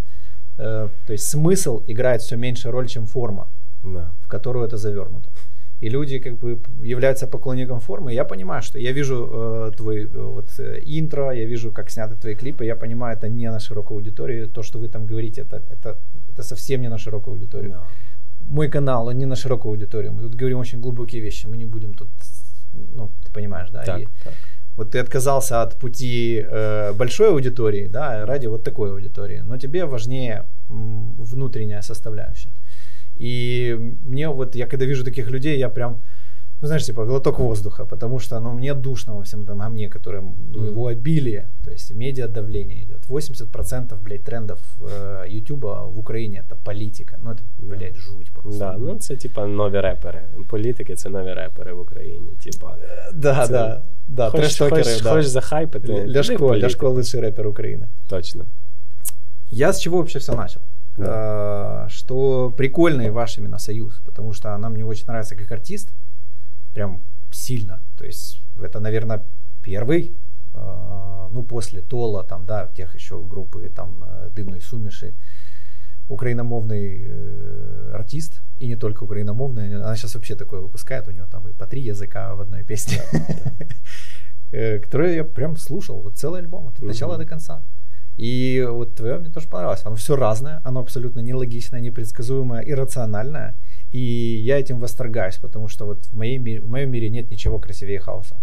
э, 0.60 0.90
то 1.08 1.13
есть 1.13 1.36
смысл 1.36 1.84
играет 1.88 2.22
все 2.22 2.38
меньше 2.38 2.72
роль, 2.72 2.88
чем 2.88 3.06
форма, 3.06 3.48
да. 3.84 4.12
в 4.22 4.28
которую 4.28 4.66
это 4.68 4.78
завернуто. 4.78 5.30
и 5.83 5.90
люди 5.90 6.21
как 6.21 6.38
бы 6.38 6.59
являются 6.85 7.27
поклонником 7.27 7.81
формы, 7.81 8.14
я 8.14 8.25
понимаю, 8.25 8.62
что 8.62 8.79
я 8.79 8.92
вижу 8.92 9.29
э, 9.33 9.73
твой 9.77 10.05
э, 10.05 10.09
вот 10.09 10.61
э, 10.61 10.81
интро, 10.85 11.33
я 11.33 11.45
вижу, 11.45 11.73
как 11.73 11.90
сняты 11.90 12.14
твои 12.14 12.35
клипы, 12.35 12.64
я 12.64 12.77
понимаю, 12.77 13.16
это 13.16 13.29
не 13.29 13.51
на 13.51 13.61
широкую 13.61 13.97
аудиторию, 13.97 14.49
то, 14.49 14.62
что 14.62 14.79
вы 14.79 14.88
там 14.88 15.07
говорите, 15.07 15.40
это, 15.40 15.57
это, 15.57 15.97
это 16.33 16.42
совсем 16.42 16.81
не 16.81 16.88
на 16.88 16.99
широкую 16.99 17.35
аудиторию. 17.35 17.71
No. 17.71 17.81
Мой 18.47 18.68
канал, 18.68 19.09
он 19.09 19.18
не 19.18 19.27
на 19.27 19.37
широкую 19.37 19.71
аудиторию, 19.71 20.12
мы 20.12 20.23
тут 20.23 20.35
говорим 20.35 20.59
очень 20.59 20.81
глубокие 20.81 21.23
вещи, 21.23 21.49
мы 21.49 21.57
не 21.57 21.66
будем 21.66 21.95
тут, 21.95 22.09
ну, 22.73 23.11
ты 23.25 23.33
понимаешь, 23.33 23.71
да? 23.71 23.83
Так, 23.83 24.01
и, 24.01 24.09
так. 24.25 24.35
Вот 24.77 24.90
ты 24.90 25.01
отказался 25.01 25.62
от 25.62 25.79
пути 25.79 26.47
э, 26.51 26.92
большой 26.95 27.29
аудитории, 27.29 27.88
да, 27.88 28.25
ради 28.27 28.49
вот 28.49 28.62
такой 28.64 28.90
аудитории, 28.90 29.42
но 29.45 29.59
тебе 29.59 29.85
важнее 29.85 30.45
м, 30.71 31.16
внутренняя 31.18 31.83
составляющая. 31.83 32.53
И 33.20 33.76
мне 34.06 34.30
вот, 34.30 34.56
я 34.56 34.68
когда 34.68 34.86
вижу 34.86 35.04
таких 35.04 35.32
людей, 35.32 35.58
я 35.60 35.70
прям, 35.70 36.02
ну, 36.62 36.68
знаешь, 36.68 36.86
типа 36.86 37.06
глоток 37.06 37.40
воздуха, 37.40 37.86
потому 37.86 38.20
что, 38.20 38.40
ну, 38.40 38.52
мне 38.52 38.74
душно 38.74 39.16
во 39.16 39.22
всем 39.22 39.42
этом 39.42 39.58
говне, 39.60 39.90
которое, 39.90 40.22
ну, 40.22 40.63
его 40.66 40.88
обилие, 40.88 41.50
то 41.66 41.72
есть 41.72 41.92
медиа 41.92 42.28
давление 42.28 42.84
идет. 42.84 43.08
80%, 43.10 43.96
блядь, 44.02 44.24
трендов 44.24 44.60
э, 44.82 45.28
Ютуба 45.30 45.84
в 45.84 46.00
Україні 46.00 46.42
это 46.42 46.56
політика. 46.63 47.18
Ну, 47.24 47.30
это, 47.30 47.42
блядь, 47.58 47.96
жуть 47.96 48.32
просто. 48.34 48.60
Да, 48.60 48.78
ну 48.80 48.96
це 48.96 49.16
типа 49.16 49.46
нові 49.48 49.80
репери. 49.82 50.22
Політики 50.50 50.96
це 50.96 51.10
нові 51.10 51.34
репери 51.34 51.74
в 51.74 51.80
Україні. 51.80 52.32
Типа, 52.44 52.76
Да, 53.13 53.46
це- 53.48 53.54
да, 53.54 53.84
да, 54.08 54.30
хоч, 54.30 54.42
трештокери, 54.42 54.84
хоч, 54.84 55.02
да. 55.02 55.10
хоч 55.13 55.26
захайпити. 55.26 55.88
Ля- 55.88 56.02
іди 56.02 56.12
в 56.12 56.16
Ляшко, 56.16 56.38
політику. 56.38 56.66
Ляшко 56.66 56.90
лучший 56.90 57.22
рэпер 57.22 57.48
Украины. 57.48 57.88
Точно. 58.08 58.46
Я 59.50 59.70
с 59.70 59.80
чего 59.82 59.98
вообще 59.98 60.20
все 60.20 60.36
начал? 60.36 60.62
Э, 60.99 61.87
Что 61.89 62.51
прикольный 62.57 63.11
ваш 63.11 63.39
именно 63.39 63.59
союз, 63.59 64.01
потому 64.05 64.33
что 64.33 64.55
она 64.55 64.69
мне 64.69 64.85
очень 64.85 65.07
нравится 65.07 65.37
как 65.37 65.51
артист, 65.53 65.93
прям 66.75 67.03
сильно. 67.31 67.81
То 67.99 68.05
есть 68.05 68.43
это, 68.61 68.81
наверное, 68.81 69.25
первый, 69.63 70.15
э, 70.55 71.29
ну 71.33 71.43
после 71.45 71.81
Тола, 71.83 72.25
там, 72.25 72.45
да, 72.47 72.67
тех 72.77 72.95
еще 72.95 73.23
группы, 73.23 73.69
там 73.75 74.05
э, 74.05 74.31
Дымной 74.35 74.61
Сумиши, 74.61 75.15
украиномовный 76.09 77.07
э, 77.09 77.93
артист, 77.95 78.43
и 78.59 78.67
не 78.67 78.77
только 78.77 79.05
украиномовный, 79.05 79.75
она 79.77 79.97
сейчас 79.97 80.15
вообще 80.15 80.35
такое 80.35 80.61
выпускает, 80.61 81.09
у 81.09 81.11
нее 81.11 81.27
там 81.31 81.49
и 81.49 81.53
по 81.53 81.67
три 81.67 81.81
языка 81.83 82.35
в 82.35 82.41
одной 82.41 82.65
песне, 82.65 83.01
Э, 84.55 84.79
который 84.81 85.15
я 85.17 85.25
прям 85.25 85.57
слушал, 85.57 86.03
вот 86.03 86.19
целый 86.19 86.41
альбом, 86.43 86.69
от 86.69 86.79
начала 86.83 87.15
Мгм. 87.15 87.23
до 87.23 87.27
конца. 87.29 87.63
И 88.23 88.65
вот 88.71 88.95
твое 88.95 89.19
мне 89.19 89.31
тоже 89.31 89.49
понравилось. 89.49 89.85
Оно 89.85 89.97
все 89.97 90.15
разное, 90.15 90.61
оно 90.65 90.79
абсолютно 90.81 91.21
нелогичное, 91.21 91.81
непредсказуемое, 91.81 92.63
иррациональное. 92.63 93.57
И 93.91 93.99
я 93.99 94.61
этим 94.61 94.79
восторгаюсь, 94.79 95.39
потому 95.39 95.67
что 95.69 95.87
вот 95.87 96.05
в, 96.05 96.13
моей, 96.17 96.61
в 96.61 96.69
моем 96.69 96.91
мире 96.93 97.11
нет 97.11 97.31
ничего 97.33 97.59
красивее 97.59 97.99
хаоса. 97.99 98.37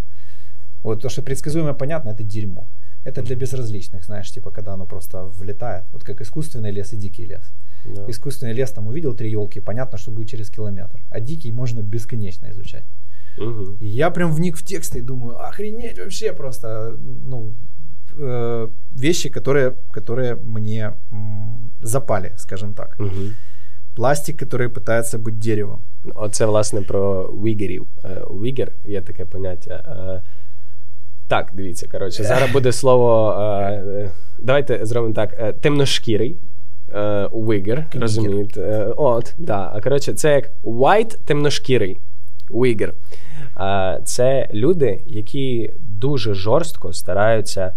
Вот 0.83 1.01
то, 1.01 1.09
что 1.09 1.21
предсказуемо 1.21 1.73
понятно, 1.73 2.09
это 2.09 2.23
дерьмо. 2.23 2.67
Это 3.05 3.21
для 3.21 3.37
безразличных, 3.37 4.03
знаешь, 4.03 4.29
типа 4.29 4.51
когда 4.51 4.73
оно 4.73 4.85
просто 4.85 5.23
влетает. 5.23 5.85
Вот 5.93 6.03
как 6.03 6.19
искусственный 6.19 6.71
лес 6.71 6.93
и 6.93 6.97
дикий 6.97 7.25
лес. 7.25 7.53
Да. 7.85 8.05
Искусственный 8.09 8.53
лес 8.53 8.71
там 8.71 8.87
увидел 8.87 9.15
три 9.15 9.31
елки, 9.31 9.61
понятно, 9.61 9.97
что 9.97 10.11
будет 10.11 10.27
через 10.27 10.49
километр. 10.49 10.99
А 11.09 11.21
дикий 11.21 11.53
можно 11.53 11.81
бесконечно 11.81 12.49
изучать. 12.51 12.85
Мгм. 13.37 13.77
И 13.79 13.87
я 13.87 14.09
прям 14.09 14.33
вник 14.33 14.57
в 14.57 14.65
тексты 14.65 14.99
и 14.99 15.01
думаю, 15.01 15.37
охренеть 15.37 15.99
вообще 15.99 16.33
просто, 16.33 16.97
ну, 16.99 17.55
э, 18.18 18.68
вещи, 18.96 19.28
которые, 19.28 19.72
которые 19.92 20.36
мне 20.44 20.92
м, 21.12 21.70
запали, 21.82 22.32
скажем 22.36 22.74
так. 22.74 22.96
Мгм. 22.98 23.34
Пластик, 23.96 24.42
который 24.42 24.68
пытается 24.68 25.18
быть 25.18 25.38
деревом. 25.38 25.78
Оце, 26.14 26.46
власне, 26.46 26.80
про 26.82 27.22
вігерів. 27.22 27.86
Е, 28.04 28.22
Вігер 28.30 28.72
є 28.84 29.00
таке 29.00 29.24
поняття. 29.24 29.74
Е, 29.74 30.22
Так, 31.28 31.50
дивіться, 31.54 31.88
коротше, 31.92 32.24
зараз 32.24 32.50
буде 32.52 32.72
слово. 32.72 33.32
е, 33.40 33.72
е, 33.72 34.10
Давайте 34.38 34.86
зробимо 34.86 35.14
так: 35.14 35.34
е, 35.38 35.52
темношкірий. 35.52 36.36
е, 36.94 37.28
Вигер, 37.32 37.76
Кнігер. 37.90 38.00
розумієте? 38.00 38.60
Е, 38.60 38.84
От, 38.96 39.34
да. 39.38 39.70
А 39.74 39.80
коротше, 39.80 40.14
це 40.14 40.32
як 40.34 40.50
white 40.64 41.18
темношкірий. 41.24 41.98
Вигер. 42.50 42.94
Е, 43.60 44.00
Це 44.04 44.48
люди, 44.54 45.00
які 45.06 45.72
дуже 45.78 46.34
жорстко 46.34 46.92
стараються 46.92 47.72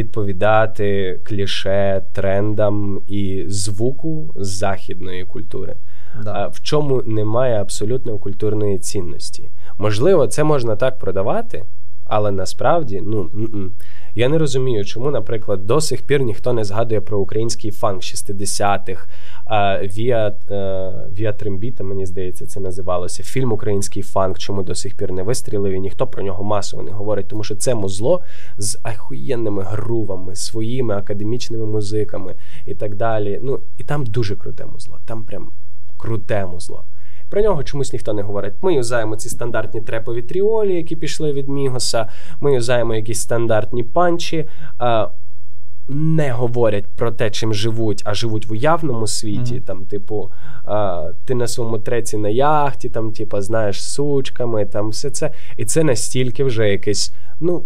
відповідати 0.00 1.20
кліше, 1.24 2.02
трендам 2.12 3.00
і 3.06 3.44
звуку 3.48 4.32
західної 4.36 5.24
культури. 5.24 5.76
Да. 6.24 6.46
В 6.46 6.60
чому 6.60 7.02
немає 7.06 7.60
абсолютно 7.60 8.18
культурної 8.18 8.78
цінності. 8.78 9.50
Можливо, 9.78 10.26
це 10.26 10.44
можна 10.44 10.76
так 10.76 10.98
продавати, 10.98 11.64
але 12.10 12.30
насправді, 12.30 13.02
ну 13.06 13.30
м-м. 13.34 13.72
я 14.14 14.28
не 14.28 14.38
розумію, 14.38 14.84
чому, 14.84 15.10
наприклад, 15.10 15.66
до 15.66 15.80
сих 15.80 16.02
пір 16.02 16.22
ніхто 16.22 16.52
не 16.52 16.64
згадує 16.64 17.00
про 17.00 17.18
український 17.20 17.70
фанк 17.70 18.02
60-х, 18.02 19.08
а, 19.44 19.78
Віа, 19.82 20.32
Віа 21.18 21.32
Трембіта, 21.32 21.84
мені 21.84 22.06
здається, 22.06 22.46
це 22.46 22.60
називалося. 22.60 23.22
Фільм 23.22 23.52
Український 23.52 24.02
фанк, 24.02 24.38
чому 24.38 24.62
до 24.62 24.74
сих 24.74 24.96
пір 24.96 25.12
не 25.12 25.22
вистрілив, 25.22 25.72
і 25.72 25.80
ніхто 25.80 26.06
про 26.06 26.22
нього 26.22 26.44
масово 26.44 26.82
не 26.82 26.90
говорить, 26.90 27.28
тому 27.28 27.44
що 27.44 27.54
це 27.56 27.74
музло 27.74 28.22
з 28.58 28.78
ахуєнними 28.82 29.62
грувами, 29.62 30.36
своїми 30.36 30.94
академічними 30.94 31.66
музиками 31.66 32.34
і 32.66 32.74
так 32.74 32.94
далі. 32.94 33.38
Ну, 33.42 33.60
і 33.78 33.84
там 33.84 34.06
дуже 34.06 34.36
круте 34.36 34.66
музло. 34.66 34.98
Там 35.06 35.24
прям 35.24 35.50
круте 35.96 36.46
музло. 36.46 36.84
Про 37.30 37.42
нього 37.42 37.62
чомусь 37.62 37.92
ніхто 37.92 38.12
не 38.12 38.22
говорить. 38.22 38.54
Ми 38.62 38.74
юзаємо 38.74 39.16
ці 39.16 39.28
стандартні 39.28 39.80
трепові 39.80 40.22
тріолі, 40.22 40.74
які 40.74 40.96
пішли 40.96 41.32
від 41.32 41.48
Мігоса. 41.48 42.08
Ми 42.40 42.54
юзаємо 42.54 42.94
якісь 42.94 43.20
стандартні 43.20 43.82
панчі. 43.82 44.48
А, 44.78 45.08
не 45.88 46.32
говорять 46.32 46.86
про 46.96 47.12
те, 47.12 47.30
чим 47.30 47.54
живуть, 47.54 48.02
а 48.04 48.14
живуть 48.14 48.46
в 48.46 48.52
уявному 48.52 49.06
світі. 49.06 49.54
Мгм. 49.54 49.62
Там, 49.62 49.86
типу, 49.86 50.30
а, 50.64 51.06
ти 51.24 51.34
на 51.34 51.46
своєму 51.46 51.78
треці 51.78 52.18
на 52.18 52.28
яхті, 52.28 52.88
там, 52.88 53.12
типу, 53.12 53.40
знаєш, 53.40 53.82
з 53.82 53.92
сучками, 53.92 54.66
там 54.66 54.88
все 54.88 55.10
це. 55.10 55.32
І 55.56 55.64
це 55.64 55.84
настільки 55.84 56.44
вже 56.44 56.68
якийсь, 56.68 57.12
ну, 57.40 57.64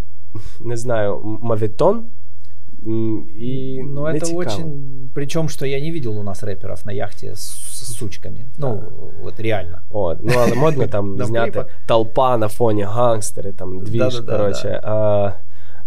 не 0.60 0.76
знаю, 0.76 1.38
мавітон. 1.42 2.06
Но 2.86 4.10
не 4.12 4.18
это 4.18 4.26
цікаво. 4.26 4.38
очень... 4.38 5.10
Причем, 5.14 5.48
что 5.48 5.66
я 5.66 5.80
не 5.80 5.90
видел 5.90 6.18
у 6.18 6.22
нас 6.22 6.42
рэперов 6.42 6.84
на 6.84 6.92
яхте 6.92 7.34
с, 7.34 7.40
с 7.84 7.94
сучками. 7.94 8.48
Ну, 8.58 8.82
вот 9.22 9.40
реально. 9.40 9.80
От, 9.90 10.18
ну 10.22 10.32
але 10.36 10.54
модно 10.54 10.86
там 10.86 11.18
зняти 11.24 11.64
толпа 11.86 12.36
на 12.36 12.48
фоні 12.48 12.82
гангстери, 12.82 13.52
там 13.52 13.80
двіж, 13.80 14.20
коротше. 14.20 14.80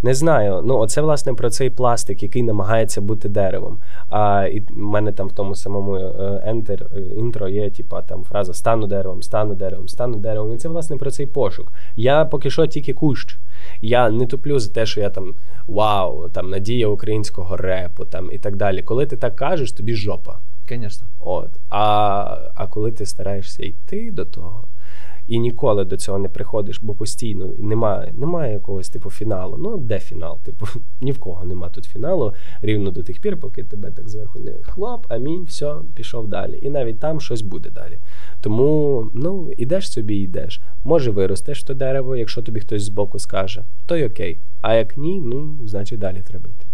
Не 0.01 0.13
знаю. 0.13 0.61
Ну, 0.63 0.77
оце 0.77 1.01
власне 1.01 1.33
про 1.33 1.49
цей 1.49 1.69
пластик, 1.69 2.23
який 2.23 2.43
намагається 2.43 3.01
бути 3.01 3.29
деревом. 3.29 3.79
А 4.09 4.47
і 4.51 4.59
в 4.59 4.77
мене 4.77 5.11
там 5.11 5.27
в 5.27 5.31
тому 5.31 5.55
самому 5.55 5.95
е, 5.95 6.41
ентер, 6.45 6.87
е, 6.95 6.99
інтро 6.99 7.47
є, 7.47 7.69
типа 7.69 8.01
там 8.01 8.23
фраза 8.23 8.53
стану 8.53 8.87
деревом, 8.87 9.21
стану 9.21 9.55
деревом, 9.55 9.87
стану 9.87 10.17
деревом. 10.17 10.53
І 10.53 10.57
це 10.57 10.69
власне 10.69 10.97
про 10.97 11.11
цей 11.11 11.25
пошук. 11.25 11.71
Я 11.95 12.25
поки 12.25 12.49
що 12.49 12.67
тільки 12.67 12.93
кущ. 12.93 13.37
Я 13.81 14.09
не 14.09 14.25
туплю 14.25 14.59
за 14.59 14.73
те, 14.73 14.85
що 14.85 15.01
я 15.01 15.09
там 15.09 15.33
вау, 15.67 16.29
там 16.29 16.49
надія 16.49 16.87
українського 16.87 17.57
репу, 17.57 18.05
там 18.05 18.29
і 18.31 18.37
так 18.37 18.55
далі. 18.55 18.83
Коли 18.83 19.05
ти 19.05 19.17
так 19.17 19.35
кажеш, 19.35 19.71
тобі 19.71 19.93
жопа. 19.93 20.39
Конечно. 20.67 21.07
От. 21.19 21.49
А, 21.69 22.51
а 22.55 22.67
коли 22.67 22.91
ти 22.91 23.05
стараєшся 23.05 23.63
йти 23.63 24.11
до 24.11 24.25
того 24.25 24.67
і 25.27 25.39
ніколи 25.39 25.85
до 25.85 25.97
цього 25.97 26.17
не 26.17 26.29
приходиш, 26.29 26.79
бо 26.81 26.93
постійно 26.93 27.49
немає, 27.57 28.13
немає 28.17 28.53
якогось 28.53 28.89
типу 28.89 29.09
фіналу. 29.09 29.57
Ну, 29.57 29.77
де 29.77 29.99
фінал? 29.99 30.39
Типу, 30.43 30.65
ні 31.01 31.11
в 31.11 31.19
кого 31.19 31.45
нема 31.45 31.69
тут 31.69 31.85
фіналу 31.85 32.33
рівно 32.61 32.91
до 32.91 33.03
тих 33.03 33.21
пір, 33.21 33.39
поки 33.39 33.63
тебе 33.63 33.91
так 33.91 34.09
зверху 34.09 34.39
не 34.39 34.53
хлоп, 34.63 35.05
амінь, 35.09 35.43
все, 35.43 35.75
пішов 35.95 36.27
далі. 36.27 36.59
І 36.61 36.69
навіть 36.69 36.99
там 36.99 37.21
щось 37.21 37.41
буде 37.41 37.69
далі. 37.69 37.99
Тому 38.41 39.07
ну, 39.13 39.51
ідеш 39.57 39.91
собі, 39.91 40.15
йдеш. 40.15 40.61
Може, 40.83 41.11
виростеш 41.11 41.63
то 41.63 41.73
дерево, 41.73 42.15
якщо 42.15 42.41
тобі 42.41 42.59
хтось 42.59 42.83
збоку 42.83 43.19
скаже, 43.19 43.63
то 43.85 43.95
й 43.95 44.03
окей. 44.03 44.39
А 44.61 44.75
як 44.75 44.97
ні, 44.97 45.21
ну, 45.25 45.59
значить 45.65 45.99
далі 45.99 46.21
треба 46.27 46.49
йти. 46.49 46.65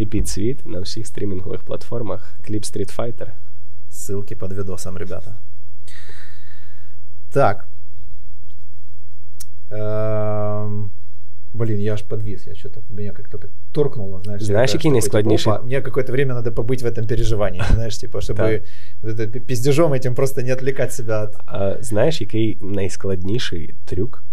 І 0.00 0.06
підсвіт 0.06 0.66
на 0.66 0.80
всіх 0.80 1.06
стрімінгових 1.06 1.62
платформах 1.62 2.34
кліп 2.46 2.62
Street 2.64 2.96
Fighter. 2.96 3.28
Ссылки 3.90 4.34
под 4.36 4.52
видосом, 4.52 4.98
ребята. 4.98 5.36
Так. 7.32 7.68
Эм, 9.70 10.90
Блин, 11.52 11.78
я 11.80 11.94
аж 11.94 12.02
подвис. 12.02 12.46
Я 12.46 12.54
что-то 12.54 12.80
меня 12.90 13.12
как-то 13.12 13.38
так 13.38 13.50
торкнуло, 13.72 14.20
знаешь. 14.22 14.42
Знаешь, 14.42 14.70
я 14.70 14.76
какие 14.76 14.92
такой, 14.92 15.02
типа, 15.02 15.16
наискладнейшие- 15.16 15.52
опа, 15.54 15.62
Мне 15.64 15.80
какое-то 15.80 16.12
время 16.12 16.34
надо 16.34 16.50
побыть 16.50 16.82
в 16.82 16.86
этом 16.86 17.06
переживании, 17.06 17.62
знаешь, 17.72 17.98
типа, 17.98 18.18
чтобы 18.20 18.62
вот 19.02 19.18
это 19.18 19.40
пиздежом 19.40 19.92
этим 19.92 20.14
просто 20.14 20.42
не 20.42 20.50
отвлекать 20.50 20.92
себя 20.92 21.22
от... 21.22 21.36
А 21.46 21.76
знаєш, 21.82 22.20
який 22.20 22.58
найскладніший 22.60 23.74
трюк 23.84 24.24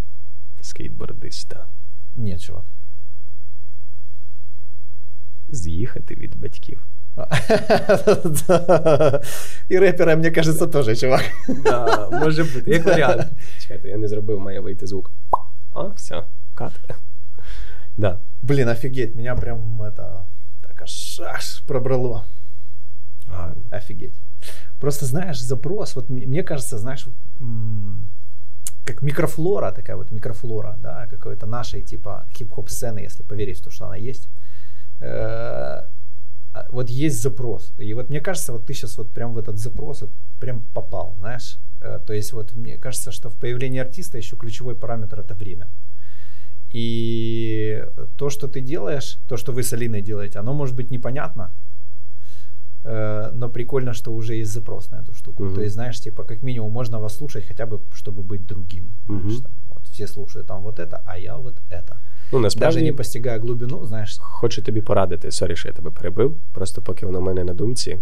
скейтбордиста? 0.61 1.65
Нет, 2.15 2.41
чувак. 2.41 2.65
з'їхати 5.49 6.15
від 6.15 6.41
батьків. 6.41 6.85
І 9.69 9.79
репера, 9.79 10.15
мені 10.15 10.31
кажеться, 10.31 10.67
теж, 10.67 10.99
чувак. 10.99 11.23
Да, 11.63 12.09
Може 12.11 12.43
бути. 12.43 12.71
Як 12.71 12.85
варіант. 12.85 13.27
Чекайте, 13.61 13.89
я 13.89 13.97
не 13.97 14.07
зробив, 14.07 14.39
має 14.39 14.59
вийти 14.59 14.87
звук. 14.87 15.11
А, 15.73 15.83
все, 15.83 16.23
кат. 16.55 16.73
Да. 17.97 18.19
Блін, 18.41 18.69
офігеть, 18.69 19.15
мене 19.15 19.35
прям 19.35 19.81
это, 19.81 20.21
так 20.61 20.81
аж, 20.81 21.21
аж 21.35 21.59
пробрало. 21.59 22.23
Гарно. 23.27 23.63
Офигеть. 23.71 24.21
Просто, 24.79 25.05
знаешь, 25.05 25.39
запрос, 25.39 25.95
вот 25.95 26.09
мне 26.09 26.43
кажется, 26.43 26.77
знаешь, 26.77 27.07
как 28.85 29.01
микрофлора, 29.01 29.71
такая 29.71 29.95
вот 29.95 30.11
микрофлора, 30.11 30.77
да, 30.81 31.07
какой-то 31.07 31.45
нашей 31.45 31.81
типа 31.81 32.25
хип-хоп 32.33 32.69
сцены, 32.69 32.99
если 32.99 33.23
поверить 33.23 33.59
в 33.59 33.63
то, 33.63 33.71
что 33.71 33.85
она 33.85 33.95
есть. 33.95 34.29
Э, 35.00 35.84
а, 36.54 36.66
вот 36.70 36.90
есть 36.90 37.22
запрос. 37.22 37.72
И 37.78 37.94
вот 37.94 38.10
мне 38.10 38.20
кажется, 38.20 38.52
вот 38.52 38.66
ты 38.66 38.74
сейчас 38.74 38.98
вот 38.98 39.12
прям 39.12 39.32
в 39.32 39.38
этот 39.38 39.58
запрос 39.58 40.02
вот 40.02 40.10
прям 40.40 40.62
попал, 40.74 41.14
знаешь. 41.18 41.58
Э, 41.80 41.98
то 42.06 42.12
есть 42.12 42.32
вот 42.32 42.54
мне 42.54 42.78
кажется, 42.78 43.12
что 43.12 43.30
в 43.30 43.36
появлении 43.36 43.80
артиста 43.80 44.18
еще 44.18 44.36
ключевой 44.36 44.74
параметр 44.74 45.20
это 45.20 45.34
время. 45.34 45.68
И 46.72 47.84
то, 48.16 48.30
что 48.30 48.48
ты 48.48 48.60
делаешь, 48.60 49.18
то, 49.28 49.36
что 49.36 49.52
вы 49.52 49.62
с 49.62 49.72
Алиной 49.72 50.02
делаете, 50.02 50.38
оно 50.38 50.52
может 50.52 50.76
быть 50.76 50.90
непонятно, 50.90 51.52
Э, 52.84 53.30
но 53.34 53.48
прикольно, 53.48 53.92
что 53.92 54.14
уже 54.14 54.34
есть 54.34 54.52
запрос 54.52 54.90
на 54.90 54.96
эту 54.96 55.14
штуку. 55.14 55.44
Угу. 55.44 55.54
То 55.54 55.60
есть, 55.60 55.74
знаешь, 55.74 56.00
типа, 56.00 56.24
как 56.24 56.42
минимум 56.42 56.72
можно 56.72 57.00
вас 57.00 57.16
слушать 57.16 57.44
хотя 57.46 57.66
бы, 57.66 57.80
чтобы 57.92 58.22
быть 58.22 58.46
другим. 58.46 58.92
Угу. 59.08 59.20
Знаешь, 59.20 59.42
там, 59.42 59.52
все 59.98 60.06
слушают 60.06 60.46
там 60.46 60.62
вот 60.62 60.78
это, 60.78 61.02
а 61.06 61.18
я 61.18 61.36
вот 61.36 61.54
это. 61.70 61.96
Ну, 62.32 62.38
насправді, 62.38 62.76
Даже 62.76 62.84
не 62.84 62.92
постигая 62.92 63.38
глибину, 63.38 63.86
знаєш. 63.86 64.18
Хочу 64.20 64.62
тобі 64.62 64.80
порадити, 64.80 65.30
sorry, 65.30 65.56
що 65.56 65.68
я 65.68 65.74
тебе 65.74 65.90
перебив, 65.90 66.36
просто 66.52 66.82
поки 66.82 67.06
воно 67.06 67.20
в 67.20 67.22
мене 67.22 67.44
на 67.44 67.54
думці. 67.54 67.98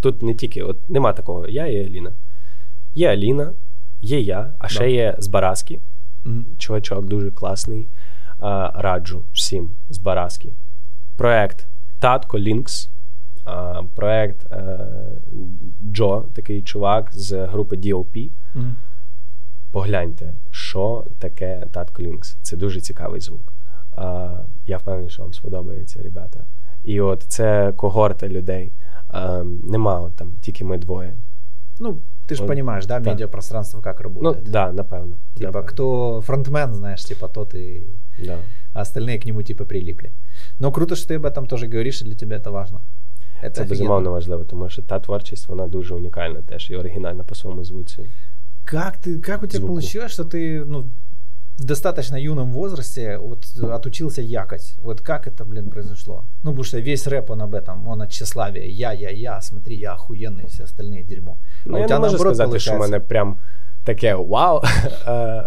Тут 0.00 0.22
не 0.22 0.34
тільки, 0.34 0.62
от 0.62 0.90
нема 0.90 1.12
такого, 1.12 1.48
я 1.48 1.66
і 1.66 1.86
Аліна. 1.86 2.12
Є 2.94 3.08
Аліна, 3.08 3.52
є 4.02 4.20
я, 4.20 4.54
а 4.58 4.68
ще 4.68 4.78
да. 4.78 4.86
є 4.86 5.16
з 5.18 5.26
Бараски. 5.26 5.80
mm 6.24 6.44
Чувачок 6.58 7.06
дуже 7.06 7.30
класний. 7.30 7.88
А, 8.38 8.72
Раджу 8.74 9.22
всім 9.32 9.70
з 9.90 9.98
Бараски. 9.98 10.52
Проект 11.16 11.66
Татко 12.00 12.38
Лінкс 12.38 12.90
проект 13.94 14.52
е, 14.52 14.78
Джо, 15.92 16.24
такий 16.34 16.62
чувак 16.62 17.10
з 17.12 17.46
групи 17.46 17.76
DOP. 17.76 18.30
Mm. 18.54 18.72
Погляньте, 19.71 20.33
що 20.51 21.05
таке 21.19 21.67
Татко 21.71 22.03
Лінкс. 22.03 22.37
Це 22.41 22.57
дуже 22.57 22.81
цікавий 22.81 23.21
звук. 23.21 23.53
Я 24.65 24.77
впевнений, 24.77 25.09
що 25.09 25.23
вам 25.23 25.33
сподобається, 25.33 26.01
ребята. 26.03 26.45
І 26.83 27.01
от 27.01 27.23
це 27.23 27.73
когорта 27.75 28.27
людей. 28.27 28.71
Нема 29.63 29.99
от 29.99 30.15
там 30.15 30.33
тільки 30.41 30.63
ми 30.63 30.77
двоє. 30.77 31.15
Ну, 31.79 31.99
ты 32.27 32.35
же 32.35 32.45
понимаешь, 32.45 32.85
да, 32.85 32.99
да, 32.99 33.11
медиапространство 33.11 33.81
как 33.81 34.01
работает. 34.01 34.45
Ну, 34.45 34.51
да, 34.51 34.71
напевно. 34.71 35.17
Типа, 35.35 35.47
напевно. 35.47 35.67
кто 35.67 36.21
фронтмен, 36.21 36.73
знаешь, 36.73 37.03
типа 37.05 37.27
тот 37.27 37.55
и... 37.55 37.87
Да. 38.19 38.37
А 38.73 38.81
остальные 38.81 39.19
к 39.19 39.25
нему 39.25 39.43
типа 39.43 39.65
прилипли. 39.65 40.11
Но 40.59 40.71
круто, 40.71 40.95
что 40.95 41.07
ты 41.07 41.15
об 41.15 41.25
этом 41.25 41.47
тоже 41.47 41.67
говоришь, 41.67 42.01
и 42.01 42.05
для 42.05 42.15
тебя 42.15 42.37
это 42.37 42.51
важно. 42.51 42.81
Це, 43.41 43.49
це 43.49 43.63
безумовно 43.63 44.11
важливо, 44.11 44.43
тому 44.43 44.69
що 44.69 44.81
та 44.81 44.99
творчість 44.99 45.47
вона 45.47 45.67
дуже 45.67 45.95
унікальна 45.95 46.41
теж 46.41 46.69
і 46.69 46.75
оригінальна 46.75 47.23
по 47.23 47.35
своєму 47.35 47.63
звуці. 47.63 48.09
Как, 48.70 48.98
ты, 48.98 49.18
как 49.18 49.42
у 49.42 49.46
тебя 49.46 49.58
Звуку. 49.58 49.74
получилось, 49.74 50.12
что 50.12 50.24
ты 50.24 50.64
ну, 50.64 50.90
в 51.56 51.64
достаточно 51.64 52.16
юном 52.16 52.52
возрасте 52.52 53.18
вот, 53.18 53.46
отучился 53.62 54.22
якать? 54.22 54.74
Вот 54.82 55.00
как 55.00 55.26
это, 55.26 55.44
блин, 55.44 55.70
произошло? 55.70 56.24
Ну, 56.42 56.50
потому 56.50 56.64
что 56.64 56.78
весь 56.78 57.06
рэп, 57.06 57.30
он 57.30 57.40
об 57.42 57.54
этом, 57.54 57.88
он 57.88 58.02
от 58.02 58.10
тщеславия. 58.10 58.66
Я, 58.66 58.92
я, 58.92 59.10
я, 59.10 59.40
смотри, 59.40 59.76
я 59.76 59.94
охуенный, 59.94 60.46
все 60.48 60.64
остальные 60.64 61.04
дерьмо. 61.04 61.38
Ну, 61.64 61.76
а 61.76 61.80
я 61.80 61.86
не 61.86 61.98
можу 61.98 62.18
сказати, 62.18 62.48
получается... 62.48 62.70
що 62.70 62.78
в 62.78 62.80
мене 62.80 63.00
прям 63.00 63.36
таке 63.88 64.14
вау. 64.14 64.62
Е, 65.08 65.44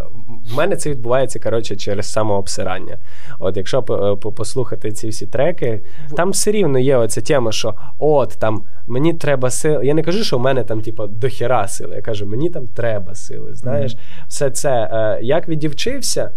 в 0.51 0.55
мене 0.57 0.75
це 0.75 0.89
відбувається 0.89 1.39
коротше, 1.39 1.75
через 1.75 2.11
самообсирання. 2.11 2.97
От 3.39 3.57
якщо 3.57 3.79
е, 3.79 4.31
послухати 4.31 4.91
ці 4.91 5.09
всі 5.09 5.27
треки, 5.27 5.81
там 6.15 6.31
все 6.31 6.51
рівно 6.51 6.79
є 6.79 6.97
оця 6.97 7.21
тема, 7.21 7.51
що 7.51 7.75
от 7.99 8.37
там 8.39 8.63
мені 8.87 9.13
треба 9.13 9.49
сили. 9.49 9.85
Я 9.85 9.93
не 9.93 10.03
кажу, 10.03 10.23
що 10.23 10.37
в 10.37 10.41
мене 10.41 10.63
там, 10.63 10.81
типу, 10.81 11.07
дохіра 11.07 11.67
сили. 11.67 11.95
Я 11.95 12.01
кажу, 12.01 12.25
мені 12.25 12.49
там 12.49 12.67
треба 12.67 13.15
сили. 13.15 13.55
Знаєш, 13.55 13.95
mm-hmm. 13.95 14.27
все 14.27 14.51
це. 14.51 14.89
Е, 14.91 15.19
як 15.23 15.47
відівчився, 15.47 16.31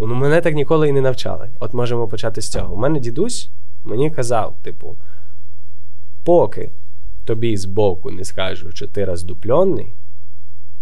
ну 0.00 0.14
мене 0.14 0.40
так 0.40 0.54
ніколи 0.54 0.88
і 0.88 0.92
не 0.92 1.00
навчали. 1.00 1.48
От 1.60 1.74
можемо 1.74 2.08
почати 2.08 2.40
з 2.40 2.50
цього. 2.50 2.74
У 2.74 2.78
мене 2.78 3.00
дідусь 3.00 3.50
мені 3.84 4.10
казав, 4.10 4.56
типу, 4.62 4.96
поки 6.24 6.70
тобі 7.24 7.56
збоку 7.56 8.10
не 8.10 8.24
скажуть, 8.24 8.76
що 8.76 8.86
ти 8.86 9.04
роздупльонний 9.04 9.92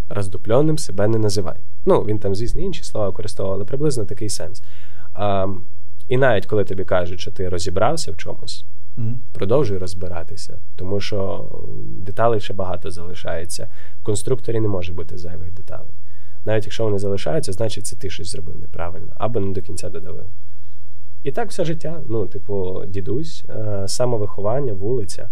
роздупленим 0.09 0.77
себе 0.77 1.07
не 1.07 1.17
називай. 1.17 1.59
Ну, 1.85 2.01
він 2.01 2.19
там, 2.19 2.35
звісно, 2.35 2.61
інші 2.61 2.83
слова 2.83 3.09
використовував, 3.09 3.55
але 3.55 3.65
приблизно 3.65 4.05
такий 4.05 4.29
сенс. 4.29 4.63
А, 5.13 5.47
І 6.07 6.17
навіть 6.17 6.45
коли 6.45 6.63
тобі 6.63 6.85
кажуть, 6.85 7.21
що 7.21 7.31
ти 7.31 7.49
розібрався 7.49 8.11
в 8.11 8.17
чомусь, 8.17 8.65
mm-hmm. 8.97 9.15
продовжуй 9.31 9.77
розбиратися, 9.77 10.61
тому 10.75 10.99
що 10.99 11.49
деталей 11.97 12.39
ще 12.39 12.53
багато 12.53 12.91
залишається. 12.91 13.67
В 14.01 14.03
конструкторі 14.03 14.59
не 14.59 14.67
може 14.67 14.93
бути 14.93 15.17
зайвих 15.17 15.53
деталей. 15.53 15.93
Навіть 16.45 16.65
якщо 16.65 16.83
вони 16.83 16.99
залишаються, 16.99 17.53
значить 17.53 17.85
це 17.85 17.95
ти 17.95 18.09
щось 18.09 18.31
зробив 18.31 18.59
неправильно 18.59 19.13
або 19.17 19.39
не 19.39 19.53
до 19.53 19.61
кінця 19.61 19.89
додавив. 19.89 20.25
І 21.23 21.31
так 21.31 21.49
все 21.49 21.65
життя. 21.65 22.01
Ну, 22.09 22.27
типу, 22.27 22.83
дідусь, 22.87 23.45
е, 23.49 23.87
самовиховання, 23.87 24.73
вулиця. 24.73 25.29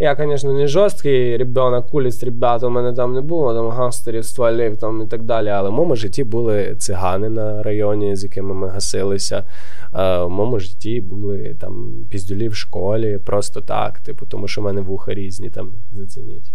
Е, 0.00 0.04
я, 0.04 0.16
звісно, 0.18 0.52
не 0.52 0.66
жорсткий 0.66 1.36
ребенок, 1.36 1.94
улиць, 1.94 2.22
ребят, 2.22 2.62
у 2.62 2.70
мене 2.70 2.92
там 2.92 3.14
не 3.14 3.20
було, 3.20 3.54
там 3.54 3.68
гангстерів, 3.68 4.24
стволів 4.24 4.76
там 4.76 5.02
і 5.02 5.06
так 5.06 5.22
далі. 5.22 5.48
Але 5.48 5.68
в 5.68 5.72
моєму 5.72 5.96
житті 5.96 6.24
були 6.24 6.74
цигани 6.78 7.28
на 7.28 7.62
районі, 7.62 8.16
з 8.16 8.24
якими 8.24 8.54
ми 8.54 8.68
гасилися. 8.68 9.44
В 9.92 10.28
моєму 10.28 10.58
житті 10.58 11.00
були 11.00 11.56
там 11.60 11.92
піздюлі 12.10 12.48
в 12.48 12.54
школі, 12.54 13.18
просто 13.18 13.60
так, 13.60 14.00
типу, 14.00 14.26
тому 14.26 14.48
що 14.48 14.60
в 14.60 14.64
мене 14.64 14.80
вуха 14.80 15.14
різні, 15.14 15.50
там 15.50 15.72
зацініть. 15.92 16.52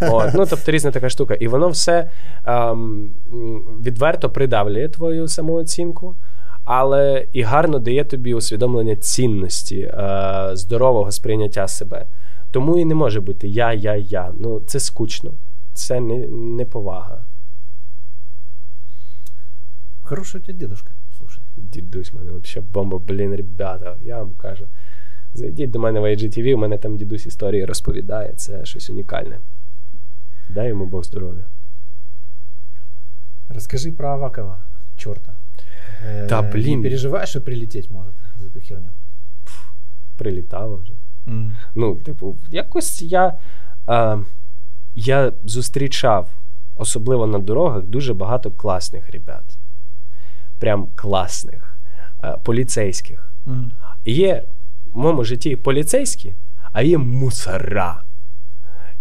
От, 0.00 0.34
ну, 0.34 0.46
Тобто 0.50 0.72
різна 0.72 0.90
така 0.90 1.08
штука. 1.08 1.34
І 1.34 1.48
воно 1.48 1.68
все 1.68 2.10
ем, 2.44 3.10
відверто 3.82 4.30
придавлює 4.30 4.88
твою 4.88 5.28
самооцінку 5.28 6.16
але 6.70 7.26
і 7.32 7.42
гарно 7.42 7.78
дає 7.78 8.04
тобі 8.04 8.34
усвідомлення 8.34 8.96
цінності, 8.96 9.80
е, 9.80 10.50
здорового 10.52 11.12
сприйняття 11.12 11.68
себе. 11.68 12.06
Тому 12.50 12.78
і 12.78 12.84
не 12.84 12.94
може 12.94 13.20
бути 13.20 13.48
я, 13.48 13.72
я, 13.72 13.96
я. 13.96 14.32
Ну, 14.40 14.60
це 14.60 14.80
скучно, 14.80 15.32
це 15.72 16.00
не, 16.00 16.26
не 16.28 16.64
повага. 16.64 17.24
Хороший 20.02 20.40
у 20.40 20.44
тебе 20.44 20.58
дедушка, 20.58 20.90
слушай. 21.18 21.44
Дідусь, 21.56 22.12
мене 22.12 22.30
взагалі 22.32 22.70
бомба, 22.72 22.98
блін, 22.98 23.36
ребята, 23.36 23.96
я 24.02 24.18
вам 24.18 24.34
кажу. 24.34 24.66
Зайдіть 25.34 25.70
до 25.70 25.78
мене 25.78 26.00
в 26.00 26.04
IGTV, 26.04 26.54
у 26.54 26.58
мене 26.58 26.78
там 26.78 26.96
дідусь 26.96 27.26
історії 27.26 27.64
розповідає, 27.64 28.32
це 28.36 28.64
щось 28.64 28.90
унікальне. 28.90 29.38
Дай 30.48 30.68
йому 30.68 30.86
Бог 30.86 31.04
здоров'я. 31.04 31.44
Розкажи 33.48 33.92
про 33.92 34.08
Авакова, 34.08 34.64
чорта. 34.96 35.37
Та, 36.28 36.42
э, 36.42 36.52
блін. 36.52 36.80
Не 36.80 36.82
переживаєш, 36.82 37.30
що 37.30 37.40
прилетіть 37.40 37.90
може 37.90 38.10
за 38.38 38.48
ту 38.48 38.60
херню? 38.60 38.90
Прилітало 40.16 40.76
вже. 40.76 40.94
Mm. 41.26 41.50
Ну, 41.74 41.94
типу, 41.94 42.36
якось 42.50 43.02
я 43.02 43.34
а, 43.86 44.18
я 44.94 45.32
зустрічав, 45.44 46.30
особливо 46.76 47.26
на 47.26 47.38
дорогах, 47.38 47.82
дуже 47.82 48.14
багато 48.14 48.50
класних 48.50 49.10
ребят. 49.10 49.58
Прям 50.58 50.88
класних, 50.94 51.78
а, 52.20 52.32
поліцейських. 52.32 53.32
Mm. 53.46 53.70
Є 54.04 54.44
в 54.92 54.98
моєму 54.98 55.24
житті 55.24 55.56
поліцейські, 55.56 56.34
а 56.72 56.82
є 56.82 56.98
мусора. 56.98 58.02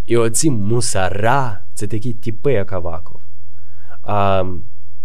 І 0.06 0.18
оці 0.18 0.52
мусора 0.52 1.60
це 1.74 1.88
такі 1.88 2.14
типи, 2.14 2.54
як 2.54 2.74
Аваков. 2.74 3.22
А, 4.04 4.44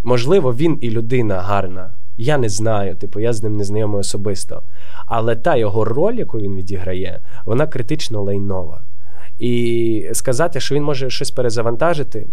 Можливо, 0.02 0.54
він 0.54 0.78
і 0.80 0.90
людина 0.90 1.40
гарна. 1.40 1.90
Я 2.16 2.38
не 2.38 2.48
знаю, 2.48 2.96
типу, 2.96 3.20
я 3.20 3.32
з 3.32 3.42
ним 3.42 3.56
не 3.56 3.64
знайомий 3.64 4.00
особисто. 4.00 4.62
Але 5.06 5.36
та 5.36 5.56
його 5.56 5.84
роль, 5.84 6.14
яку 6.14 6.38
він 6.38 6.54
відіграє, 6.54 7.20
вона 7.46 7.66
критично 7.66 8.22
лайнова. 8.22 8.82
І 9.38 10.10
сказати, 10.12 10.60
що 10.60 10.74
він 10.74 10.82
може 10.82 11.10
щось 11.10 11.30
перезавантажити, 11.30 12.26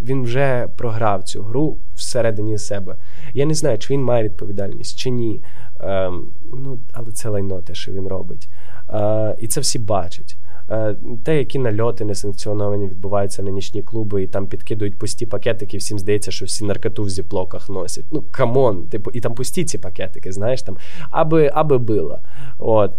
він 0.00 0.22
вже 0.22 0.68
програв 0.76 1.22
цю 1.22 1.42
гру 1.42 1.78
всередині 1.94 2.58
себе. 2.58 2.96
Я 3.34 3.46
не 3.46 3.54
знаю, 3.54 3.78
чи 3.78 3.94
він 3.94 4.02
має 4.02 4.24
відповідальність, 4.24 4.98
чи 4.98 5.10
ні. 5.10 5.42
Ем, 5.80 6.26
ну, 6.52 6.78
Але 6.92 7.12
це 7.12 7.28
лайно 7.28 7.62
те, 7.62 7.74
що 7.74 7.92
він 7.92 8.08
робить. 8.08 8.48
Е, 8.88 9.36
І 9.38 9.46
це 9.46 9.60
всі 9.60 9.78
бачать. 9.78 10.36
Е, 10.70 10.96
те, 11.24 11.38
які 11.38 11.58
нальоти 11.58 12.04
несанкціоновані 12.04 12.86
відбуваються 12.86 13.42
на 13.42 13.50
нічні 13.50 13.82
клуби, 13.82 14.22
і 14.22 14.26
там 14.26 14.46
підкидують 14.46 14.98
пусті 14.98 15.26
пакетики, 15.26 15.76
всім 15.76 15.98
здається, 15.98 16.30
що 16.30 16.44
всі 16.44 16.64
наркоту 16.64 17.02
в 17.02 17.10
зіплоках 17.10 17.68
носять. 17.68 18.04
Ну, 18.10 18.24
come 18.30 18.62
on, 18.62 18.86
типу, 18.86 19.10
і 19.10 19.20
там 19.20 19.34
пусті 19.34 19.64
ці 19.64 19.78
пакетики, 19.78 20.32
знаєш, 20.32 20.62
там, 20.62 20.76
аби 21.10 21.50
аби 21.54 21.78
було. 21.78 22.18
От. 22.58 22.92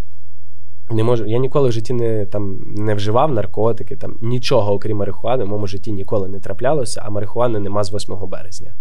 Не 0.92 1.04
можу, 1.04 1.26
Я 1.26 1.38
ніколи 1.38 1.70
в 1.70 1.72
житті 1.72 1.94
не 1.94 2.26
там, 2.26 2.60
не 2.76 2.96
вживав 2.96 3.32
наркотики, 3.32 3.96
там, 3.96 4.18
нічого, 4.22 4.74
окрім 4.74 4.98
марихуани, 4.98 5.44
в 5.44 5.48
моєму 5.48 5.68
житті 5.68 5.92
ніколи 5.92 6.28
не 6.28 6.40
траплялося, 6.40 7.02
а 7.06 7.10
марихуани 7.10 7.60
нема 7.60 7.84
з 7.84 7.94
8 7.94 8.16
березня. 8.28 8.74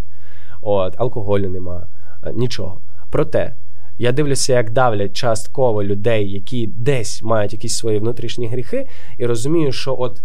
От, 0.62 0.94
Алкоголю 1.00 1.48
нема, 1.48 1.86
е, 2.24 2.32
нічого. 2.32 2.80
Проте. 3.10 3.54
Я 3.98 4.12
дивлюся, 4.12 4.52
як 4.52 4.70
давлять 4.70 5.16
частково 5.16 5.84
людей, 5.84 6.30
які 6.30 6.66
десь 6.66 7.22
мають 7.22 7.52
якісь 7.52 7.76
свої 7.76 7.98
внутрішні 7.98 8.48
гріхи, 8.48 8.86
і 9.18 9.26
розумію, 9.26 9.72
що 9.72 9.96
от 9.98 10.22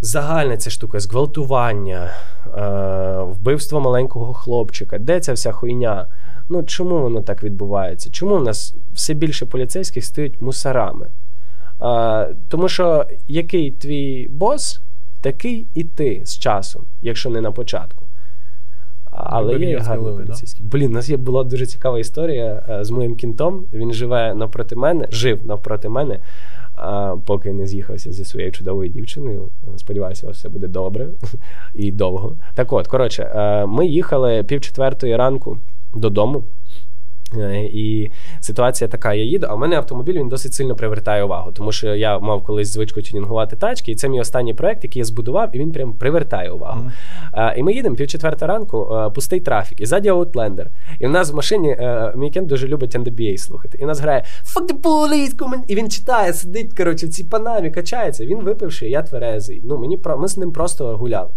загальна 0.00 0.56
ця 0.56 0.70
штука, 0.70 1.00
зґвалтування, 1.00 2.10
е, 2.46 3.22
вбивство 3.22 3.80
маленького 3.80 4.34
хлопчика, 4.34 4.98
де 4.98 5.20
ця 5.20 5.32
вся 5.32 5.52
хуйня? 5.52 6.06
Ну 6.48 6.62
чому 6.62 7.00
воно 7.00 7.20
так 7.22 7.42
відбувається? 7.42 8.10
Чому 8.10 8.36
в 8.36 8.44
нас 8.44 8.74
все 8.94 9.14
більше 9.14 9.46
поліцейських 9.46 10.04
стають 10.04 10.40
мусорами? 10.40 11.06
Е, 11.82 12.34
тому 12.48 12.68
що 12.68 13.06
який 13.28 13.70
твій 13.70 14.28
бос, 14.30 14.80
такий 15.20 15.66
і 15.74 15.84
ти 15.84 16.22
з 16.24 16.38
часом, 16.38 16.82
якщо 17.02 17.30
не 17.30 17.40
на 17.40 17.52
початку. 17.52 18.03
Але 19.14 19.58
є 19.58 19.78
гарні 19.78 20.04
поліцейські. 20.04 20.62
Да? 20.62 20.68
Блін, 20.68 20.90
у 20.90 20.94
нас 20.94 21.08
є 21.08 21.16
була 21.16 21.44
дуже 21.44 21.66
цікава 21.66 21.98
історія 21.98 22.66
е, 22.68 22.84
з 22.84 22.90
моїм 22.90 23.14
кінтом. 23.14 23.64
Він 23.72 23.92
живе 23.92 24.34
навпроти 24.34 24.76
мене, 24.76 25.08
жив 25.10 25.46
навпроти 25.46 25.88
мене, 25.88 26.20
поки 27.26 27.52
не 27.52 27.66
з'їхався 27.66 28.12
зі 28.12 28.24
своєю 28.24 28.52
чудовою 28.52 28.90
дівчиною. 28.90 29.48
Сподіваюся, 29.76 30.30
все 30.30 30.48
буде 30.48 30.68
добре 30.68 31.08
і 31.74 31.92
довго. 31.92 32.36
Так 32.54 32.72
от, 32.72 32.86
коротше, 32.86 33.22
е, 33.22 33.66
ми 33.66 33.86
їхали 33.86 34.44
пів 34.44 34.60
четвертої 34.60 35.16
ранку 35.16 35.58
додому. 35.94 36.44
Е, 37.38 37.64
і 37.64 38.10
ситуація 38.40 38.88
така: 38.88 39.14
я 39.14 39.24
їду, 39.24 39.46
а 39.50 39.54
в 39.54 39.58
мене 39.58 39.76
автомобіль 39.76 40.14
він 40.14 40.28
досить 40.28 40.54
сильно 40.54 40.74
привертає 40.74 41.24
увагу, 41.24 41.52
тому 41.52 41.72
що 41.72 41.94
я 41.94 42.18
мав 42.18 42.44
колись 42.44 42.72
звичку 42.72 43.02
тюнінгувати 43.02 43.56
тачки, 43.56 43.92
і 43.92 43.94
це 43.94 44.08
мій 44.08 44.20
останній 44.20 44.54
проект, 44.54 44.84
який 44.84 45.00
я 45.00 45.04
збудував, 45.04 45.56
і 45.56 45.58
він 45.58 45.72
прям 45.72 45.92
привертає 45.92 46.50
увагу. 46.50 46.90
Mm-hmm. 47.34 47.54
І 47.54 47.62
ми 47.62 47.72
їдемо 47.72 47.96
пів 47.96 48.08
четверта 48.08 48.46
ранку, 48.46 48.94
е, 48.94 49.10
пустий 49.10 49.40
трафік, 49.40 49.80
і 49.80 49.86
ззаді 49.86 50.10
Outlander. 50.10 50.66
І 51.00 51.06
в 51.06 51.10
нас 51.10 51.32
в 51.32 51.34
машині 51.34 51.76
мій 52.14 52.30
кент 52.30 52.48
дуже 52.48 52.68
любить 52.68 52.96
NDBA 52.96 53.38
слухати. 53.38 53.78
І 53.80 53.84
в 53.84 53.86
нас 53.86 54.00
грає 54.00 54.24
Fuck 54.54 54.66
the 54.66 54.80
police, 54.80 55.36
come 55.36 55.62
І 55.68 55.74
він 55.74 55.90
читає, 55.90 56.32
сидить 56.32 56.76
коротше, 56.76 57.06
в 57.06 57.08
цій 57.08 57.24
панамі, 57.24 57.70
качається. 57.70 58.26
Він 58.26 58.40
випивши, 58.40 58.88
я 58.88 59.02
тверезий. 59.02 59.62
Ну 59.64 59.78
мені 59.78 59.98
ми 60.18 60.28
з 60.28 60.36
ним 60.36 60.52
просто 60.52 60.96
гуляли. 60.96 61.30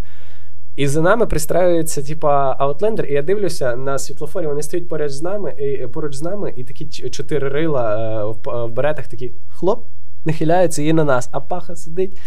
І 0.77 0.87
за 0.87 1.01
нами 1.01 1.27
пристраюється, 1.27 2.03
типа, 2.03 2.57
Outlander, 2.59 3.05
і 3.05 3.13
я 3.13 3.21
дивлюся 3.21 3.75
на 3.75 3.99
світлофорі, 3.99 4.47
вони 4.47 4.61
стоять 4.61 4.89
поруч 4.89 5.11
з 5.11 5.21
нами, 5.21 5.51
і 5.51 5.87
поруч 5.87 6.15
з 6.15 6.21
нами, 6.21 6.53
і 6.55 6.63
такі 6.63 6.85
чотири 7.09 7.49
рила 7.49 7.97
е, 7.97 8.23
в, 8.23 8.65
в 8.65 8.71
беретах 8.71 9.07
такі 9.07 9.31
хлоп. 9.49 9.85
Нахиляються 10.25 10.81
і 10.81 10.93
на 10.93 11.03
нас, 11.03 11.29
а 11.31 11.39
паха 11.39 11.75
сидить. 11.75 12.17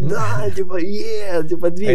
Да, 0.00 0.50
типа, 0.56 0.80
є, 0.80 1.42
типа, 1.48 1.70
дві. 1.70 1.86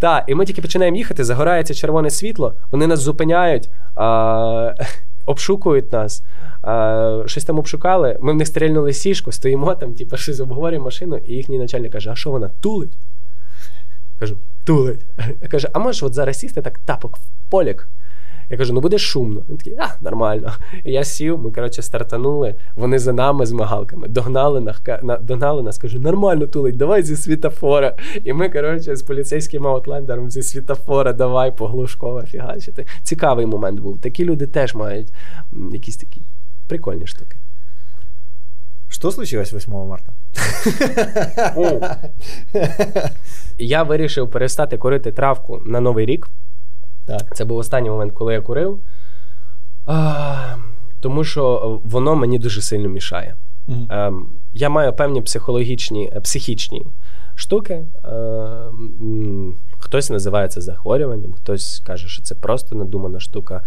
Так, 0.00 0.24
і 0.26 0.34
ми 0.34 0.44
тільки 0.46 0.62
починаємо 0.62 0.96
їхати, 0.96 1.24
загорається 1.24 1.74
червоне 1.74 2.10
світло, 2.10 2.54
вони 2.70 2.86
нас 2.86 3.00
зупиняють, 3.00 3.70
а, 3.94 4.74
обшукують 5.26 5.92
нас, 5.92 6.22
а, 6.62 7.22
щось 7.26 7.44
там 7.44 7.58
обшукали. 7.58 8.18
Ми 8.20 8.32
в 8.32 8.36
них 8.36 8.46
стрільнули 8.46 8.92
сішку, 8.92 9.32
стоїмо 9.32 9.74
там, 9.74 9.94
типу, 9.94 10.16
щось 10.16 10.40
обговорюємо 10.40 10.84
машину, 10.84 11.16
і 11.16 11.32
їхній 11.32 11.58
начальник 11.58 11.92
каже: 11.92 12.10
А 12.10 12.14
що 12.14 12.30
вона 12.30 12.50
тулить? 12.60 12.92
Кажу, 14.18 14.36
тулить. 14.68 15.06
Я 15.42 15.48
кажу, 15.48 15.68
а 15.72 15.78
можеш 15.78 16.02
от 16.02 16.14
зараз 16.14 16.38
сісти 16.38 16.62
так 16.62 16.78
тапок 16.78 17.16
в 17.16 17.50
полік? 17.50 17.88
Я 18.50 18.56
кажу, 18.56 18.74
ну 18.74 18.80
буде 18.80 18.98
шумно. 18.98 19.42
Він 19.48 19.56
такий, 19.56 19.76
а, 19.78 19.88
нормально. 20.00 20.52
І 20.84 20.92
я 20.92 21.04
сів, 21.04 21.38
ми, 21.38 21.50
коротше, 21.50 21.82
стартанули, 21.82 22.54
вони 22.76 22.98
за 22.98 23.12
нами 23.12 23.46
з 23.46 23.52
магалками, 23.52 24.08
догнали 24.08 24.60
нас, 24.60 24.76
догнали 25.20 25.62
нас, 25.62 25.78
кажу, 25.78 26.00
нормально 26.00 26.46
тулить, 26.46 26.76
давай 26.76 27.02
зі 27.02 27.16
світофора. 27.16 27.96
І 28.24 28.32
ми, 28.32 28.50
коротше, 28.50 28.96
з 28.96 29.02
поліцейським 29.02 29.66
аутлендером 29.66 30.30
зі 30.30 30.42
світофора, 30.42 31.12
давай 31.12 31.56
поглушково 31.56 32.22
фігачити. 32.22 32.86
Цікавий 33.02 33.46
момент 33.46 33.80
був. 33.80 34.00
Такі 34.00 34.24
люди 34.24 34.46
теж 34.46 34.74
мають 34.74 35.12
якісь 35.72 35.96
такі 35.96 36.22
прикольні 36.68 37.06
штуки. 37.06 37.36
Що 38.98 39.10
случилось 39.10 39.52
8 39.52 39.74
марта? 39.74 40.12
Я 43.58 43.82
вирішив 43.82 44.30
перестати 44.30 44.78
курити 44.78 45.12
травку 45.12 45.62
на 45.66 45.80
Новий 45.80 46.06
рік. 46.06 46.28
Так. 47.06 47.36
Це 47.36 47.44
був 47.44 47.58
останній 47.58 47.90
момент, 47.90 48.12
коли 48.12 48.32
я 48.34 48.40
курив. 48.40 48.80
А, 49.86 50.56
Тому 51.00 51.24
що 51.24 51.80
воно 51.84 52.14
мені 52.14 52.38
дуже 52.38 52.62
сильно 52.62 52.88
мішає. 52.88 53.36
Угу. 53.68 53.86
Я 54.52 54.68
маю 54.68 54.92
певні 54.92 55.22
психологічні, 55.22 56.12
психічні 56.22 56.86
штуки. 57.38 57.84
Хтось 59.78 60.10
називає 60.10 60.48
це 60.48 60.60
захворюванням, 60.60 61.32
хтось 61.32 61.82
каже, 61.86 62.08
що 62.08 62.22
це 62.22 62.34
просто 62.34 62.76
надумана 62.76 63.20
штука, 63.20 63.64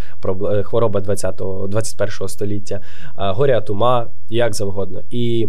е, 0.52 0.64
хвороба 0.64 1.00
20-го, 1.00 1.68
21 1.68 2.28
століття, 2.28 2.82
горя 3.16 3.62
тума, 3.62 4.08
як 4.30 4.54
завгодно. 4.54 5.02
І 5.10 5.48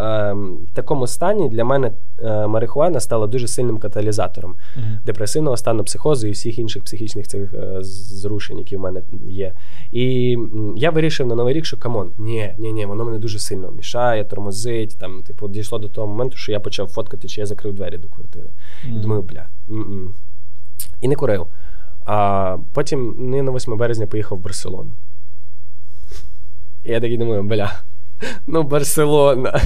Ем, 0.00 0.58
такому 0.72 1.06
стані 1.06 1.48
для 1.48 1.64
мене 1.64 1.92
е, 2.22 2.46
марихуана 2.46 3.00
стала 3.00 3.26
дуже 3.26 3.48
сильним 3.48 3.78
каталізатором 3.78 4.54
uh-huh. 4.76 5.04
депресивного 5.04 5.56
стану 5.56 5.84
психозу 5.84 6.26
і 6.26 6.30
всіх 6.30 6.58
інших 6.58 6.84
психічних 6.84 7.26
цих 7.26 7.54
е, 7.54 7.76
зрушень, 7.82 8.58
які 8.58 8.76
в 8.76 8.80
мене 8.80 9.02
є. 9.28 9.52
І 9.92 10.36
я 10.76 10.90
вирішив 10.90 11.26
на 11.26 11.34
новий 11.34 11.54
рік, 11.54 11.64
що 11.64 11.76
come 11.76 11.97
on, 11.97 12.12
ні, 12.18 12.54
ні, 12.58 12.72
ні, 12.72 12.86
воно 12.86 13.04
мене 13.04 13.18
дуже 13.18 13.38
сильно 13.38 13.70
мішає, 13.70 14.24
тормозить. 14.24 14.98
Там, 14.98 15.22
типу, 15.22 15.48
дійшло 15.48 15.78
до 15.78 15.88
того 15.88 16.06
моменту, 16.06 16.36
що 16.36 16.52
я 16.52 16.60
почав 16.60 16.88
фоткати, 16.88 17.28
чи 17.28 17.40
я 17.40 17.46
закрив 17.46 17.74
двері 17.74 17.98
до 17.98 18.08
квартири. 18.08 18.48
Uh-huh. 18.48 18.96
І 18.96 18.98
думаю, 18.98 19.22
бля. 19.22 19.48
М-м. 19.70 20.14
І 21.00 21.08
не 21.08 21.14
курив. 21.14 21.46
А 22.04 22.56
потім 22.72 23.14
не 23.18 23.42
на 23.42 23.52
8 23.52 23.76
березня 23.76 24.06
поїхав 24.06 24.38
в 24.38 24.40
Барселону. 24.40 24.90
І 26.84 26.90
я 26.90 27.00
такий 27.00 27.16
думаю, 27.16 27.42
бля. 27.42 27.82
Ну, 28.46 28.62
Барселона. 28.62 29.60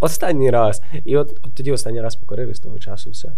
Останній 0.00 0.50
раз. 0.50 0.82
І 1.04 1.16
от, 1.16 1.40
от 1.42 1.54
тоді 1.54 1.72
останній 1.72 2.00
раз 2.00 2.16
покорив 2.16 2.50
і 2.50 2.54
з 2.54 2.58
того 2.58 2.78
часу 2.78 3.10
все. 3.10 3.32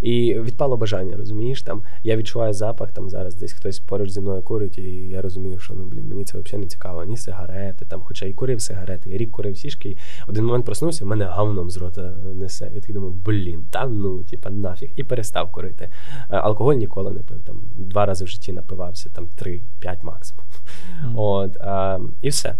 І 0.00 0.40
відпало 0.40 0.76
бажання, 0.76 1.16
розумієш? 1.16 1.62
Там 1.62 1.82
Я 2.02 2.16
відчуваю 2.16 2.52
запах, 2.52 2.92
там 2.92 3.10
зараз 3.10 3.34
десь 3.34 3.52
хтось 3.52 3.80
поруч 3.80 4.10
зі 4.10 4.20
мною 4.20 4.42
курить, 4.42 4.78
і 4.78 4.82
я 5.08 5.22
розумію, 5.22 5.58
що 5.58 5.74
ну, 5.74 5.84
блін, 5.84 6.08
мені 6.08 6.24
це 6.24 6.38
взагалі 6.38 6.64
не 6.64 6.70
цікаво. 6.70 7.04
Ні 7.04 7.16
сигарети, 7.16 7.84
там, 7.84 8.00
хоча 8.04 8.26
і 8.26 8.32
курив 8.32 8.60
сигарети, 8.60 9.10
я 9.10 9.16
рік 9.16 9.30
курив 9.30 9.58
сішки, 9.58 9.88
і 9.88 9.96
один 10.28 10.44
момент 10.44 10.64
проснувся, 10.64 11.04
в 11.04 11.08
мене 11.08 11.24
говном 11.24 11.70
з 11.70 11.76
рота 11.76 12.02
несе. 12.34 12.68
І 12.72 12.74
я 12.74 12.80
такий 12.80 12.94
думаю, 12.94 13.12
блін, 13.12 13.66
та 13.70 13.86
ну, 13.86 14.22
типа, 14.22 14.50
нафіг. 14.50 14.90
І 14.96 15.04
перестав 15.04 15.52
курити. 15.52 15.90
Алкоголь 16.28 16.74
ніколи 16.74 17.10
не 17.10 17.20
пив. 17.20 17.42
Там 17.44 17.62
Два 17.76 18.06
рази 18.06 18.24
в 18.24 18.28
житті 18.28 18.52
напивався, 18.52 19.10
там 19.10 19.26
три-п'ять 19.26 20.02
максимум. 20.02 20.44
Mm. 21.04 21.12
От, 21.14 21.56
а, 21.56 21.98
І 22.22 22.28
все. 22.28 22.56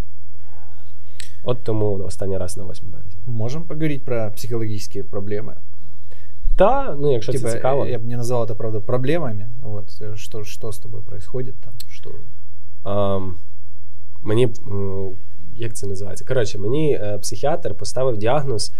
От 1.44 1.64
тому 1.64 1.94
останній 1.94 2.38
раз 2.38 2.58
на 2.58 2.64
8 2.64 2.92
березня. 2.92 3.20
Можемо 3.28 3.66
поговорити 3.66 4.02
про 4.06 4.32
психологічні 4.32 5.04
проблеми. 5.04 5.56
Да, 6.58 6.98
ну 7.00 7.14
якщо 7.14 7.32
типа, 7.32 7.48
це 7.48 7.56
цікаво. 7.56 7.86
Я 7.86 8.00
б 8.00 8.06
не 8.06 8.18
назвав 8.18 8.48
це, 8.48 8.56
правда, 8.56 8.80
проблемами. 8.80 9.50
От, 9.64 10.18
що, 10.20 10.44
що 10.44 10.72
з 10.72 10.80
тобою 10.80 11.04
відбувається 11.04 11.54
там? 11.66 11.74
Що... 11.90 12.10
Um, 12.86 13.32
мені, 14.22 14.54
як 15.56 15.74
це 15.74 15.88
називається? 15.88 16.26
Коротше, 16.26 16.58
мені 16.58 16.94
е, 16.94 17.18
психіатр 17.18 17.76
поставив 17.76 18.18
діагноз 18.18 18.74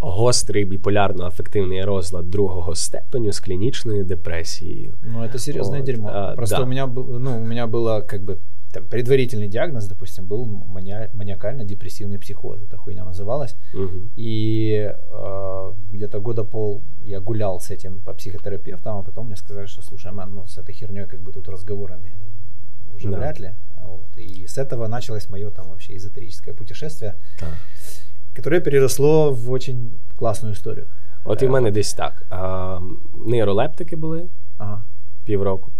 гострий 0.00 0.64
біполярно-афективний 0.64 1.84
розлад 1.84 2.30
другого 2.30 2.74
степеню 2.74 3.32
з 3.32 3.40
клінічною 3.40 4.04
депресією. 4.04 4.94
Ну, 5.02 5.28
це 5.32 5.38
серйозне 5.38 5.82
дерьмо. 5.82 6.08
А, 6.08 6.32
Просто 6.36 6.56
да. 6.56 6.62
у 6.62 6.66
мене, 6.66 6.88
ну, 6.96 7.36
у 7.36 7.40
мене 7.40 7.66
було, 7.66 8.02
как 8.02 8.22
бы, 8.22 8.36
там, 8.72 8.84
предварительный 8.86 9.48
диагноз, 9.48 9.88
допустим, 9.88 10.26
был 10.26 10.46
мани- 10.46 11.08
маниакально-депрессивный 11.12 12.18
психоз. 12.18 12.60
Эта 12.62 12.76
хуйня 12.76 13.04
называлась. 13.04 13.56
Угу. 13.74 14.10
И 14.16 14.92
э, 14.94 15.72
где-то 15.92 16.20
года 16.20 16.44
пол 16.44 16.82
я 17.04 17.20
гулял 17.20 17.60
с 17.60 17.70
этим 17.70 18.00
по 18.00 18.12
психотерапевтам, 18.12 18.98
а 18.98 19.02
потом 19.02 19.26
мне 19.26 19.36
сказали, 19.36 19.66
что, 19.66 19.82
слушай, 19.82 20.12
ман, 20.12 20.34
ну 20.34 20.46
с 20.46 20.58
этой 20.58 20.74
херней 20.74 21.06
как 21.06 21.20
бы 21.20 21.32
тут 21.32 21.48
разговорами 21.48 22.12
уже 22.94 23.10
да. 23.10 23.18
вряд 23.18 23.40
ли. 23.40 23.54
Вот. 23.82 24.16
И 24.16 24.46
с 24.46 24.58
этого 24.58 24.88
началось 24.88 25.30
мое 25.30 25.50
там 25.50 25.68
вообще 25.68 25.96
эзотерическое 25.96 26.54
путешествие, 26.54 27.14
да. 27.40 27.46
которое 28.34 28.60
переросло 28.60 29.32
в 29.32 29.50
очень 29.50 29.98
классную 30.16 30.54
историю. 30.54 30.86
От 31.24 31.42
і 31.42 31.46
в 31.46 31.50
мене 31.50 31.70
десь 31.70 31.94
так. 31.94 32.26
А, 32.30 32.80
Нейролептики 33.26 33.96
були 33.96 34.28
ага. 34.58 34.84
півроку, 35.24 35.72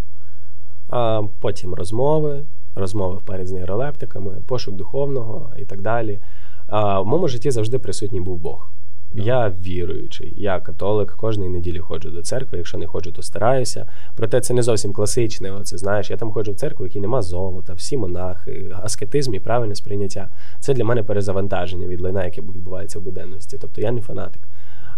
а 0.89 1.23
потім 1.41 1.75
розмови, 1.75 2.47
розмови 2.76 3.20
перед 3.26 3.48
з 3.48 3.52
нейролептиками, 3.52 4.42
пошук 4.48 4.76
духовного 4.76 5.52
і 5.58 5.66
так 5.66 5.82
далі. 5.82 6.20
А 6.68 7.00
В 7.02 7.06
моєму 7.06 7.28
житті 7.28 7.52
завжди 7.52 7.80
присутній 7.80 8.22
був 8.22 8.38
Бог. 8.38 8.70
Я 9.16 9.50
віруючий, 9.50 10.34
я 10.38 10.60
католик, 10.60 11.12
кожної 11.12 11.50
неділі 11.50 11.80
ходжу 11.80 12.10
до 12.10 12.22
церкви. 12.22 12.58
Якщо 12.58 12.78
не 12.78 12.88
ходжу, 12.88 13.12
то 13.12 13.22
стараюся. 13.22 13.88
Проте 14.16 14.42
це 14.42 14.54
не 14.54 14.64
зовсім 14.64 14.94
класичне. 14.94 15.52
Оце 15.52 15.78
знаєш, 15.78 16.10
я 16.10 16.18
там 16.18 16.32
ходжу 16.32 16.52
в 16.52 16.56
церкву, 16.56 16.86
в 16.86 16.88
якій 16.88 17.00
нема 17.00 17.22
золота, 17.22 17.74
всі 17.74 17.98
монахи, 17.98 18.76
аскетизм 18.84 19.34
і 19.34 19.40
правильне 19.40 19.76
сприйняття. 19.76 20.30
Це 20.60 20.74
для 20.74 20.86
мене 20.86 21.04
перезавантаження 21.04 21.88
від 21.88 22.02
лайна, 22.02 22.26
яке 22.26 22.42
відбувається 22.42 23.00
в 23.00 23.02
буденності. 23.02 23.58
Тобто 23.62 23.82
я 23.82 23.92
не 23.92 24.02
фанатик. 24.02 24.42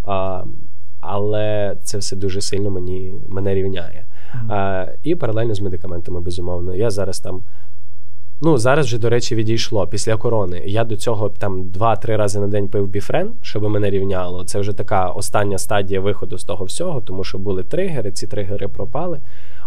А, 0.04 0.44
Але 1.02 1.78
це 1.84 1.98
все 1.98 2.16
дуже 2.16 2.42
сильно 2.42 2.70
мені 2.70 3.14
мене 3.28 3.56
рівняє. 3.56 4.08
Mm-hmm. 4.34 4.54
А, 4.54 4.88
І 5.04 5.16
паралельно 5.16 5.56
з 5.56 5.62
медикаментами, 5.62 6.22
безумовно. 6.22 6.76
Я 6.76 6.90
зараз 6.90 7.20
там. 7.20 7.44
Ну, 8.42 8.58
зараз 8.58 8.86
вже, 8.86 8.98
до 8.98 9.10
речі, 9.10 9.36
відійшло 9.36 9.88
після 9.88 10.18
корони. 10.18 10.64
Я 10.66 10.84
до 10.84 10.96
цього 10.96 11.30
там 11.30 11.64
2-3 11.64 12.18
рази 12.18 12.40
на 12.40 12.48
день 12.48 12.68
пив 12.68 12.88
біфрен, 12.88 13.34
щоб 13.42 13.64
мене 13.64 13.90
рівняло. 13.90 14.44
Це 14.44 14.60
вже 14.60 14.74
така 14.74 15.10
остання 15.10 15.58
стадія 15.58 16.02
виходу 16.02 16.38
з 16.38 16.44
того 16.44 16.66
всього, 16.66 17.02
тому 17.02 17.24
що 17.24 17.38
були 17.38 17.64
тригери, 17.64 18.12
ці 18.12 18.28
тригери 18.28 18.68
пропали. 18.68 19.22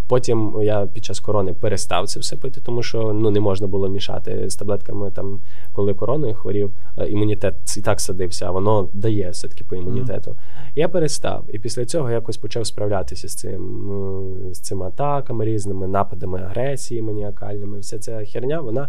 Потім 0.09 0.59
я 0.63 0.87
під 0.87 1.05
час 1.05 1.21
корони 1.21 1.53
перестав 1.53 2.09
це 2.09 2.21
все 2.21 2.37
пити, 2.37 2.61
тому 2.61 2.83
що 2.83 3.13
ну 3.13 3.31
не 3.31 3.41
можна 3.41 3.67
було 3.67 3.89
мішати 3.89 4.51
з 4.51 4.57
таблетками. 4.57 5.11
Там, 5.11 5.41
коли 5.73 5.95
короною 5.95 6.35
хворів, 6.35 6.73
е, 6.99 7.09
імунітет 7.09 7.55
і 7.77 7.81
так 7.81 8.01
садився, 8.01 8.47
а 8.47 8.51
воно 8.51 8.89
дає 8.93 9.31
все-таки 9.31 9.65
по 9.65 9.77
імунітету. 9.77 10.31
Mm-hmm. 10.31 10.73
Я 10.75 10.89
перестав. 10.89 11.45
І 11.49 11.59
після 11.59 11.85
цього 11.85 12.11
якось 12.11 12.37
почав 12.37 12.67
справлятися 12.67 13.29
з 13.29 13.35
цим 13.35 13.91
е, 14.51 14.55
з 14.55 14.61
цими 14.61 14.87
атаками 14.87 15.45
різними, 15.45 15.89
нападами 15.89 16.41
агресії 16.43 17.03
маніакальними. 17.03 17.79
Вся 17.79 17.99
ця 17.99 18.25
херня, 18.25 18.61
вона 18.61 18.89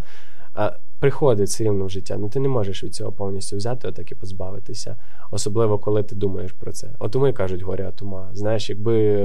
приходить 0.99 1.49
все 1.49 1.65
рівно 1.65 1.85
в 1.85 1.91
життя. 1.91 2.17
Ну 2.17 2.29
ти 2.29 2.41
не 2.41 2.49
можеш 2.49 2.85
від 2.85 2.95
цього 2.95 3.13
повністю 3.13 3.57
взяти, 3.57 3.89
отак 3.89 4.13
і 4.13 4.15
позбавитися. 4.15 4.97
Особливо, 5.31 5.79
коли 5.79 6.03
ти 6.03 6.15
думаєш 6.15 6.53
про 6.53 6.73
це. 6.73 6.91
От 6.99 7.17
уми 7.17 7.33
кажуть, 7.33 7.63
горя 7.63 7.89
от 7.89 8.03
ума. 8.03 8.31
Знаєш, 8.33 8.71
якби 8.71 9.19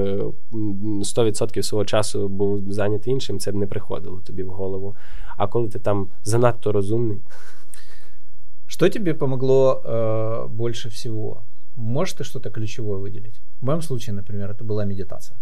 100% 0.52 1.62
свого 1.62 1.84
часу 1.84 2.28
був 2.28 2.72
зайнятий 2.72 3.12
іншим, 3.12 3.38
це 3.38 3.52
б 3.52 3.54
не 3.54 3.66
приходило 3.66 4.20
тобі 4.20 4.42
в 4.42 4.50
голову. 4.50 4.96
А 5.36 5.46
коли 5.46 5.68
ти 5.68 5.78
там 5.78 6.08
занадто 6.24 6.72
розумний. 6.72 7.18
Что 8.66 8.88
тебе 8.88 9.14
помогло 9.14 9.82
э, 9.84 10.48
больше 10.48 10.88
всего? 10.88 11.42
Можешь 11.76 12.14
ты 12.14 12.24
что-то 12.24 12.50
ключевое 12.50 12.98
выделить? 12.98 13.40
В 13.60 13.64
моем 13.64 13.82
случае, 13.82 14.14
например, 14.14 14.50
это 14.50 14.64
была 14.64 14.84
медитация. 14.84 15.38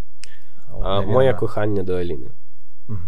Вот, 0.71 0.87
а, 0.87 1.01
Моє 1.01 1.35
кохання 1.35 1.83
до 1.83 1.95
Аліни. 1.95 2.31
Угу. 2.89 2.99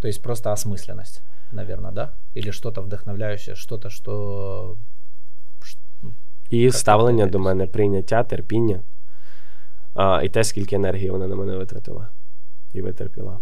То 0.00 0.08
есть 0.08 0.22
просто 0.22 0.50
осмысленность 0.50 1.22
наверное, 1.52 1.92
да? 1.92 2.12
Или 2.34 2.50
что-то 2.50 2.82
вдохновляющее, 2.82 3.56
что-то, 3.56 3.90
що. 3.90 4.76
І 6.50 6.70
ставлення 6.70 7.26
до 7.26 7.38
мене, 7.38 7.66
прийняття, 7.66 8.24
терпіння. 8.24 8.80
А, 9.94 10.22
І 10.24 10.28
те, 10.28 10.44
скільки 10.44 10.76
енергії 10.76 11.10
вона 11.10 11.26
на 11.26 11.36
мене 11.36 11.56
витратила 11.56 12.08
і 12.72 12.82
витерпіла 12.82 13.38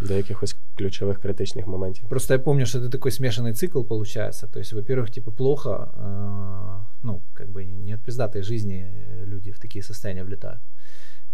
до 0.00 0.14
якихось 0.14 0.56
ключових 0.76 1.20
критичних 1.20 1.66
моментів. 1.66 2.04
Просто 2.08 2.34
я 2.34 2.40
помню, 2.40 2.66
что 2.66 2.78
это 2.78 2.90
такой 2.90 3.10
смешанный 3.10 3.52
цикл 3.52 3.82
получается. 3.82 4.46
То 4.46 4.60
есть, 4.60 4.72
во-первых, 4.72 5.10
типа 5.10 5.30
плохо, 5.30 5.70
э, 5.70 6.80
ну, 7.02 7.20
как 7.34 7.48
бы 7.48 7.64
не 7.64 7.94
от 7.94 8.00
пиздатой 8.00 8.42
жизни 8.42 8.86
люди 9.26 9.50
в 9.50 9.58
такие 9.58 9.82
состояния 9.82 10.24
влетают. 10.24 10.60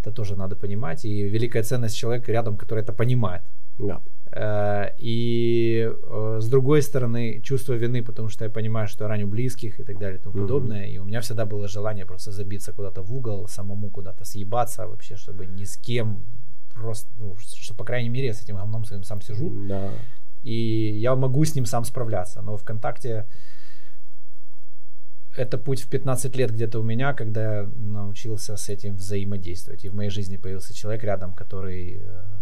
Это 0.03 0.13
тоже 0.13 0.37
надо 0.37 0.57
понимать. 0.57 1.05
И 1.05 1.29
великая 1.29 1.63
ценность 1.63 1.97
человека 1.97 2.33
рядом, 2.33 2.57
который 2.57 2.83
это 2.83 2.93
понимает. 2.93 3.43
Да. 3.79 4.01
Э, 4.32 4.90
и 4.98 5.90
э, 5.92 6.40
с 6.42 6.48
другой 6.48 6.82
стороны, 6.82 7.42
чувство 7.42 7.74
вины, 7.74 8.04
потому 8.04 8.30
что 8.30 8.46
я 8.46 8.52
понимаю, 8.52 8.88
что 8.88 9.06
я 9.06 9.10
раню 9.10 9.28
близких 9.28 9.80
и 9.80 9.84
так 9.84 9.98
далее 9.98 10.20
и 10.20 10.22
тому 10.22 10.36
mm-hmm. 10.36 10.42
подобное. 10.42 10.86
И 10.88 10.98
у 10.98 11.06
меня 11.06 11.22
всегда 11.22 11.46
было 11.46 11.68
желание 11.68 12.06
просто 12.06 12.32
забиться 12.32 12.74
куда-то 12.74 13.02
в 13.02 13.14
угол, 13.14 13.48
самому 13.48 13.90
куда-то 13.90 14.26
съебаться 14.26 14.88
вообще, 14.88 15.16
чтобы 15.16 15.46
ни 15.46 15.64
с 15.64 15.78
кем 15.78 16.24
просто, 16.74 17.10
ну, 17.18 17.36
что, 17.38 17.74
по 17.74 17.84
крайней 17.84 18.10
мере, 18.10 18.28
я 18.28 18.34
с 18.34 18.42
этим 18.42 18.58
говном 18.58 18.86
своим 18.86 19.04
сам 19.04 19.22
сижу. 19.22 19.50
Да. 19.68 19.92
И 20.44 21.00
я 21.00 21.16
могу 21.16 21.44
с 21.44 21.56
ним 21.56 21.66
сам 21.66 21.86
справляться. 21.86 22.42
Но 22.42 22.58
ВКонтакте 22.58 23.26
это 25.38 25.58
путь 25.58 25.82
в 25.82 25.90
15 25.90 26.36
лет 26.36 26.52
где-то 26.52 26.80
у 26.80 26.84
меня, 26.84 27.14
когда 27.14 27.62
я 27.62 27.70
научился 27.76 28.56
с 28.58 28.70
этим 28.70 28.96
взаимодействовать. 28.96 29.86
И 29.86 29.90
в 29.90 29.96
моей 29.96 30.10
жизни 30.10 30.38
появился 30.38 30.74
человек 30.74 31.04
рядом, 31.04 31.34
который 31.34 32.02
э, 32.02 32.35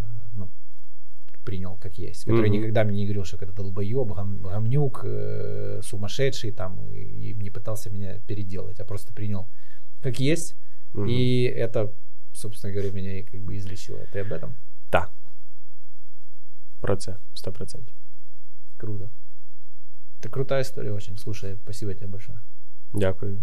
принял 1.43 1.77
как 1.77 1.97
есть, 1.97 2.25
который 2.25 2.49
mm-hmm. 2.49 2.57
никогда 2.57 2.83
мне 2.83 2.97
не 2.97 3.05
говорил, 3.05 3.25
что 3.25 3.37
это 3.37 3.51
долбоеб, 3.51 4.07
гам, 4.13 4.41
гамнюк, 4.41 5.01
э, 5.03 5.81
сумасшедший 5.83 6.51
там, 6.51 6.79
и, 6.91 7.31
и 7.31 7.33
не 7.33 7.49
пытался 7.49 7.89
меня 7.89 8.19
переделать, 8.27 8.79
а 8.79 8.85
просто 8.85 9.13
принял 9.13 9.47
как 10.01 10.19
есть, 10.19 10.55
mm-hmm. 10.93 11.09
и 11.09 11.43
это, 11.43 11.91
собственно 12.33 12.73
говоря, 12.73 12.91
меня 12.91 13.19
и 13.19 13.23
как 13.23 13.41
бы 13.41 13.57
излечило. 13.57 13.99
Ты 14.11 14.19
об 14.19 14.31
этом? 14.31 14.53
Да. 14.91 15.09
Про 16.81 16.95
це, 16.95 17.17
сто 17.33 17.51
процентов. 17.51 17.93
Круто. 18.77 19.09
Это 20.19 20.29
крутая 20.29 20.61
история 20.61 20.91
очень. 20.91 21.17
Слушай, 21.17 21.57
спасибо 21.63 21.93
тебе 21.93 22.07
большое. 22.07 22.39
Дякую. 22.93 23.39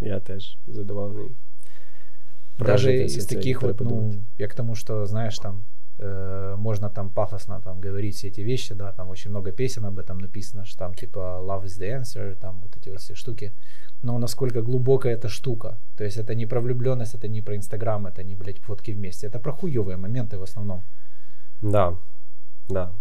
Я 0.00 0.20
теж 0.20 0.58
задоволений. 0.66 1.36
Даже 2.58 3.04
из 3.04 3.26
таких 3.26 3.62
вот, 3.62 3.80
ну, 3.80 4.14
я 4.38 4.48
к 4.48 4.54
тому, 4.54 4.74
что, 4.74 5.06
знаешь, 5.06 5.38
там, 5.38 5.64
можно 5.98 6.90
там 6.90 7.10
пафосно 7.10 7.60
там 7.60 7.80
говорить 7.80 8.16
все 8.16 8.28
эти 8.28 8.42
вещи, 8.42 8.74
да, 8.74 8.92
там 8.92 9.08
очень 9.08 9.30
много 9.30 9.50
песен 9.50 9.84
об 9.86 9.98
этом 9.98 10.18
написано, 10.18 10.64
что 10.66 10.78
там 10.78 10.94
типа 10.94 11.40
love 11.42 11.64
is 11.64 11.80
the 11.80 12.00
answer, 12.00 12.34
там 12.34 12.60
вот 12.60 12.76
эти 12.76 12.90
вот 12.90 13.00
все 13.00 13.14
штуки. 13.14 13.52
Но 14.02 14.18
насколько 14.18 14.62
глубокая 14.62 15.14
эта 15.14 15.28
штука. 15.28 15.78
То 15.96 16.04
есть 16.04 16.18
это 16.18 16.34
не 16.34 16.46
про 16.46 16.60
влюбленность, 16.60 17.14
это 17.14 17.28
не 17.28 17.40
про 17.40 17.56
Инстаграм, 17.56 18.06
это 18.06 18.22
не, 18.22 18.34
блядь, 18.34 18.58
фотки 18.58 18.90
вместе. 18.90 19.26
Это 19.26 19.38
про 19.38 19.52
хуевые 19.52 19.96
моменты 19.96 20.38
в 20.38 20.42
основном. 20.42 20.82
Да, 21.62 21.96
да. 22.68 22.92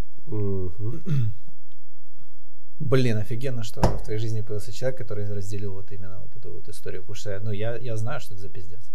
Блин, 2.79 3.17
офигенно, 3.17 3.63
что 3.63 3.81
в 3.81 4.03
твоей 4.03 4.19
жизни 4.19 4.41
появился 4.41 4.71
человек, 4.71 4.97
который 4.97 5.31
разделил 5.33 5.73
вот 5.73 5.91
именно 5.91 6.19
вот 6.19 6.35
эту 6.35 6.53
вот 6.53 6.69
историю. 6.69 7.01
Потому 7.01 7.15
что, 7.15 7.39
ну, 7.39 7.51
я, 7.51 7.75
я 7.77 7.97
знаю, 7.97 8.19
что 8.19 8.33
это 8.33 8.41
за 8.41 8.49
пиздец. 8.49 8.89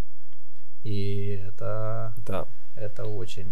И 0.85 1.43
это, 1.47 2.15
да. 2.27 2.47
это 2.77 3.05
очень 3.05 3.47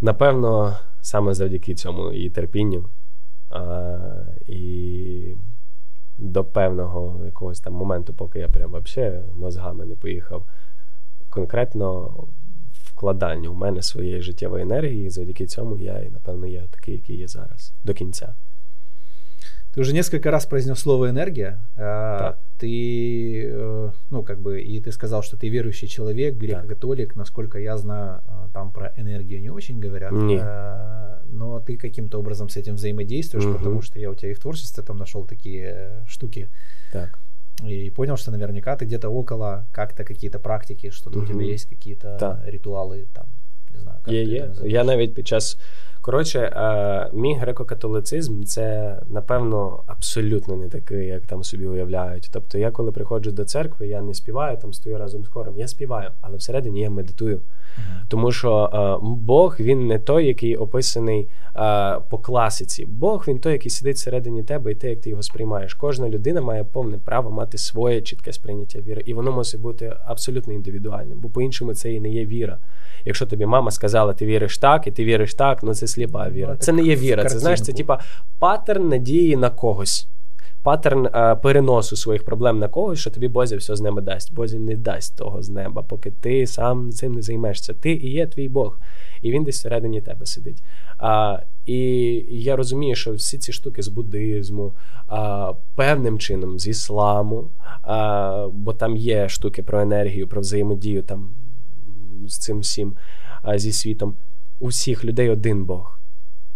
Напевно, 0.00 0.76
саме 1.00 1.34
завдяки 1.34 1.74
цьому 1.74 2.12
і 2.12 2.30
терпінню, 2.30 2.84
а, 3.50 3.98
і 4.46 5.34
до 6.18 6.44
певного 6.44 7.24
якогось 7.24 7.60
там 7.60 7.72
моменту, 7.72 8.14
поки 8.14 8.38
я 8.38 8.48
прям 8.48 8.70
вообще 8.70 9.24
мозгами 9.34 9.86
не 9.86 9.96
поїхав, 9.96 10.46
конкретно 11.30 12.14
вкладання 12.72 13.50
в 13.50 13.54
мене 13.54 13.82
своєї 13.82 14.22
життєвої 14.22 14.62
енергії, 14.62 15.10
завдяки 15.10 15.46
цьому 15.46 15.76
я, 15.76 15.98
і, 15.98 16.10
напевно, 16.10 16.46
є 16.46 16.66
такий, 16.70 16.94
який 16.94 17.16
є 17.16 17.28
зараз, 17.28 17.72
до 17.84 17.94
кінця. 17.94 18.34
Ты 19.75 19.81
уже 19.81 19.93
несколько 19.93 20.31
раз 20.31 20.45
произнес 20.45 20.79
слово 20.79 21.09
энергия. 21.09 21.59
Да. 21.75 22.37
Ты, 22.57 23.49
э, 23.51 23.91
ну, 24.09 24.23
как 24.23 24.39
бы, 24.39 24.61
и 24.61 24.79
ты 24.79 24.93
сказал, 24.93 25.21
что 25.21 25.35
ты 25.35 25.49
верующий 25.49 25.89
человек, 25.89 26.35
греко-католик. 26.35 27.17
Насколько 27.17 27.59
я 27.59 27.77
знаю, 27.77 28.21
э, 28.25 28.47
там 28.53 28.71
про 28.71 28.93
энергию 28.95 29.41
не 29.41 29.49
очень 29.49 29.81
говорят. 29.81 30.13
Нет. 30.13 30.41
Э, 30.45 31.19
но 31.27 31.59
ты 31.59 31.75
каким-то 31.75 32.19
образом 32.19 32.47
с 32.47 32.55
этим 32.55 32.75
взаимодействуешь, 32.75 33.45
угу. 33.45 33.57
потому 33.57 33.81
что 33.81 33.99
я 33.99 34.09
у 34.09 34.15
тебя 34.15 34.31
и 34.31 34.33
в 34.33 34.39
творчестве 34.39 34.81
там 34.81 34.97
нашел 34.97 35.25
такие 35.25 36.03
штуки. 36.07 36.49
Так. 36.93 37.19
И 37.63 37.89
понял, 37.89 38.15
что 38.15 38.31
наверняка 38.31 38.77
ты 38.77 38.85
где-то 38.85 39.09
около, 39.09 39.65
как-то 39.71 40.05
какие-то 40.05 40.39
практики, 40.39 40.89
что-то 40.89 41.19
угу. 41.19 41.25
у 41.25 41.27
тебя 41.27 41.43
есть 41.43 41.69
какие-то 41.69 42.17
да. 42.19 42.43
ритуалы, 42.45 43.07
там, 43.13 43.25
не 43.73 43.79
знаю, 43.79 43.99
как 44.03 44.13
є, 44.13 44.23
є. 44.23 44.51
Я 44.63 44.83
навіть 44.83 45.13
під 45.13 45.27
час 45.27 45.57
Коротше, 46.02 46.38
е, 46.38 47.10
мій 47.12 47.40
греко-католицизм 47.40 48.44
це, 48.44 48.96
напевно, 49.08 49.82
абсолютно 49.86 50.56
не 50.56 50.68
такий, 50.68 51.06
як 51.06 51.22
там 51.22 51.44
собі 51.44 51.66
уявляють. 51.66 52.28
Тобто, 52.32 52.58
я 52.58 52.70
коли 52.70 52.92
приходжу 52.92 53.30
до 53.30 53.44
церкви, 53.44 53.88
я 53.88 54.00
не 54.00 54.14
співаю, 54.14 54.56
там 54.56 54.72
стою 54.72 54.98
разом 54.98 55.24
з 55.24 55.28
хором. 55.28 55.54
Я 55.56 55.68
співаю, 55.68 56.10
але 56.20 56.36
всередині 56.36 56.80
я 56.80 56.90
медитую. 56.90 57.40
Тому 58.08 58.32
що 58.32 58.70
е, 58.74 59.06
Бог 59.06 59.56
він 59.60 59.86
не 59.86 59.98
той, 59.98 60.26
який 60.26 60.56
описаний 60.56 61.28
е, 61.56 61.96
по 62.10 62.18
класиці. 62.18 62.86
Бог 62.86 63.24
він 63.28 63.38
той, 63.38 63.52
який 63.52 63.70
сидить 63.70 63.96
всередині 63.96 64.42
тебе, 64.42 64.72
і 64.72 64.74
те, 64.74 64.90
як 64.90 65.00
ти 65.00 65.10
його 65.10 65.22
сприймаєш. 65.22 65.74
Кожна 65.74 66.08
людина 66.08 66.40
має 66.40 66.64
повне 66.64 66.98
право 66.98 67.30
мати 67.30 67.58
своє 67.58 68.00
чітке 68.00 68.32
сприйняття 68.32 68.78
віри, 68.78 69.02
і 69.06 69.14
воно 69.14 69.32
мусить 69.32 69.60
бути 69.60 69.96
абсолютно 70.06 70.52
індивідуальним, 70.52 71.20
бо 71.20 71.28
по-іншому 71.28 71.74
це 71.74 71.92
і 71.92 72.00
не 72.00 72.10
є 72.10 72.26
віра. 72.26 72.58
Якщо 73.04 73.26
тобі 73.26 73.46
мама 73.46 73.70
сказала, 73.70 74.12
ти 74.12 74.26
віриш 74.26 74.58
так, 74.58 74.86
і 74.86 74.90
ти 74.90 75.04
віриш 75.04 75.34
так, 75.34 75.62
ну 75.62 75.74
це 75.74 75.86
сліпа 75.86 76.30
віра. 76.30 76.56
Це 76.56 76.72
не 76.72 76.82
є 76.82 76.96
віра. 76.96 77.24
Це 77.24 77.38
знаєш, 77.38 77.62
це 77.62 77.72
типа 77.72 78.00
паттерн 78.38 78.88
надії 78.88 79.36
на 79.36 79.50
когось. 79.50 80.08
Паттерн 80.62 81.08
а, 81.12 81.36
переносу 81.36 81.96
своїх 81.96 82.24
проблем 82.24 82.58
на 82.58 82.68
когось, 82.68 82.98
що 82.98 83.10
тобі 83.10 83.28
Бозя 83.28 83.56
все 83.56 83.76
з 83.76 83.80
неба 83.80 84.00
дасть. 84.00 84.34
Бозя 84.34 84.58
не 84.58 84.76
дасть 84.76 85.16
того 85.16 85.42
з 85.42 85.48
неба, 85.48 85.82
поки 85.82 86.10
ти 86.10 86.46
сам 86.46 86.90
цим 86.90 87.12
не 87.14 87.22
займешся. 87.22 87.74
Ти 87.74 87.92
і 87.92 88.10
є 88.10 88.26
твій 88.26 88.48
Бог, 88.48 88.80
і 89.22 89.30
він 89.30 89.44
десь 89.44 89.58
всередині 89.58 90.00
тебе 90.00 90.26
сидить. 90.26 90.62
А, 90.98 91.38
І 91.66 91.78
я 92.28 92.56
розумію, 92.56 92.94
що 92.94 93.12
всі 93.12 93.38
ці 93.38 93.52
штуки 93.52 93.82
з 93.82 93.88
буддизму, 93.88 94.72
а, 95.08 95.52
певним 95.74 96.18
чином 96.18 96.58
з 96.58 96.66
ісламу, 96.66 97.50
а, 97.82 98.48
бо 98.52 98.72
там 98.72 98.96
є 98.96 99.28
штуки 99.28 99.62
про 99.62 99.80
енергію, 99.80 100.28
про 100.28 100.40
взаємодію 100.40 101.02
там 101.02 101.30
з 102.26 102.38
цим 102.38 102.58
всім, 102.58 102.96
а, 103.42 103.58
зі 103.58 103.72
світом. 103.72 104.14
У 104.58 104.66
всіх 104.66 105.04
людей 105.04 105.30
один 105.30 105.64
Бог. 105.64 105.99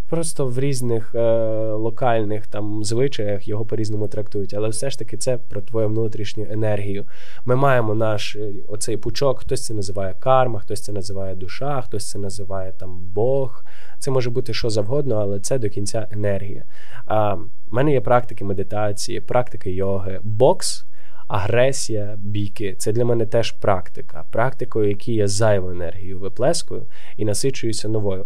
Просто 0.09 0.47
в 0.47 0.59
різних 0.59 1.15
е, 1.15 1.19
локальних 1.71 2.47
там 2.47 2.83
звичаях 2.83 3.47
його 3.47 3.65
по-різному 3.65 4.07
трактують, 4.07 4.53
але 4.53 4.69
все 4.69 4.89
ж 4.89 4.99
таки 4.99 5.17
це 5.17 5.37
про 5.37 5.61
твою 5.61 5.87
внутрішню 5.87 6.47
енергію. 6.49 7.05
Ми 7.45 7.55
маємо 7.55 7.95
наш 7.95 8.35
е, 8.35 8.53
оцей 8.67 8.97
пучок, 8.97 9.39
хтось 9.39 9.65
це 9.65 9.73
називає 9.73 10.15
карма, 10.19 10.59
хтось 10.59 10.81
це 10.81 10.91
називає 10.91 11.35
душа, 11.35 11.81
хтось 11.81 12.09
це 12.09 12.19
називає 12.19 12.71
там 12.71 12.99
Бог. 13.13 13.63
Це 13.99 14.11
може 14.11 14.29
бути 14.29 14.53
що 14.53 14.69
завгодно, 14.69 15.15
але 15.15 15.39
це 15.39 15.57
до 15.57 15.69
кінця 15.69 16.07
енергія. 16.11 16.63
А, 17.05 17.33
в 17.33 17.49
мене 17.71 17.91
є 17.91 18.01
практики 18.01 18.45
медитації, 18.45 19.21
практики 19.21 19.71
йоги, 19.71 20.19
бокс 20.23 20.85
агресія, 21.27 22.17
бійки 22.19 22.75
це 22.77 22.91
для 22.91 23.05
мене 23.05 23.25
теж 23.25 23.51
практика. 23.51 24.25
Практикою, 24.31 24.89
які 24.89 25.13
я 25.13 25.27
зайву 25.27 25.69
енергію 25.69 26.19
виплескую 26.19 26.85
і 27.17 27.25
насичуюся 27.25 27.87
новою. 27.87 28.23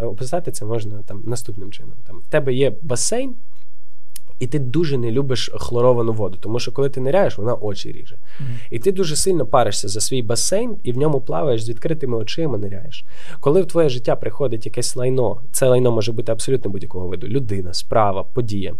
Описати 0.00 0.50
це 0.52 0.64
можна 0.64 1.02
там 1.02 1.22
наступним 1.26 1.72
чином. 1.72 1.94
Там 2.06 2.18
В 2.18 2.30
тебе 2.30 2.54
є 2.54 2.72
басейн. 2.82 3.34
І 4.42 4.46
ти 4.46 4.58
дуже 4.58 4.98
не 4.98 5.10
любиш 5.10 5.50
хлоровану 5.54 6.12
воду, 6.12 6.38
тому 6.40 6.58
що 6.58 6.72
коли 6.72 6.88
ти 6.90 7.00
ниряєш, 7.00 7.38
вона 7.38 7.54
очі 7.54 7.92
ріже. 7.92 8.14
Mm-hmm. 8.14 8.66
І 8.70 8.78
ти 8.78 8.92
дуже 8.92 9.16
сильно 9.16 9.46
паришся 9.46 9.88
за 9.88 10.00
свій 10.00 10.22
басейн 10.22 10.76
і 10.82 10.92
в 10.92 10.98
ньому 10.98 11.20
плаваєш 11.20 11.64
з 11.64 11.68
відкритими 11.68 12.16
очима, 12.16 12.58
ниряєш. 12.58 13.04
Коли 13.40 13.62
в 13.62 13.66
твоє 13.66 13.88
життя 13.88 14.16
приходить 14.16 14.66
якесь 14.66 14.96
лайно, 14.96 15.42
це 15.52 15.68
лайно 15.68 15.90
може 15.90 16.12
бути 16.12 16.32
абсолютно 16.32 16.70
будь-якого 16.70 17.08
виду: 17.08 17.28
людина, 17.28 17.74
справа, 17.74 18.22
подія. 18.22 18.74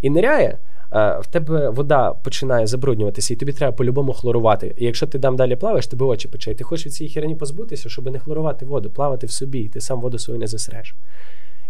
І 0.00 0.10
ниряє, 0.10 0.58
в 0.92 1.26
тебе 1.30 1.70
вода 1.70 2.12
починає 2.12 2.66
забруднюватися, 2.66 3.34
і 3.34 3.36
тобі 3.36 3.52
треба 3.52 3.72
по-любому 3.72 4.12
хлорувати. 4.12 4.74
І 4.76 4.84
якщо 4.84 5.06
ти 5.06 5.18
там 5.18 5.36
далі 5.36 5.56
плаваєш, 5.56 5.86
тебе 5.86 6.06
очі 6.06 6.28
пече. 6.28 6.54
Ти 6.54 6.64
хочеш 6.64 6.86
від 6.86 6.94
цієї 6.94 7.14
херні 7.14 7.34
позбутися, 7.34 7.88
щоб 7.88 8.10
не 8.10 8.18
хлорувати 8.18 8.66
воду, 8.66 8.90
плавати 8.90 9.26
в 9.26 9.30
собі, 9.30 9.58
і 9.58 9.68
ти 9.68 9.80
сам 9.80 10.00
воду 10.00 10.18
свою 10.18 10.40
не 10.40 10.46
засреш. 10.46 10.96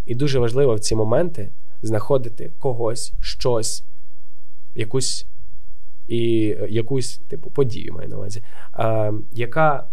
І 0.07 0.15
дуже 0.15 0.39
важливо 0.39 0.75
в 0.75 0.81
ці 0.81 0.95
моменти 0.95 1.53
знаходити 1.83 2.51
когось, 2.59 3.13
щось, 3.21 3.85
якусь 4.75 5.27
і 6.09 6.57
якусь 6.69 7.21
типу 7.29 7.51
подію 7.51 7.93
маю 7.93 8.09
на 8.09 8.17
увазі, 8.17 8.43
а, 8.73 9.13
яка 9.33 9.85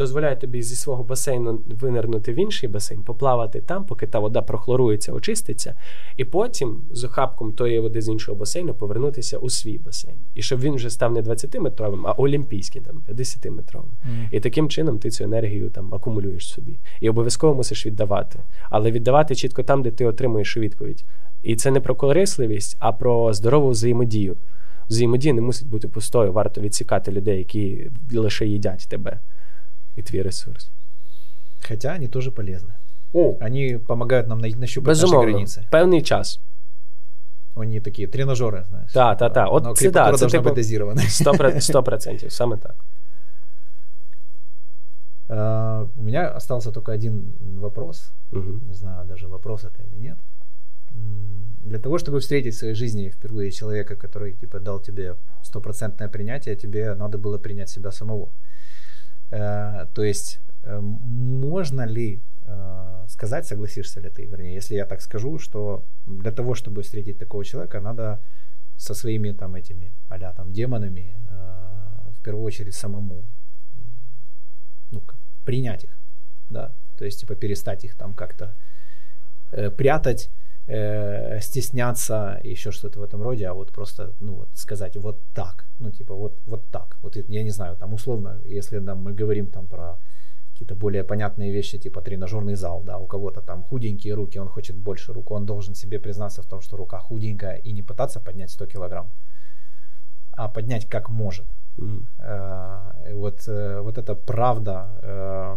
дозволяє 0.00 0.36
тобі 0.36 0.62
зі 0.62 0.76
свого 0.76 1.02
басейну 1.02 1.60
винирнути 1.80 2.32
в 2.32 2.38
інший 2.38 2.68
басейн, 2.68 3.02
поплавати 3.02 3.60
там, 3.60 3.84
поки 3.84 4.06
та 4.06 4.18
вода 4.18 4.42
прохлорується, 4.42 5.12
очиститься, 5.12 5.74
і 6.16 6.24
потім 6.24 6.82
з 6.90 7.04
охапком 7.04 7.52
тої 7.52 7.80
води 7.80 8.00
з 8.00 8.08
іншого 8.08 8.38
басейну 8.38 8.74
повернутися 8.74 9.38
у 9.38 9.50
свій 9.50 9.78
басейн. 9.78 10.16
І 10.34 10.42
щоб 10.42 10.60
він 10.60 10.74
вже 10.74 10.90
став 10.90 11.12
не 11.12 11.22
20-метровим, 11.22 12.02
а 12.04 12.12
олімпійським, 12.12 12.82
там 12.82 13.02
50-метровим. 13.08 13.92
Mm. 14.06 14.28
І 14.30 14.40
таким 14.40 14.68
чином 14.68 14.98
ти 14.98 15.10
цю 15.10 15.24
енергію 15.24 15.70
там 15.70 15.94
акумулюєш 15.94 16.48
собі. 16.48 16.78
І 17.00 17.10
обов'язково 17.10 17.54
мусиш 17.54 17.86
віддавати. 17.86 18.38
Але 18.70 18.90
віддавати 18.90 19.34
чітко 19.34 19.62
там, 19.62 19.82
де 19.82 19.90
ти 19.90 20.06
отримуєш 20.06 20.56
відповідь. 20.56 21.04
І 21.42 21.56
це 21.56 21.70
не 21.70 21.80
про 21.80 21.94
корисливість, 21.94 22.76
а 22.78 22.92
про 22.92 23.32
здорову 23.32 23.68
взаємодію. 23.68 24.36
Взаємодія 24.88 25.34
не 25.34 25.40
мусить 25.40 25.68
бути 25.68 25.88
пустою, 25.88 26.32
варто 26.32 26.60
відсікати 26.60 27.12
людей, 27.12 27.38
які 27.38 27.90
лише 28.12 28.46
їдять 28.46 28.86
тебе 28.88 29.20
и 29.95 30.01
твій 30.01 30.21
ресурс. 30.21 30.71
Хотя 31.67 31.93
они 31.93 32.07
тоже 32.07 32.31
полезны. 32.31 32.73
О. 33.13 33.37
Они 33.41 33.79
помогают 33.87 34.27
нам 34.27 34.39
нащупать 34.39 34.89
Безумовно. 34.89 35.31
наши 35.31 35.31
границы. 35.31 35.69
Певний 35.71 36.01
час. 36.01 36.39
Они 37.55 37.79
такі 37.79 38.07
тренажери, 38.07 38.65
знаєш. 38.69 38.93
Так, 38.93 39.17
так, 39.17 39.33
так. 39.33 39.47
От 39.51 39.77
це, 39.77 39.91
да, 39.91 40.13
це 40.13 40.27
типу, 40.27 40.43
бути 40.43 40.55
дозирована. 40.55 41.01
100%, 41.01 42.29
саме 42.29 42.57
так. 42.57 42.75
Uh, 45.27 45.89
у 45.97 46.03
меня 46.03 46.35
остался 46.35 46.71
только 46.71 46.91
один 46.91 47.33
вопрос. 47.59 48.11
Угу. 48.31 48.59
Не 48.67 48.73
знаю, 48.73 49.07
даже 49.07 49.27
вопрос 49.27 49.63
это 49.63 49.81
или 49.81 50.07
нет. 50.07 50.17
Для 51.65 51.79
того, 51.79 51.97
чтобы 51.97 52.19
встретить 52.19 52.53
в 52.53 52.57
своей 52.57 52.75
жизни 52.75 53.09
впервые 53.09 53.51
человека, 53.51 53.95
который 53.95 54.33
типа, 54.33 54.59
дал 54.59 54.79
тебе 54.79 55.15
стопроцентное 55.41 56.07
принятие, 56.09 56.55
тебе 56.55 56.93
надо 56.93 57.17
было 57.17 57.39
принять 57.39 57.69
себя 57.69 57.91
самого. 57.91 58.29
Э, 59.30 59.86
то 59.94 60.02
есть 60.02 60.40
э, 60.64 60.80
можно 60.80 61.86
ли 61.86 62.22
э, 62.42 63.06
сказать, 63.08 63.46
согласишься 63.46 64.00
ли 64.00 64.10
ты, 64.10 64.26
вернее, 64.26 64.54
если 64.54 64.74
я 64.74 64.86
так 64.86 65.00
скажу, 65.00 65.38
что 65.38 65.84
для 66.06 66.32
того, 66.32 66.54
чтобы 66.54 66.82
встретить 66.82 67.18
такого 67.18 67.44
человека, 67.44 67.80
надо 67.80 68.20
со 68.76 68.94
своими 68.94 69.32
там 69.32 69.54
этими 69.54 69.92
а 70.08 70.18
там 70.32 70.52
демонами 70.52 71.14
в 72.18 72.22
первую 72.22 72.44
очередь 72.44 72.74
самому 72.74 73.24
ну, 74.90 75.02
принять 75.44 75.84
их, 75.84 75.98
да, 76.48 76.74
то 76.96 77.04
есть 77.04 77.20
типа 77.20 77.34
перестать 77.34 77.84
их 77.84 77.94
там 77.94 78.14
как-то 78.14 78.54
прятать, 79.76 80.30
э, 80.70 81.40
стесняться, 81.40 82.40
еще 82.44 82.70
что-то 82.70 83.00
в 83.00 83.02
этом 83.02 83.22
роде, 83.22 83.46
а 83.46 83.54
вот 83.54 83.72
просто, 83.72 84.12
ну 84.20 84.34
вот 84.34 84.48
сказать 84.54 84.96
вот 84.96 85.20
так, 85.34 85.66
ну 85.78 85.90
типа 85.90 86.14
вот, 86.14 86.38
вот 86.46 86.70
так, 86.70 86.96
вот 87.02 87.16
я 87.16 87.42
не 87.42 87.50
знаю, 87.50 87.76
там 87.76 87.94
условно, 87.94 88.40
если 88.44 88.78
там, 88.78 89.02
мы 89.02 89.12
говорим 89.12 89.46
там 89.46 89.66
про 89.66 89.98
какие-то 90.52 90.74
более 90.74 91.02
понятные 91.02 91.52
вещи, 91.52 91.78
типа 91.78 92.00
тренажерный 92.02 92.54
зал, 92.54 92.82
да, 92.84 92.98
у 92.98 93.06
кого-то 93.06 93.40
там 93.40 93.64
худенькие 93.64 94.14
руки, 94.14 94.38
он 94.38 94.48
хочет 94.48 94.76
больше 94.76 95.12
рук, 95.12 95.30
он 95.30 95.46
должен 95.46 95.74
себе 95.74 95.98
признаться 95.98 96.42
в 96.42 96.46
том, 96.46 96.60
что 96.60 96.76
рука 96.76 96.98
худенькая 96.98 97.56
и 97.56 97.72
не 97.72 97.82
пытаться 97.82 98.20
поднять 98.20 98.50
100 98.50 98.66
килограмм, 98.66 99.10
а 100.32 100.48
поднять 100.48 100.88
как 100.88 101.10
может. 101.10 101.46
Mm-hmm. 101.78 102.04
Э, 102.18 103.14
вот, 103.14 103.48
э, 103.48 103.80
вот 103.80 103.98
эта 103.98 104.14
правда, 104.14 104.86
э, 105.02 105.56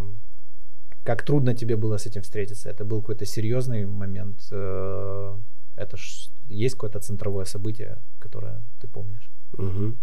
как 1.04 1.22
трудно 1.22 1.54
тебе 1.54 1.76
было 1.76 1.96
с 1.96 2.06
этим 2.06 2.22
встретиться? 2.22 2.70
Это 2.70 2.84
был 2.84 3.00
какой-то 3.00 3.24
серьезный 3.24 3.86
момент? 3.86 4.40
Э, 4.52 5.36
это 5.76 5.96
ж 5.96 6.28
есть 6.48 6.74
какое-то 6.74 7.00
центровое 7.00 7.44
событие, 7.44 7.98
которое 8.18 8.62
ты 8.80 8.88
помнишь? 8.88 9.30
Угу. 9.58 9.94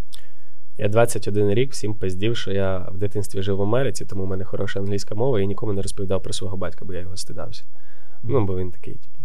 Я 0.77 0.87
21 0.89 1.49
рік 1.53 1.71
всім 1.71 1.93
пиздів, 1.93 2.37
що 2.37 2.51
я 2.51 2.77
в 2.77 2.97
дитинстві 2.97 3.41
жив 3.41 3.57
в 3.57 3.61
Америці, 3.61 4.05
тому 4.05 4.23
в 4.23 4.27
мене 4.27 4.43
хороша 4.43 4.79
англійська 4.79 5.15
мова 5.15 5.41
і 5.41 5.47
нікому 5.47 5.73
не 5.73 5.81
розповідав 5.81 6.23
про 6.23 6.33
свого 6.33 6.57
батька, 6.57 6.85
бо 6.85 6.93
я 6.93 6.99
його 6.99 7.17
стидався. 7.17 7.63
Mm-hmm. 7.63 8.29
Ну, 8.29 8.45
бо 8.45 8.57
він 8.57 8.71
такий, 8.71 8.93
типу, 8.93 9.19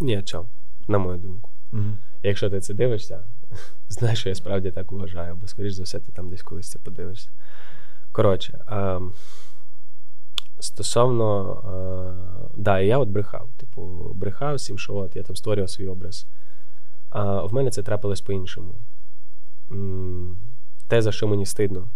ні 0.00 0.18
о 0.18 0.22
чому, 0.22 0.48
на 0.88 0.98
мою 0.98 1.18
думку. 1.18 1.50
Mm-hmm. 1.72 1.94
Якщо 2.22 2.50
ти 2.50 2.60
це 2.60 2.74
дивишся, 2.74 3.24
знаєш, 3.88 4.18
що 4.18 4.28
я 4.28 4.34
справді 4.34 4.70
так 4.70 4.92
вважаю, 4.92 5.34
бо, 5.34 5.46
скоріш 5.46 5.72
за 5.72 5.82
все, 5.82 6.00
ти 6.00 6.12
там 6.12 6.30
десь 6.30 6.42
колись 6.42 6.68
це 6.70 6.78
подивишся. 6.78 7.28
Коротше, 8.12 8.58
а, 8.66 9.00
Стосовно, 10.59 11.57
е, 11.65 12.51
да, 12.57 12.79
я 12.79 12.97
от 12.97 13.09
брехав. 13.09 13.49
Типу, 13.57 14.11
брехав 14.15 14.55
всім, 14.55 14.77
що 14.77 14.95
от 14.95 15.15
я 15.15 15.23
там 15.23 15.35
створював 15.35 15.69
свій 15.69 15.87
образ. 15.87 16.27
А 17.09 17.41
в 17.43 17.53
мене 17.53 17.71
це 17.71 17.83
трапилось 17.83 18.21
по-іншому. 18.21 18.75
Те, 20.87 21.01
за 21.01 21.11
що 21.11 21.27
мені 21.27 21.45
стидно, 21.45 21.87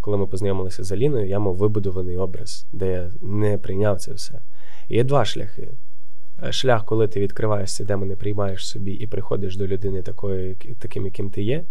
коли 0.00 0.16
ми 0.16 0.26
познайомилися 0.26 0.84
з 0.84 0.92
Аліною, 0.92 1.28
я 1.28 1.38
мав 1.38 1.56
вибудований 1.56 2.16
образ, 2.16 2.66
де 2.72 2.92
я 2.92 3.10
не 3.20 3.58
прийняв 3.58 4.00
це 4.00 4.12
все. 4.12 4.40
Є 4.88 5.04
два 5.04 5.24
шляхи. 5.24 5.68
Е, 6.42 6.52
шлях, 6.52 6.84
коли 6.84 7.08
ти 7.08 7.20
відкриваєшся, 7.20 7.84
демони 7.84 8.16
приймаєш 8.16 8.68
собі 8.68 8.92
і 8.92 9.06
приходиш 9.06 9.56
до 9.56 9.66
людини 9.66 10.02
такої, 10.02 10.54
таким, 10.54 11.04
яким 11.04 11.30
ти 11.30 11.42
є. 11.42 11.64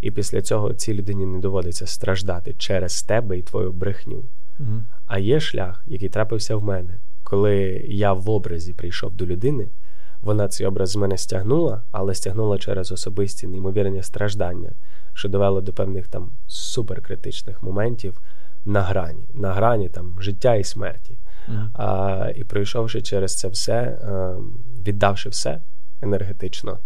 І 0.00 0.10
після 0.10 0.42
цього 0.42 0.74
цій 0.74 0.94
людині 0.94 1.26
не 1.26 1.38
доводиться 1.38 1.86
страждати 1.86 2.54
через 2.54 3.02
тебе 3.02 3.38
і 3.38 3.42
твою 3.42 3.72
брехню. 3.72 4.24
Угу. 4.60 4.82
А 5.06 5.18
є 5.18 5.40
шлях, 5.40 5.82
який 5.86 6.08
трапився 6.08 6.56
в 6.56 6.64
мене, 6.64 6.98
коли 7.24 7.84
я 7.88 8.12
в 8.12 8.30
образі 8.30 8.72
прийшов 8.72 9.12
до 9.14 9.26
людини, 9.26 9.68
вона 10.22 10.48
цей 10.48 10.66
образ 10.66 10.90
з 10.90 10.96
мене 10.96 11.18
стягнула, 11.18 11.82
але 11.90 12.14
стягнула 12.14 12.58
через 12.58 12.92
особисті 12.92 13.46
неймовірні 13.46 14.02
страждання, 14.02 14.70
що 15.14 15.28
довело 15.28 15.60
до 15.60 15.72
певних 15.72 16.08
там 16.08 16.30
суперкритичних 16.46 17.62
моментів 17.62 18.20
на 18.64 18.82
грані, 18.82 19.24
на 19.34 19.52
грані 19.52 19.88
там 19.88 20.16
життя 20.20 20.54
і 20.54 20.64
смерті. 20.64 21.18
Mm. 21.48 21.68
А, 21.74 22.30
І 22.36 22.44
пройшовши 22.44 23.02
через 23.02 23.34
це 23.34 23.48
все, 23.48 23.98
а, 24.02 24.10
ем, 24.10 24.52
віддавши 24.86 25.28
все 25.28 25.60
енергетично, 26.02 26.78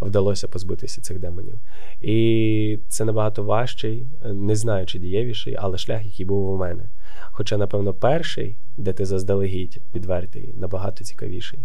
вдалося 0.00 0.48
позбутися 0.48 1.00
цих 1.00 1.18
демонів. 1.18 1.58
І 2.00 2.78
це 2.88 3.04
набагато 3.04 3.42
важчий, 3.42 4.06
не 4.24 4.56
знаю, 4.56 4.86
чи 4.86 4.98
дієвіший, 4.98 5.56
але 5.58 5.78
шлях, 5.78 6.04
який 6.04 6.26
був 6.26 6.50
у 6.50 6.56
мене. 6.56 6.84
Хоча, 7.31 7.57
напевно, 7.57 7.93
перший, 7.93 8.57
де 8.77 8.93
ти 8.93 9.05
заздалегідь 9.05 9.81
відвертий, 9.95 10.53
набагато 10.57 11.03
цікавіший. 11.03 11.59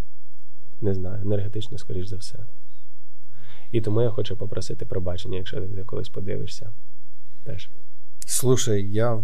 Не 0.80 0.94
знаю, 0.94 1.22
енергетично, 1.22 1.78
скоріш 1.78 2.06
за 2.06 2.16
все. 2.16 2.38
І 3.72 3.80
тому 3.80 4.02
я 4.02 4.10
хочу 4.10 4.36
попросити 4.36 4.86
пробачення, 4.86 5.38
якщо 5.38 5.60
ти 5.60 5.84
колись 5.84 6.08
подивишся. 6.08 6.70
Теж. 7.44 7.70
Слушай, 8.26 8.90
я 8.90 9.22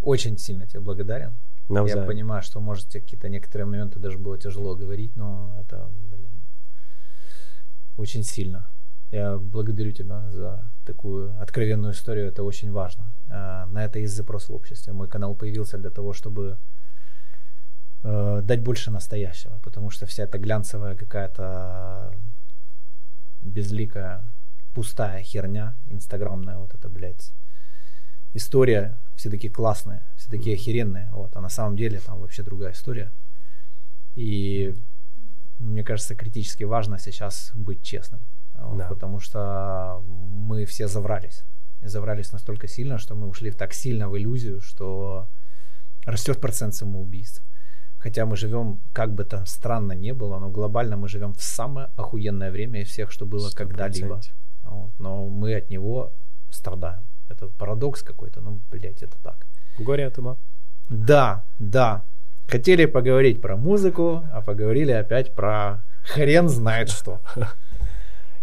очень 0.00 0.38
сильно 0.38 0.66
тебе 0.66 0.84
благодарен. 0.84 1.32
Навзаєм. 1.68 2.00
Я 2.00 2.06
понимаю, 2.06 2.42
что, 2.42 2.60
может, 2.60 2.92
какие-то 2.92 3.28
некоторые 3.28 3.64
моменты 3.64 3.98
даже 3.98 4.18
было 4.18 4.38
тяжело 4.38 4.74
говорить, 4.74 5.16
но 5.16 5.56
это, 5.60 5.88
блин, 6.10 6.30
очень 7.96 8.22
сильно. 8.22 8.64
Я 9.12 9.38
благодарю 9.38 9.92
тебя 9.92 10.30
за 10.30 10.64
такую 10.84 11.34
откровенную 11.40 11.92
историю, 11.92 12.28
это 12.28 12.42
очень 12.44 12.70
важно. 12.70 13.04
А, 13.33 13.65
на 13.67 13.85
это 13.85 13.99
есть 13.99 14.15
запрос 14.15 14.49
в 14.49 14.53
обществе. 14.53 14.93
Мой 14.93 15.07
канал 15.07 15.35
появился 15.35 15.77
для 15.77 15.89
того, 15.89 16.11
чтобы 16.13 16.57
э, 18.03 18.41
дать 18.43 18.61
больше 18.61 18.91
настоящего, 18.91 19.57
потому 19.63 19.89
что 19.89 20.05
вся 20.05 20.23
эта 20.23 20.37
глянцевая 20.37 20.95
какая-то 20.95 22.13
безликая, 23.41 24.25
пустая 24.73 25.23
херня 25.23 25.75
инстаграмная, 25.87 26.57
вот 26.57 26.73
это, 26.75 26.89
блядь, 26.89 27.31
история, 28.33 28.97
все 29.15 29.29
такие 29.29 29.51
классные, 29.51 30.03
все 30.17 30.29
такие 30.29 30.55
охеренные, 30.55 31.09
вот, 31.11 31.35
а 31.35 31.41
на 31.41 31.49
самом 31.49 31.75
деле 31.77 31.99
там 31.99 32.19
вообще 32.19 32.43
другая 32.43 32.73
история. 32.73 33.11
И 34.15 34.75
мне 35.59 35.83
кажется, 35.83 36.15
критически 36.15 36.63
важно 36.65 36.99
сейчас 36.99 37.51
быть 37.55 37.81
честным, 37.81 38.21
вот, 38.55 38.77
Да. 38.77 38.87
потому 38.89 39.19
что 39.19 40.03
мы 40.05 40.65
все 40.65 40.87
заврались 40.87 41.43
И 41.82 41.88
заврались 41.88 42.32
настолько 42.32 42.68
сильно, 42.68 42.98
что 42.98 43.14
мы 43.14 43.28
ушли 43.28 43.50
так 43.50 43.74
сильно 43.74 44.08
в 44.08 44.16
иллюзию, 44.16 44.60
что 44.60 45.26
растет 46.06 46.40
процент 46.40 46.74
самоубийств. 46.74 47.42
Хотя 47.98 48.24
мы 48.26 48.36
живем, 48.36 48.78
как 48.92 49.10
бы 49.14 49.24
там 49.24 49.46
странно 49.46 49.92
не 49.92 50.14
было, 50.14 50.38
но 50.38 50.50
глобально 50.50 50.96
мы 50.96 51.08
живем 51.08 51.32
в 51.32 51.42
самое 51.42 51.88
охуенное 51.96 52.50
время 52.50 52.80
из 52.80 52.88
всех, 52.88 53.10
что 53.10 53.26
было 53.26 53.48
Сто 53.48 53.58
когда-либо. 53.58 54.08
процентів. 54.08 54.34
Вот. 54.62 54.92
Но 54.98 55.28
мы 55.28 55.54
от 55.58 55.70
него 55.70 56.12
страдаем. 56.50 57.04
Это 57.28 57.48
парадокс 57.48 58.02
какой-то, 58.02 58.40
ну, 58.40 58.60
блядь, 58.70 59.02
это 59.02 59.16
так. 59.22 59.46
Горі 59.78 60.04
от 60.04 60.18
ума. 60.18 60.36
Да, 60.90 61.42
да. 61.58 62.02
Хотели 62.48 62.86
поговорить 62.86 63.40
про 63.40 63.56
музыку, 63.56 64.22
а 64.32 64.40
поговорили 64.40 64.92
опять 64.92 65.34
про 65.34 65.82
хрен 66.02 66.48
знает 66.48 66.88
что. 66.88 67.18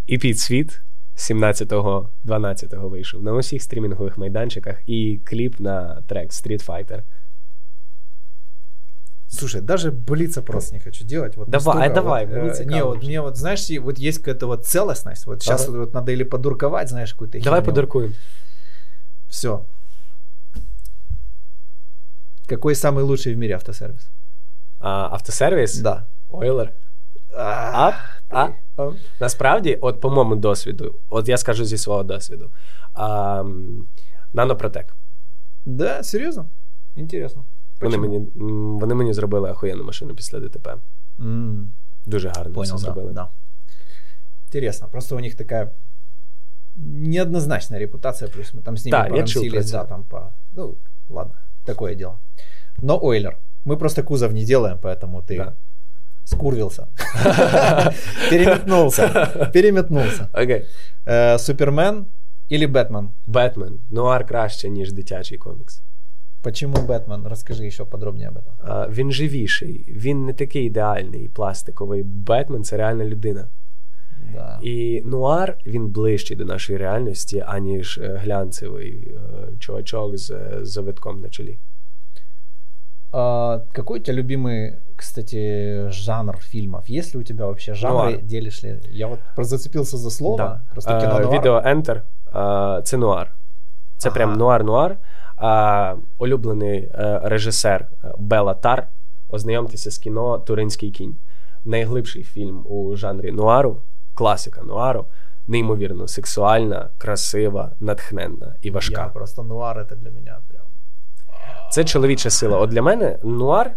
І 0.08 0.18
підсвіт 0.18 0.82
17-12 1.18 2.90
вийшов 2.90 3.24
на 3.24 3.34
усіх 3.34 3.64
стрімінгових 3.64 4.18
майданчиках 4.18 4.90
і 4.90 5.20
кліп 5.24 5.60
на 5.60 6.02
трек 6.08 6.32
Street 6.32 6.66
Fighter. 6.66 7.02
Слушай, 9.28 9.62
даже 9.62 9.92
блиц-опрос 9.92 10.72
не 10.72 10.80
хочу 10.80 11.04
делать. 11.06 11.38
Вот 11.38 11.50
Давай, 11.50 11.76
настолько 11.76 11.92
а 11.92 12.04
давай, 12.04 12.26
вот, 12.26 12.36
мне 12.36 12.50
э, 12.50 12.54
цікаво 12.54 12.76
не, 12.76 12.84
вот 12.84 12.94
вообще. 12.94 13.08
мне 13.08 13.22
вот, 13.22 13.36
знаешь, 13.38 13.70
и 13.70 13.80
вот 13.80 14.00
есть 14.00 14.18
какая-то 14.18 14.48
вот 14.48 14.66
целостность. 14.66 15.26
Вот 15.26 15.42
сейчас 15.42 15.68
Ага. 15.70 15.78
вот, 15.80 15.94
надо 15.94 16.12
или 16.12 16.24
подурковать, 16.24 16.90
знаешь, 16.90 17.14
какую-то 17.14 17.40
Давай 17.40 17.60
херню. 17.62 17.66
подуркуємо. 17.66 18.14
Все. 19.30 19.60
Какой 22.48 22.76
самый 22.76 23.04
лучший 23.04 23.34
в 23.34 23.38
мире 23.38 23.54
автосервис? 23.56 24.08
А, 24.80 25.10
автосервіс? 25.12 25.78
Да. 25.78 26.06
Ойлер. 26.30 26.72
А, 27.38 27.92
А? 28.30 28.50
А? 28.78 28.92
Насправді, 29.20 29.76
от 29.82 30.02
по 30.02 30.10
моєму 30.10 30.36
досвіду, 30.36 30.96
от 31.10 31.30
я 31.30 31.38
скажу 31.38 31.66
зі 31.66 31.78
свого 31.78 32.04
досвіду. 32.04 32.52
А, 32.94 33.40
м, 33.42 33.88
нанопротек. 34.34 34.96
Да, 35.66 36.04
серьезно? 36.04 36.46
Интересно. 36.96 37.44
Вони 37.82 37.98
Почему? 37.98 38.14
мені, 38.14 38.32
м, 38.52 38.80
вони 38.80 38.94
мені 38.96 39.14
зробили 39.14 39.52
охуєнну 39.52 39.84
машину 39.84 40.16
після 40.16 40.40
ДТП. 40.40 40.76
М, 41.20 41.72
Дуже 42.06 42.30
гарно 42.30 42.54
Понял, 42.54 42.76
все 42.76 42.86
да, 42.88 42.94
зробили. 42.94 43.14
да. 43.14 43.28
Интересно. 44.48 44.88
Просто 44.92 45.16
у 45.16 45.20
них 45.20 45.36
такая 45.36 45.72
неоднозначная 46.76 47.80
репутация, 47.80 48.32
плюс 48.32 48.54
мы 48.54 48.62
там 48.62 48.78
с 48.78 48.86
ними 48.86 48.92
Да, 48.98 49.16
я 49.18 49.24
чув 49.24 49.44
про 49.44 49.50
порамсились, 49.52 49.72
да, 49.72 49.82
це. 49.84 49.90
там 49.90 50.04
по... 50.04 50.32
Ну, 50.54 50.76
ладно, 51.10 51.34
такое 51.66 51.96
дело. 51.96 52.20
Но 52.82 53.00
Ойлер. 53.04 53.38
Мы 53.66 53.78
просто 53.78 54.04
кузов 54.04 54.34
не 54.34 54.46
делаем, 54.46 54.78
поэтому 54.82 55.22
ты 55.22 55.38
Да. 55.38 55.54
скурвился. 56.28 56.88
Переметнулся. 58.30 59.50
Переметнулся. 59.54 60.30
Окей. 60.34 60.66
Э, 61.06 61.38
Супермен 61.38 62.06
или 62.50 62.66
Бэтмен? 62.66 63.10
Бетмен. 63.28 63.80
Нуар 63.90 64.28
краще, 64.28 64.70
ніж 64.70 64.92
дитячий 64.92 65.38
комікс. 65.38 65.82
Почему 66.42 66.76
Бэтмен? 66.76 67.28
Расскажи 67.28 67.66
еще 67.66 67.86
подробнее 67.86 68.30
об 68.30 68.38
этом. 68.38 68.54
А, 68.64 68.88
він 68.90 69.12
живіший, 69.12 69.86
він 69.88 70.26
не 70.26 70.34
такий 70.34 70.66
ідеальний, 70.66 71.28
пластиковий. 71.28 72.04
Бетмен 72.04 72.64
це 72.64 72.78
реальна 72.78 73.06
людина. 73.06 73.48
Да. 74.34 74.60
І 74.62 75.02
нуар 75.06 75.58
він 75.66 75.88
ближчий 75.88 76.38
до 76.38 76.46
нашої 76.46 76.80
реальності, 76.80 77.44
аніж 77.48 77.98
е, 77.98 78.20
глянцевий 78.24 79.08
е, 79.08 79.18
чувачок 79.60 80.18
з 80.18 80.32
е, 80.32 80.60
завитком 80.62 81.22
на 81.22 81.30
чолі. 81.30 81.58
А, 83.12 83.60
какой 83.72 84.00
у 84.00 84.04
тебя 84.04 84.22
любимый, 84.22 84.74
кстати, 84.99 85.87
жанр 85.91 86.39
фильмов? 86.39 86.89
Есть 86.89 87.15
ли 87.15 87.21
у 87.21 87.23
тебя 87.23 87.47
вообще 87.47 87.73
жанры? 87.75 88.11
Нуар. 88.11 88.23
Делишь 88.23 88.63
ли? 88.65 88.81
Я 88.91 89.07
вот 89.07 89.21
просто 89.35 89.57
зацепился 89.57 89.97
за 89.97 90.11
слово. 90.11 90.37
Да. 90.37 90.61
Просто 90.73 91.01
кино 91.01 91.19
нуар. 91.21 91.39
Відео 91.39 91.61
Enter 91.61 92.01
е, 92.79 92.83
це 92.83 92.97
нуар. 92.97 93.31
Це 93.97 94.09
Ага. 94.09 94.15
прям 94.17 94.37
нуар-нуар. 94.37 94.97
А 95.37 95.95
улюблений 96.19 96.79
е, 96.79 97.21
режисер 97.25 97.89
е, 98.05 98.13
Бела 98.19 98.55
Тар. 98.55 98.89
Ознайомтеся 99.29 99.91
з 99.91 99.99
кіно 99.99 100.39
Туринський 100.39 100.91
кінь. 100.91 101.17
Найглибший 101.65 102.23
фільм 102.23 102.67
у 102.67 102.97
жанрі 102.97 103.33
нуару, 103.33 103.83
класика 104.15 104.63
нуару, 104.63 105.07
неймовірно 105.47 106.09
сексуальна, 106.09 106.91
красива, 106.99 107.73
натхненна 107.81 108.55
і 108.63 108.71
важка. 108.71 109.03
Я 109.03 109.09
просто 109.09 109.43
нуар 109.43 109.79
это 109.79 109.97
для 109.97 110.11
меня 110.11 110.39
прям. 110.49 110.65
Це 111.71 111.85
чоловіча 111.85 112.31
сила. 112.31 112.59
От 112.59 112.71
для 112.71 112.83
мене 112.83 113.19
нуар 113.23 113.75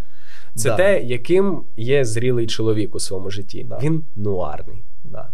це 0.54 0.70
Да. 0.70 0.76
те, 0.76 1.02
яким 1.02 1.64
є 1.76 2.04
зрілий 2.04 2.46
чоловік 2.46 2.94
у 2.94 3.00
своєму 3.00 3.30
житті. 3.30 3.64
Да. 3.64 3.78
Він 3.78 4.04
нуарний. 4.16 4.82
Да, 5.04 5.28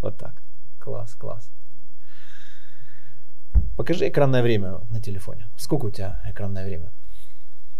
От 0.00 0.16
так. 0.16 0.42
класс, 0.78 1.14
класс. 1.14 1.50
Покажи 3.76 4.04
экранное 4.08 4.42
время 4.42 4.80
на 4.90 5.00
телефоне. 5.00 5.46
Сколько 5.56 5.86
у 5.86 5.90
тебя 5.90 6.22
экранное 6.34 6.64
время? 6.64 6.90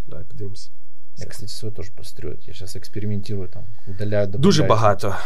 Давай 0.06 0.24
подивимося. 0.24 0.70
Я, 1.16 1.26
кстати, 1.26 1.52
свой 1.52 1.72
тоже 1.72 1.90
пострю. 1.96 2.28
Я 2.46 2.54
сейчас 2.54 2.76
экспериментирую, 2.76 3.48
там, 3.48 3.64
удаляю, 3.86 4.26
добавляю. 4.26 4.42
Дуже 4.42 4.62
багато. 4.62 5.16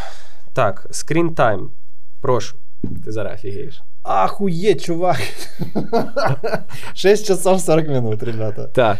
Так, 0.52 0.86
screen 0.90 1.34
time. 1.34 1.68
Прошу. 2.20 2.56
Ти 3.04 3.12
зараз 3.12 3.34
офігієш. 3.34 3.82
Охуеть, 4.02 4.84
чувак. 4.84 5.20
6 6.94 7.26
часов 7.26 7.60
40 7.60 7.88
минут, 7.88 8.22
ребята. 8.22 8.66
Так. 8.66 8.98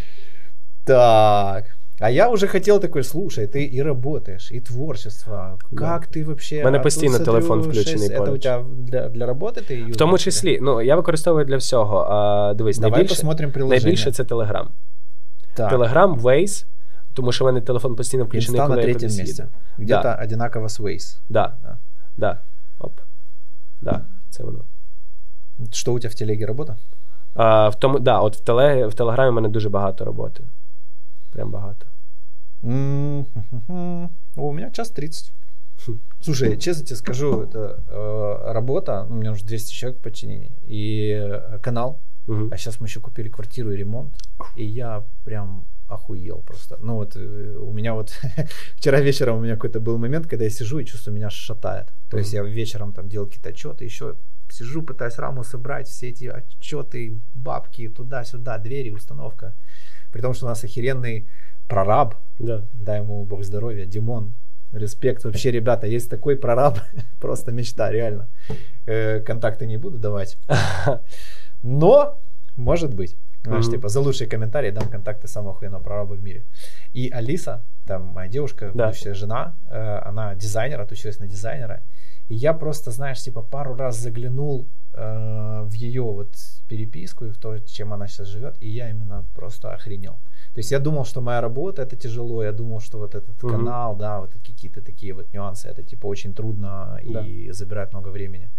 Так. 0.85 1.76
А 2.01 2.11
я 2.11 2.29
уже 2.31 2.47
хотел 2.49 2.81
такой, 2.81 3.05
слушай, 3.05 3.47
ты 3.47 3.77
и 3.77 3.83
работаешь, 3.83 4.51
и 4.53 4.61
творчество. 4.61 5.59
Да. 5.71 5.79
Как 5.79 6.07
ты 6.09 6.25
вообще... 6.25 6.61
У 6.63 6.65
мене 6.65 6.77
А 6.79 6.81
тут 6.81 6.83
постійно 6.85 7.17
смотрю, 7.17 7.33
телефон 7.33 7.61
включений 7.61 7.99
шесть- 8.09 8.13
Это 8.13 8.23
у 8.23 8.25
поруч. 8.27 8.43
тебя 8.43 8.65
для, 8.79 9.09
для 9.09 9.27
работы 9.27 9.71
ты 9.71 9.93
В 9.93 9.97
тому 9.97 10.19
числі, 10.19 10.59
ну 10.63 10.83
я 10.83 10.97
використовую 10.97 11.45
для 11.45 11.57
всього. 11.57 11.99
А, 11.99 12.55
дивись, 12.55 12.79
Давай 12.79 12.91
найбільше, 12.91 13.15
посмотрим 13.15 13.51
приложение. 13.53 13.83
найбільше 13.85 14.13
це 14.13 14.23
Telegram. 14.23 14.67
Так. 15.55 15.73
Telegram, 15.73 16.21
Waze, 16.21 16.65
тому 17.15 17.33
що 17.33 17.45
в 17.45 17.47
мене 17.47 17.61
телефон 17.61 17.97
постійно 17.97 18.25
включений, 18.25 18.61
Инста 18.61 18.69
на 18.69 18.75
коли 18.75 18.81
я 18.81 18.85
третьем 18.95 19.11
кудись 19.11 19.19
месте. 19.29 19.43
їду. 19.43 19.55
Где-то 19.79 20.17
одинаково 20.25 20.67
с 20.69 20.81
Waze. 20.81 21.19
Да, 21.29 21.53
Да. 21.63 21.79
да. 22.17 22.39
Оп. 22.79 22.93
Да, 23.83 24.01
це 24.31 24.43
воно. 24.45 24.59
Что 25.73 25.93
у 25.93 25.99
тебя 26.01 26.11
в 26.11 26.15
телеге 26.15 26.47
работа? 26.47 26.77
А, 27.35 27.69
в 27.69 27.79
тому, 27.79 27.99
да, 27.99 28.19
от 28.21 28.37
в, 28.37 28.41
теле, 28.41 28.87
в 28.87 28.95
Телеграмі 28.95 29.31
в 29.31 29.33
мене 29.35 29.49
дуже 29.49 29.69
багато 29.69 30.05
роботи. 30.05 30.45
Прям 31.38 31.52
багато. 31.52 31.86
О, 32.64 34.10
У 34.36 34.54
меня 34.54 34.72
час 34.72 34.90
30. 34.90 35.34
Слушай, 36.22 36.58
честно 36.58 36.84
тебе 36.84 36.96
скажу, 36.96 37.44
это 37.44 37.84
э, 37.88 38.52
работа, 38.54 39.06
ну, 39.10 39.16
у 39.16 39.20
меня 39.20 39.32
уже 39.32 39.46
200 39.46 39.72
человек 39.72 40.00
в 40.00 40.02
подчинении, 40.04 40.52
и 40.64 41.12
э, 41.12 41.60
канал, 41.60 42.00
Угу. 42.28 42.50
а 42.52 42.58
сейчас 42.58 42.82
мы 42.82 42.88
еще 42.88 43.00
купили 43.00 43.30
квартиру 43.30 43.72
и 43.72 43.78
ремонт, 43.78 44.14
и 44.56 44.66
я 44.66 45.04
прям 45.26 45.66
охуел 45.88 46.42
просто. 46.42 46.78
Ну 46.82 46.96
вот 46.96 47.16
э, 47.16 47.56
у 47.60 47.72
меня 47.72 47.94
вот 47.94 48.10
вчера 48.76 49.00
вечером 49.00 49.38
у 49.38 49.42
меня 49.42 49.54
какой-то 49.54 49.80
был 49.80 49.98
момент, 50.00 50.26
когда 50.28 50.44
я 50.44 50.50
сижу 50.50 50.80
и 50.80 50.86
чувствую, 50.86 51.16
меня 51.16 51.30
шатает. 51.30 51.94
То 52.10 52.18
есть 52.18 52.34
я 52.34 52.44
вечером 52.44 52.94
там 52.94 53.08
делал 53.10 53.28
какие-то 53.28 53.50
отчеты, 53.50 53.86
еще 53.86 54.16
сижу, 54.50 54.82
пытаюсь 54.82 55.20
раму 55.20 55.44
собрать, 55.44 55.88
все 55.88 56.10
эти 56.10 56.26
отчеты, 56.26 57.20
бабки, 57.36 57.88
туда-сюда, 57.90 58.58
двери, 58.58 58.90
установка. 58.92 59.54
При 60.18 60.22
том, 60.24 60.34
что 60.34 60.46
у 60.48 60.50
нас 60.50 60.64
охеренный 60.64 61.28
прораб, 61.68 62.16
Да. 62.40 62.64
дай 62.74 63.02
ему 63.02 63.24
бог 63.24 63.44
здоровья, 63.44 63.86
Димон, 63.86 64.34
респект 64.74 65.24
вообще, 65.24 65.52
ребята, 65.52 65.86
есть 65.86 66.10
такой 66.10 66.36
прораб, 66.36 66.80
просто 67.22 67.52
мечта, 67.52 67.92
реально. 67.92 68.28
Э, 68.88 69.20
контакты 69.20 69.68
не 69.68 69.78
буду 69.78 70.00
давать, 70.00 70.40
но 71.62 72.18
может 72.56 72.96
быть. 72.96 73.16
Знаешь, 73.44 73.70
типа, 73.70 73.90
за 73.90 74.02
лучшие 74.02 74.28
комментарии 74.28 74.72
дам 74.72 74.90
контакты 74.90 75.28
самого 75.28 75.52
охуенного 75.54 75.84
прораба 75.84 76.14
в 76.16 76.24
мире. 76.24 76.44
И 76.94 77.10
Алиса, 77.12 77.62
там 77.86 78.08
моя 78.08 78.28
девушка, 78.28 78.72
Да. 78.74 78.88
будущая 78.88 79.14
жена, 79.14 79.56
э, 79.70 80.00
она 80.04 80.34
дизайнер, 80.34 80.82
отучилась 80.82 81.20
на 81.20 81.28
дизайнера. 81.28 81.82
И 82.28 82.34
я 82.36 82.54
просто, 82.54 82.90
знаешь, 82.90 83.22
типа 83.22 83.44
пару 83.44 83.76
раз 83.76 83.98
заглянул 84.00 84.66
э, 84.98 85.64
в 85.70 85.74
ее 85.74 86.02
вот 86.02 86.30
переписку 86.68 87.26
и 87.26 87.30
в 87.30 87.38
то, 87.38 87.60
чем 87.60 87.94
она 87.94 88.08
сейчас 88.08 88.28
живет, 88.28 88.56
и 88.62 88.70
я 88.70 88.90
именно 88.90 89.24
просто 89.36 89.74
охренел. 89.74 90.14
То 90.54 90.60
есть 90.60 90.72
я 90.72 90.80
думал, 90.80 91.06
что 91.06 91.22
моя 91.22 91.42
работа 91.42 91.82
это 91.84 91.96
тяжело, 91.96 92.44
я 92.44 92.52
думал, 92.52 92.80
что 92.82 92.98
вот 92.98 93.16
этот 93.16 93.44
Мгм. 93.44 93.52
канал, 93.52 93.96
да, 93.96 94.20
вот 94.20 94.32
какие-то 94.46 94.82
такие 94.82 95.14
вот 95.14 95.34
нюансы, 95.34 95.68
это 95.70 95.84
типа 95.84 96.08
очень 96.08 96.34
трудно 96.34 97.00
Да. 97.06 97.22
и 97.22 97.52
забирает 97.52 97.94
много 97.94 98.10
времени. 98.10 98.50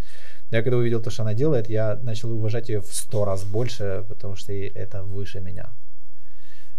Но 0.51 0.57
я 0.57 0.63
когда 0.63 0.77
увидел 0.79 1.03
то, 1.03 1.11
что 1.11 1.23
она 1.23 1.35
делает, 1.35 1.69
я 1.71 1.99
начал 2.03 2.33
уважать 2.33 2.69
ее 2.71 2.81
в 2.81 2.87
сто 2.95 3.25
раз 3.25 3.45
больше, 3.45 4.05
потому 4.09 4.37
что 4.37 4.53
это 4.53 5.03
выше 5.03 5.41
меня. 5.41 5.71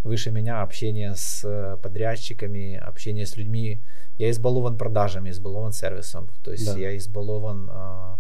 Выше 0.04 0.32
меня 0.32 0.62
общение 0.64 1.14
с 1.16 1.44
э, 1.44 1.78
подрядчиками, 1.84 2.76
общение 2.78 3.26
с 3.26 3.38
людьми. 3.38 3.80
Я 4.18 4.30
избалован 4.32 4.78
продажами, 4.78 5.30
избалован 5.30 5.74
сервисом. 5.74 6.30
То 6.44 6.52
есть 6.52 6.66
Да. 6.74 6.80
я 6.80 6.96
избалован 6.96 7.70
а, 7.70 8.18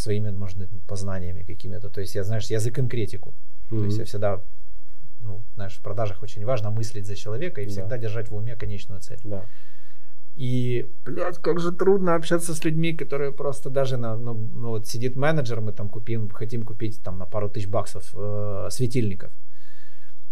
своими, 0.00 0.30
может 0.30 0.58
быть, 0.58 0.68
познаниями 0.86 1.42
какими-то. 1.42 1.88
То 1.88 2.00
есть 2.00 2.14
я, 2.14 2.24
знаешь, 2.24 2.50
я 2.50 2.60
за 2.60 2.70
конкретику. 2.70 3.34
То 3.68 3.84
есть 3.84 3.98
я 3.98 4.04
всегда, 4.04 4.40
ну, 5.20 5.40
знаешь, 5.54 5.76
в 5.78 5.82
продажах 5.82 6.22
очень 6.22 6.44
важно 6.44 6.70
мыслить 6.70 7.06
за 7.06 7.14
человека 7.14 7.60
и 7.60 7.64
Да. 7.66 7.70
всегда 7.70 7.98
держать 7.98 8.30
в 8.30 8.34
уме 8.34 8.56
конечную 8.56 9.00
цель. 9.00 9.20
Да. 9.24 9.44
И, 10.36 10.86
блядь, 11.04 11.38
как 11.38 11.60
же 11.60 11.72
трудно 11.72 12.14
общаться 12.14 12.54
с 12.54 12.64
людьми, 12.64 12.92
которые 12.96 13.30
просто 13.32 13.70
даже 13.70 13.96
на, 13.96 14.16
ну, 14.16 14.34
ну, 14.34 14.68
вот 14.68 14.86
сидит 14.86 15.16
менеджер, 15.16 15.60
мы 15.60 15.72
там 15.72 15.88
купим, 15.88 16.28
хотим 16.30 16.62
купить 16.64 17.02
там 17.02 17.18
на 17.18 17.26
пару 17.26 17.48
тысяч 17.48 17.68
баксов 17.68 18.14
э, 18.14 18.68
светильников. 18.70 19.30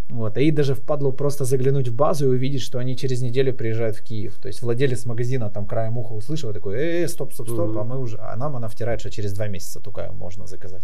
Вот, 0.09 0.37
а 0.37 0.41
ей 0.41 0.51
даже 0.51 0.73
впадло 0.73 1.11
просто 1.11 1.45
заглянуть 1.45 1.87
в 1.87 1.95
базу 1.95 2.25
и 2.25 2.35
увидеть, 2.35 2.61
что 2.61 2.77
они 2.77 2.95
через 2.95 3.21
неделю 3.21 3.53
приезжают 3.53 3.95
в 3.97 4.03
Киев. 4.03 4.35
То 4.41 4.47
есть 4.47 4.61
владелец 4.61 5.05
магазина 5.05 5.49
там 5.49 5.65
краем 5.65 5.97
уха 5.97 6.13
услышал 6.13 6.53
такой, 6.53 6.75
э, 6.77 7.07
стоп, 7.07 7.33
стоп, 7.33 7.49
стоп, 7.49 7.69
Мгм. 7.69 7.79
а 7.79 7.83
мы 7.83 7.97
уже, 7.99 8.17
а 8.17 8.35
нам 8.35 8.55
она 8.55 8.67
втирает, 8.67 8.99
что 8.99 9.09
через 9.09 9.33
два 9.33 9.47
месяца 9.47 9.79
только 9.79 10.11
можно 10.13 10.45
заказать. 10.47 10.83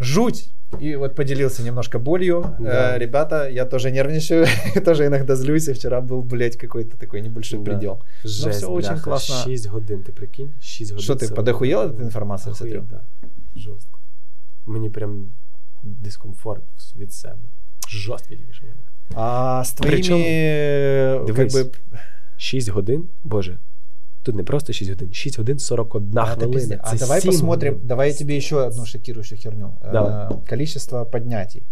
Жуть! 0.00 0.50
И 0.80 0.96
вот 0.96 1.14
поделился 1.14 1.62
немножко 1.62 1.98
болью. 1.98 2.44
Да. 2.58 2.96
Э, 2.96 2.98
ребята, 2.98 3.48
я 3.48 3.64
тоже 3.66 3.90
нервничаю, 3.90 4.46
тоже 4.84 5.06
иногда 5.06 5.36
злюсь, 5.36 5.68
и 5.68 5.72
вчера 5.72 6.00
был, 6.00 6.22
блядь, 6.22 6.56
какой-то 6.56 6.96
такой 6.96 7.20
небольшой 7.22 7.58
Да. 7.60 7.64
предел. 7.64 7.98
Жесть, 8.24 8.62
Ну, 8.62 8.68
всё 8.68 8.72
очень 8.72 8.88
бляха, 8.90 9.04
классно. 9.04 9.34
6 9.44 9.66
годин, 9.68 10.02
ти 10.02 10.12
прикинь? 10.12 10.50
6 10.60 10.90
годин. 10.90 11.04
Що 11.04 11.14
ти, 11.14 11.26
це- 11.26 11.34
подохуєла 11.34 11.86
від 11.86 12.00
інформації, 12.00 12.52
Охуєть, 12.52 12.74
смотрю? 12.74 12.98
да. 13.22 13.60
Жорстко. 13.60 13.98
Мені 14.66 14.90
прям 14.90 15.28
дискомфорт 15.82 16.62
від 16.96 17.12
себе. 17.12 17.38
Жорстко 17.90 18.34
тільки 18.34 18.52
що 18.52 18.64
мене. 18.66 18.76
А 19.14 19.60
с 19.64 19.72
твоими, 19.72 19.96
Причем, 19.96 20.16
э, 20.18 21.26
как 21.26 21.36
дивись, 21.36 21.54
бы, 21.54 21.74
6 22.36 22.68
годин, 22.68 23.08
боже. 23.24 23.58
Тут 24.22 24.34
не 24.34 24.42
просто 24.42 24.72
6 24.72 24.90
годин, 24.90 25.12
6 25.12 25.36
годин 25.38 25.58
41 25.58 26.18
А, 26.18 26.22
это 26.24 26.34
хвилина. 26.34 26.52
пиздец. 26.52 26.80
А 26.82 26.90
Це 26.90 26.98
давай 26.98 27.20
7 27.20 27.30
посмотрим, 27.32 27.72
годин. 27.74 27.88
давай 27.88 28.08
я 28.08 28.14
тебе 28.14 28.36
еще 28.36 28.56
одну 28.66 28.86
шокирующую 28.86 29.40
херню. 29.40 29.72
Э, 29.82 29.92
Давай. 29.92 30.28
количество 30.48 31.04
поднятий. 31.04 31.62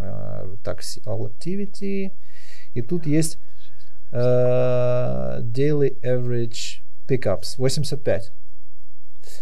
Э, 0.00 0.44
так, 0.62 0.82
see 0.82 1.02
all 1.04 1.28
activity. 1.28 2.10
И 2.76 2.82
тут 2.82 3.06
есть 3.06 3.38
э, 4.12 5.40
daily 5.42 5.92
average 6.02 6.80
pickups 7.08 7.56
85. 7.58 8.32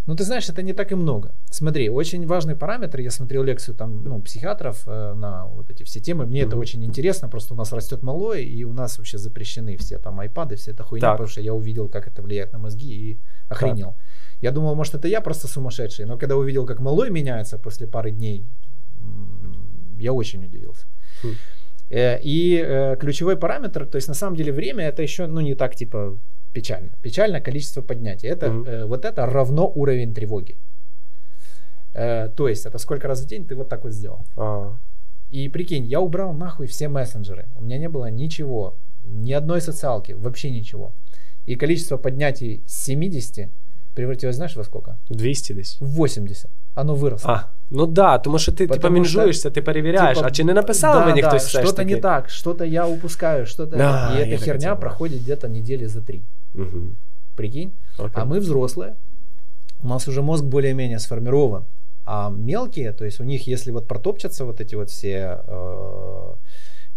Ну, 0.07 0.15
ты 0.15 0.23
знаешь, 0.23 0.47
это 0.49 0.61
не 0.63 0.73
так 0.73 0.91
и 0.91 0.95
много. 0.95 1.35
Смотри, 1.51 1.89
очень 1.89 2.25
важный 2.25 2.55
параметр. 2.55 3.01
Я 3.01 3.11
смотрел 3.11 3.43
лекцию 3.43 3.75
там, 3.75 4.03
ну, 4.05 4.21
психиатров 4.21 4.83
э, 4.87 5.13
на 5.13 5.45
вот 5.47 5.69
эти 5.69 5.83
все 5.83 5.99
темы. 5.99 6.25
Мне 6.25 6.39
это 6.41 6.55
Мгм. 6.55 6.59
очень 6.59 6.83
интересно. 6.85 7.27
Просто 7.29 7.53
у 7.53 7.57
нас 7.57 7.73
растет 7.73 8.03
малое, 8.03 8.39
и 8.39 8.63
у 8.63 8.71
нас 8.73 8.97
вообще 8.97 9.17
запрещены 9.17 9.75
все 9.75 9.97
там 9.99 10.19
айпады, 10.21 10.55
вся 10.55 10.71
эта 10.71 10.83
хуйня, 10.83 11.01
Так. 11.07 11.11
потому 11.17 11.27
что 11.29 11.41
я 11.41 11.53
увидел, 11.53 11.89
как 11.89 12.07
это 12.07 12.21
влияет 12.21 12.53
на 12.53 12.59
мозги 12.59 12.87
и 13.11 13.19
охренел. 13.49 13.95
Я 14.41 14.51
думал, 14.51 14.75
может, 14.75 14.95
это 14.95 15.07
я 15.09 15.19
просто 15.21 15.47
сумасшедший, 15.47 16.05
но 16.05 16.17
когда 16.17 16.35
увидел, 16.37 16.65
как 16.65 16.79
малой 16.79 17.09
меняется 17.09 17.57
после 17.57 17.85
пары 17.87 18.11
дней, 18.11 18.45
я 19.99 20.13
очень 20.13 20.45
удивился. 20.45 20.85
Хм. 21.23 21.33
Э, 21.89 22.19
И 22.23 22.61
э, 22.65 22.95
ключевой 22.99 23.35
параметр, 23.35 23.85
то 23.85 23.97
есть 23.97 24.07
на 24.07 24.13
самом 24.13 24.35
деле 24.37 24.51
время 24.53 24.85
это 24.87 25.01
еще, 25.01 25.27
ну, 25.27 25.41
не 25.41 25.55
так 25.55 25.75
типа 25.75 26.17
печально. 26.61 26.89
Печально 27.01 27.39
количество 27.41 27.81
поднятий. 27.83 28.27
Это 28.27 28.49
Мгм. 28.49 28.65
э, 28.69 28.85
вот 28.85 29.05
это 29.05 29.25
равно 29.25 29.71
уровень 29.75 30.13
тревоги. 30.13 30.55
Э, 31.93 32.29
То 32.35 32.47
есть 32.47 32.65
это 32.65 32.77
сколько 32.79 33.07
раз 33.07 33.21
в 33.21 33.27
день 33.27 33.45
ты 33.45 33.55
вот 33.55 33.69
так 33.69 33.83
вот 33.83 33.93
сделал. 33.93 34.19
А, 34.35 34.73
И 35.33 35.49
прикинь, 35.49 35.85
я 35.85 35.99
убрал 35.99 36.33
нахуй 36.33 36.65
все 36.67 36.87
мессенджеры. 36.87 37.45
У 37.57 37.61
меня 37.63 37.77
не 37.77 37.89
было 37.89 38.09
ничего, 38.09 38.75
ни 39.03 39.33
одной 39.33 39.61
социалки, 39.61 40.13
вообще 40.13 40.49
ничего. 40.51 40.93
И 41.45 41.55
количество 41.55 41.97
поднятий 41.97 42.61
с 42.65 42.85
70 42.85 43.49
превратилось, 43.96 44.36
знаешь, 44.36 44.56
во 44.56 44.64
сколько? 44.64 44.96
200 45.08 45.52
десь. 45.54 45.76
В 45.80 45.86
80. 45.86 46.50
Оно 46.74 46.94
выросло. 46.94 47.30
А, 47.30 47.44
ну 47.70 47.86
да, 47.86 48.18
тому 48.18 48.38
що 48.38 48.52
ти 48.52 48.58
типа 48.58 48.74
Потому 48.74 48.94
мінжуєшся, 48.94 49.50
ти 49.50 49.62
перевіряєш, 49.62 50.18
Типа, 50.18 50.28
а 50.28 50.30
чи 50.30 50.44
не 50.44 50.54
написав 50.54 50.94
да, 50.94 51.06
мені 51.06 51.22
да, 51.22 51.28
хтось 51.28 51.42
все 51.42 51.58
ж 51.58 51.64
Что-то 51.64 51.76
таки? 51.76 51.94
не 51.94 52.00
так, 52.00 52.30
что-то 52.30 52.64
я 52.64 52.86
упускаю, 52.86 53.46
что-то... 53.46 53.76
Да, 53.76 54.12
и 54.14 54.18
я 54.18 54.26
эта 54.26 54.30
так 54.30 54.44
херня 54.44 54.70
хотел. 54.70 54.80
проходит 54.80 55.20
где-то 55.20 55.48
недели 55.48 55.86
за 55.86 56.00
три. 56.00 56.22
Угу. 56.54 56.80
Прикинь? 57.36 57.72
Окей. 57.98 58.10
А 58.14 58.24
мы 58.24 58.40
взрослые, 58.40 58.94
у 59.82 59.88
нас 59.88 60.08
уже 60.08 60.22
мозг 60.22 60.44
более-менее 60.44 60.98
сформирован. 60.98 61.64
А 62.04 62.30
мелкие, 62.30 62.92
то 62.92 63.04
есть 63.04 63.20
у 63.20 63.24
них, 63.24 63.46
если 63.46 63.72
вот 63.72 63.86
протопчатся 63.86 64.44
вот 64.44 64.60
эти 64.60 64.74
вот 64.74 64.90
все 64.90 65.40
э, 65.46 66.34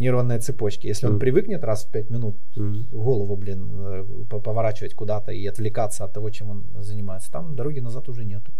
нейронные 0.00 0.38
цепочки, 0.38 0.88
если 0.88 1.06
он 1.06 1.12
Мгм. 1.12 1.20
привыкнет 1.20 1.64
раз 1.64 1.84
в 1.84 1.90
5 1.90 2.10
минут 2.10 2.36
Мгм. 2.56 2.86
голову, 2.92 3.36
блин, 3.36 3.70
э, 3.72 4.04
по- 4.30 4.40
поворачивать 4.40 4.94
куда-то 4.94 5.32
и 5.32 5.46
отвлекаться 5.50 6.04
от 6.04 6.12
того, 6.12 6.30
чем 6.30 6.50
он 6.50 6.64
занимается, 6.84 7.30
там 7.30 7.54
дороги 7.56 7.80
назад 7.80 8.08
уже 8.08 8.24
нету. 8.24 8.50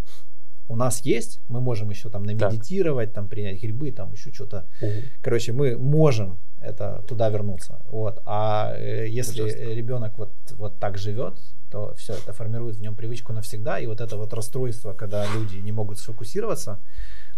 У 0.69 0.77
нас 0.77 1.07
есть, 1.07 1.41
мы 1.49 1.61
можем 1.61 1.91
еще 1.91 2.09
там 2.11 2.23
намедитировать, 2.23 3.13
там 3.13 3.29
принять 3.29 3.63
грибы, 3.63 3.91
там 3.93 4.13
еще 4.13 4.31
что-то. 4.33 4.65
Мгм. 4.83 4.93
Короче, 5.23 5.53
мы 5.53 5.77
можем 5.79 6.37
это 6.63 7.03
туда 7.09 7.31
вернуться. 7.31 7.79
Вот. 7.91 8.23
А 8.27 8.75
э, 8.77 9.09
если 9.09 9.43
Жестко. 9.43 9.63
э, 9.63 9.75
ребенок 9.75 10.19
вот, 10.19 10.31
вот 10.59 10.79
так 10.79 10.99
живет, 10.99 11.35
то 11.71 11.93
все 11.97 12.13
это 12.13 12.33
формирует 12.33 12.77
в 12.77 12.81
нем 12.83 12.95
привычку 12.95 13.33
навсегда. 13.33 13.81
И 13.81 13.87
вот 13.87 14.01
это 14.01 14.17
вот 14.17 14.33
расстройство, 14.35 14.93
когда 14.93 15.25
люди 15.35 15.57
не 15.65 15.73
могут 15.73 15.99
сфокусироваться 15.99 16.79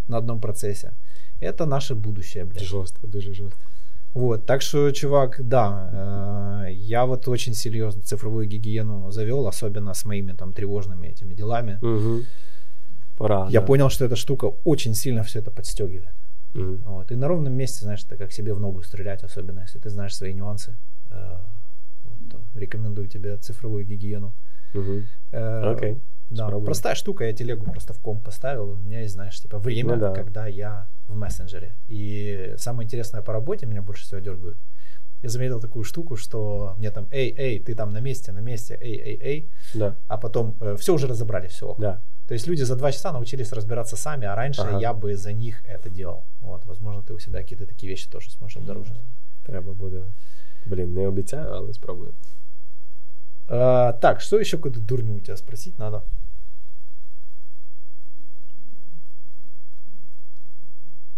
на 0.09 0.17
одном 0.19 0.41
процессе, 0.41 0.93
это 1.41 1.67
наше 1.67 1.95
будущее, 1.95 2.45
блядь. 2.45 2.65
Жорстко, 2.65 3.07
дуже 3.07 3.33
жорстко. 3.35 3.63
Вот, 4.15 4.45
так 4.47 4.61
что, 4.63 4.91
чувак, 4.91 5.41
да, 5.49 6.65
э, 6.67 6.73
я 6.73 7.07
вот 7.07 7.29
очень 7.29 7.55
серьезно 7.55 8.03
цифровую 8.03 8.47
гигиену 8.47 9.11
завел, 9.11 9.47
особенно 9.47 9.95
с 9.95 10.05
моими 10.05 10.33
там 10.33 10.53
тревожными 10.53 11.07
этими 11.09 11.35
делами. 11.35 11.79
Угу. 11.83 12.23
Пора. 13.17 13.47
Я 13.51 13.61
да. 13.61 13.67
понял, 13.67 13.89
что 13.91 14.05
эта 14.05 14.17
штука 14.17 14.53
очень 14.65 14.95
сильно 14.95 15.23
все 15.23 15.39
это 15.39 15.51
подстегивает. 15.51 16.15
Мгм. 16.55 16.83
Вот. 16.85 17.11
И 17.11 17.15
на 17.17 17.29
ровном 17.29 17.55
месте, 17.55 17.85
знаешь, 17.85 18.05
это 18.05 18.17
как 18.17 18.33
себе 18.33 18.53
в 18.53 18.61
ногу 18.61 18.83
стрелять, 18.83 19.25
особенно 19.25 19.61
если 19.61 19.79
ты 19.79 19.89
знаешь 19.91 20.15
свои 20.15 20.35
нюансы. 20.35 20.77
Э, 21.11 21.39
вот, 22.05 22.31
то 22.31 22.59
рекомендую 22.59 23.09
тебе 23.09 23.37
цифровую 23.39 23.87
гигиену. 23.87 24.35
Мгм. 24.75 25.07
Э, 25.33 25.73
Окей, 25.73 25.99
Да, 26.31 26.47
спробую. 26.47 26.67
простая 26.67 26.95
штука, 26.95 27.25
я 27.25 27.33
телегу 27.33 27.65
просто 27.71 27.93
в 27.95 27.99
комп 28.01 28.25
поставил, 28.25 28.71
у 28.73 28.77
меня 28.77 29.01
есть, 29.01 29.15
знаешь, 29.15 29.41
типа 29.41 29.59
время, 29.59 29.95
Ну 29.95 30.01
да. 30.01 30.13
когда 30.13 30.47
я 30.47 30.87
в 31.13 31.17
мессенджере. 31.17 31.75
И 31.89 32.55
самое 32.57 32.85
интересное 32.87 33.23
по 33.23 33.33
работе 33.33 33.67
меня 33.67 33.83
больше 33.83 34.03
всего 34.05 34.21
дергают. 34.21 34.57
Я 35.23 35.29
заметил 35.29 35.61
такую 35.61 35.85
штуку, 35.85 36.17
что 36.17 36.75
мне 36.79 36.91
там, 36.91 37.07
эй, 37.13 37.33
эй, 37.39 37.59
ты 37.61 37.75
там 37.75 37.93
на 37.93 38.01
месте, 38.01 38.33
на 38.33 38.41
месте, 38.41 38.77
эй, 38.83 38.97
эй, 39.01 39.19
эй, 39.23 39.51
Да. 39.75 39.95
а 40.09 40.17
потом 40.19 40.57
все 40.77 40.93
уже 40.95 41.07
разобрали, 41.07 41.47
все. 41.47 41.75
Да. 41.79 42.01
То 42.27 42.35
есть 42.35 42.49
люди 42.49 42.63
за 42.65 42.77
два 42.77 42.91
часа 42.93 43.13
научились 43.13 43.53
разбираться 43.53 43.97
сами, 43.97 44.27
а 44.27 44.35
раньше 44.35 44.63
Ага. 44.63 44.79
я 44.81 44.93
бы 44.93 45.15
за 45.17 45.33
них 45.33 45.63
это 45.65 45.91
делал. 45.91 46.25
Вот, 46.41 46.67
возможно, 46.67 47.03
ты 47.03 47.13
у 47.15 47.19
себя 47.21 47.41
какие-то 47.41 47.67
такие 47.67 47.91
вещи 47.91 48.11
тоже 48.11 48.31
сможешь 48.31 48.57
обнаружить. 48.57 48.97
Треба 49.45 49.73
буде. 49.73 50.03
Блін, 50.67 50.95
не 50.95 51.07
обіцяю, 51.09 51.53
але 51.55 51.73
спробую. 51.73 52.15
А, 53.49 53.93
так, 53.93 54.21
что 54.21 54.39
еще 54.41 54.57
какую-то 54.57 54.81
дурню 54.81 55.15
у 55.15 55.21
тебя 55.21 55.37
спросить 55.37 55.79
надо? 55.79 56.03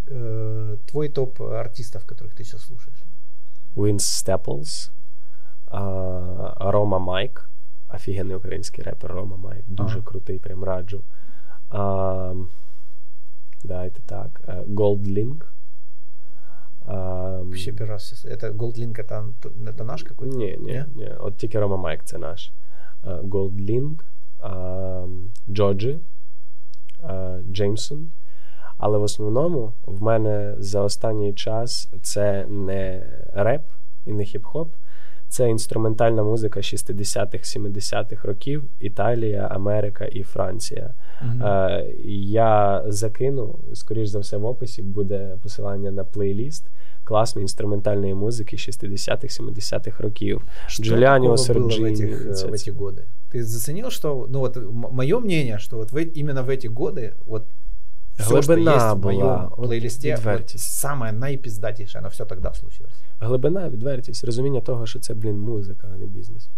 Э, 0.07 0.77
Твой 0.85 1.09
топ 1.09 1.41
артистов, 1.41 2.05
которых 2.05 2.33
ты 2.33 2.43
сейчас 2.43 2.61
слушаешь. 2.61 3.03
Вінс 3.77 4.03
Степлс, 4.03 4.91
а, 5.67 6.71
Рома 6.71 6.99
Майк, 6.99 7.49
офігенний 7.95 8.35
український 8.35 8.83
репер 8.83 9.11
Рома 9.11 9.37
Майк, 9.37 9.63
дуже 9.67 9.95
Ага. 9.97 10.05
крутий, 10.05 10.39
прям 10.39 10.63
раджу. 10.63 11.01
А, 11.69 12.33
дайте 13.63 14.01
так. 14.05 14.41
Gold 14.67 15.07
Link. 15.07 15.45
А, 16.85 16.93
Вообще 17.37 17.71
первый 17.71 17.85
раз. 17.87 18.03
сейчас- 18.09 18.25
Это 18.25 18.53
Goldlink, 18.57 18.99
это, 18.99 19.31
это 19.65 19.83
наш 19.83 20.03
какой-то? 20.03 20.37
Ні, 20.37 20.57
ні, 20.59 20.71
Не? 20.71 20.85
ні. 20.95 21.09
От 21.19 21.37
тільки 21.37 21.59
Рома 21.59 21.77
Майк 21.77 22.03
це 22.03 22.17
наш. 22.17 22.51
Gold 23.03 23.69
Link, 23.69 23.99
а, 24.39 25.05
Джоджі, 25.49 25.99
а, 27.03 27.39
Джеймсон. 27.51 28.11
Але 28.77 28.97
в 28.97 29.03
основному 29.03 29.73
в 29.85 30.03
мене 30.03 30.55
за 30.59 30.81
останній 30.81 31.33
час 31.33 31.89
це 32.01 32.45
не 32.49 33.03
реп 33.33 33.61
і 34.05 34.11
не 34.11 34.23
хіп-хоп, 34.23 34.67
це 35.27 35.49
інструментальна 35.49 36.23
музика 36.23 36.59
60-х, 36.59 37.57
70-х 37.57 38.27
років, 38.27 38.63
Італія, 38.79 39.47
Америка 39.51 40.05
і 40.05 40.23
Франція. 40.23 40.93
Мгм. 41.21 41.43
Е, 41.43 41.85
я 42.23 42.83
закину, 42.87 43.59
скоріш 43.73 44.09
за 44.09 44.19
все, 44.19 44.37
в 44.37 44.45
описі 44.45 44.81
буде 44.83 45.37
посилання 45.43 45.91
на 45.91 46.03
плейліст. 46.03 46.65
класної 47.03 47.43
інструментальної 47.43 48.13
музики 48.13 48.55
60-х, 48.57 49.39
70-х 49.41 50.03
років. 50.03 50.41
Что 50.67 50.83
Джулианио 50.83 51.35
такого 51.35 51.59
было 51.59 51.67
в 51.67 51.71
Сорджини. 51.71 51.89
этих, 51.89 52.27
э, 52.27 52.49
в 52.49 52.53
эти 52.53 52.71
годы? 52.71 53.01
Ты 53.33 53.43
заценил, 53.43 53.89
что, 53.89 54.27
ну 54.29 54.39
вот, 54.39 54.57
мое 54.91 55.19
мнение, 55.19 55.57
что 55.59 55.77
вот 55.77 55.91
в, 55.91 55.95
эти- 55.95 56.19
именно 56.19 56.43
в 56.43 56.49
эти 56.49 56.67
годы, 56.67 57.13
вот 57.25 57.43
все, 58.17 58.41
что 58.41 58.53
Глибина 58.53 58.75
есть 58.75 58.95
в 58.95 58.99
моем 59.05 59.19
була, 59.21 59.47
от 59.51 59.55
плейлисте, 59.67 60.11
вот, 60.11 60.19
відвертість. 60.19 60.71
самое 60.71 61.11
наипиздатейшее, 61.13 61.99
оно 62.01 62.09
все 62.09 62.25
тогда 62.25 62.53
случилось. 62.53 62.93
Глибина, 63.19 63.69
відвертість, 63.69 64.23
розуміння 64.23 64.61
того, 64.61 64.85
що 64.85 64.99
це, 64.99 65.13
блін, 65.13 65.39
музика, 65.39 65.87
а 65.93 65.97
не 65.97 66.05
бізнес. 66.05 66.49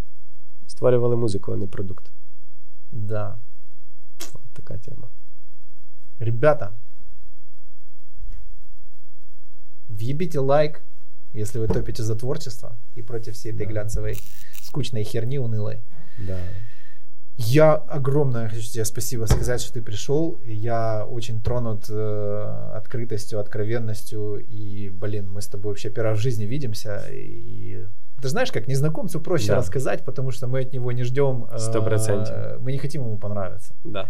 Створювали 0.68 1.16
музику, 1.16 1.52
а 1.54 1.56
не 1.58 1.68
продукт. 1.68 2.12
Да. 2.92 3.38
От 4.34 4.42
така 4.54 4.78
тема. 4.78 5.08
Ребята, 6.20 6.72
въебите 9.90 10.40
лайк, 10.40 10.82
если 11.34 11.60
вы 11.60 11.68
топите 11.68 12.04
за 12.04 12.16
творчество 12.16 12.76
и 12.96 13.02
против 13.02 13.34
всей 13.36 13.52
этой 13.54 13.66
Да. 13.66 13.72
глянцевой 13.72 14.18
скучной 14.64 15.04
херни 15.04 15.40
унылой. 15.40 15.80
Да. 16.18 16.40
Я 17.39 17.75
огромное 17.75 18.49
хочу 18.49 18.63
тебе 18.63 18.85
спасибо 18.87 19.27
сказать, 19.27 19.61
что 19.61 19.75
ты 19.75 19.83
пришел. 19.83 20.41
Я 20.47 21.05
очень 21.05 21.43
тронут 21.43 21.85
э, 21.91 22.71
открытостью, 22.75 23.39
откровенностью. 23.41 24.39
И, 24.49 24.89
блин, 24.91 25.31
мы 25.31 25.43
с 25.43 25.47
тобой 25.47 25.73
вообще 25.73 25.91
первый 25.91 26.11
раз 26.11 26.19
в 26.19 26.23
жизни 26.23 26.45
видимся. 26.45 27.05
И 27.11 27.85
ты 28.23 28.29
знаешь, 28.29 28.51
как 28.51 28.67
незнакомцу 28.69 29.21
проще 29.21 29.49
Да. 29.49 29.57
рассказать, 29.57 30.03
потому 30.05 30.31
что 30.31 30.47
мы 30.47 30.61
от 30.61 30.73
него 30.73 30.93
не 30.93 31.03
ждем. 31.05 31.47
э, 31.51 31.59
Сто 31.59 31.83
процентов. 31.83 32.59
Мы 32.63 32.73
не 32.73 32.79
хотим 32.79 33.03
ему 33.03 33.19
понравиться. 33.19 33.75
Да. 33.85 34.09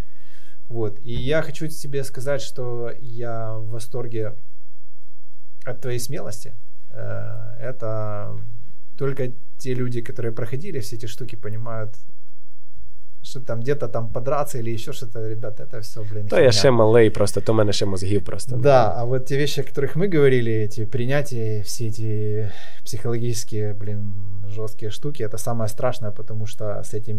Вот. 0.68 1.00
И 1.02 1.12
я 1.12 1.42
хочу 1.42 1.66
тебе 1.66 2.04
сказать, 2.04 2.40
что 2.42 2.92
я 3.00 3.54
в 3.58 3.70
восторге 3.70 4.34
от 5.64 5.80
твоей 5.80 5.98
смелости. 5.98 6.54
Э, 6.92 7.56
Это 7.60 8.36
только 8.96 9.32
те 9.58 9.74
люди, 9.74 10.00
которые 10.00 10.32
проходили 10.32 10.78
все 10.78 10.94
эти 10.96 11.06
штуки, 11.06 11.34
понимают, 11.34 11.94
что 13.25 13.39
там 13.39 13.59
где-то 13.61 13.88
там 13.88 14.09
подраться 14.09 14.57
или 14.59 14.71
еще 14.73 14.93
что-то, 14.93 15.29
ребята, 15.29 15.63
это 15.63 15.79
все, 15.82 16.03
блин, 16.11 16.27
То 16.27 16.36
я 16.36 16.41
херня. 16.41 16.51
ще 16.51 16.71
малий, 16.71 17.09
просто 17.09 17.41
то 17.41 17.53
в 17.53 17.55
мене 17.55 17.73
ще 17.73 17.86
мозгів 17.86 18.25
просто. 18.25 18.55
Да, 18.55 18.93
а 18.97 19.03
вот 19.05 19.25
те 19.25 19.38
вещи, 19.38 19.61
о 19.61 19.63
которых 19.63 19.95
мы 19.95 20.07
говорили, 20.17 20.51
эти 20.51 20.86
принятия, 20.86 21.61
все 21.61 21.88
эти 21.88 22.49
психологические, 22.86 23.73
блин, 23.73 24.13
жесткие 24.47 24.91
штуки, 24.91 25.23
это 25.23 25.38
самое 25.38 25.69
страшное, 25.69 26.11
потому 26.11 26.45
что 26.47 26.63
с 26.84 26.93
этим 26.93 27.15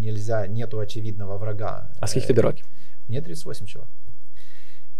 нельзя, 0.00 0.46
нету 0.46 0.78
очевидного 0.80 1.36
врага. 1.38 1.88
А 2.00 2.06
скільки 2.06 2.24
Э, 2.24 2.28
тобі 2.28 2.40
років? 2.40 2.64
мне 3.08 3.20
38, 3.22 3.66
чувак. 3.66 3.88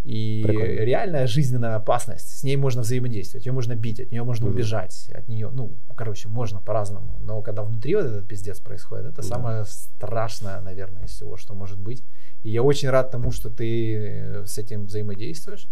И 0.09 0.43
Прикольно. 0.47 0.85
реальная 0.85 1.27
жизненная 1.27 1.75
опасность, 1.75 2.29
с 2.39 2.43
ней 2.43 2.57
можно 2.57 2.81
взаимодействовать, 2.81 3.45
ее 3.47 3.51
можно 3.53 3.75
бить, 3.75 3.99
от 3.99 4.11
нее 4.11 4.23
можно 4.23 4.45
Мгм. 4.47 4.55
убежать, 4.55 5.11
от 5.19 5.27
нее, 5.29 5.49
ну, 5.53 5.71
короче, 5.95 6.29
можно 6.29 6.61
по-разному. 6.61 7.11
Но 7.27 7.41
когда 7.41 7.61
внутри 7.63 7.95
вот 7.95 8.05
этот 8.05 8.27
пиздец 8.27 8.59
происходит, 8.59 9.05
это 9.05 9.21
Да. 9.21 9.23
самое 9.23 9.65
страшное, 9.65 10.61
наверное, 10.61 11.03
из 11.05 11.09
всего, 11.11 11.35
что 11.37 11.53
может 11.55 11.77
быть. 11.79 12.03
И 12.45 12.49
я 12.51 12.61
очень 12.63 12.89
рад 12.89 13.11
тому, 13.11 13.31
что 13.31 13.49
ты 13.49 13.95
э, 13.97 14.45
с 14.45 14.57
этим 14.57 14.85
взаимодействуешь. 14.85 15.67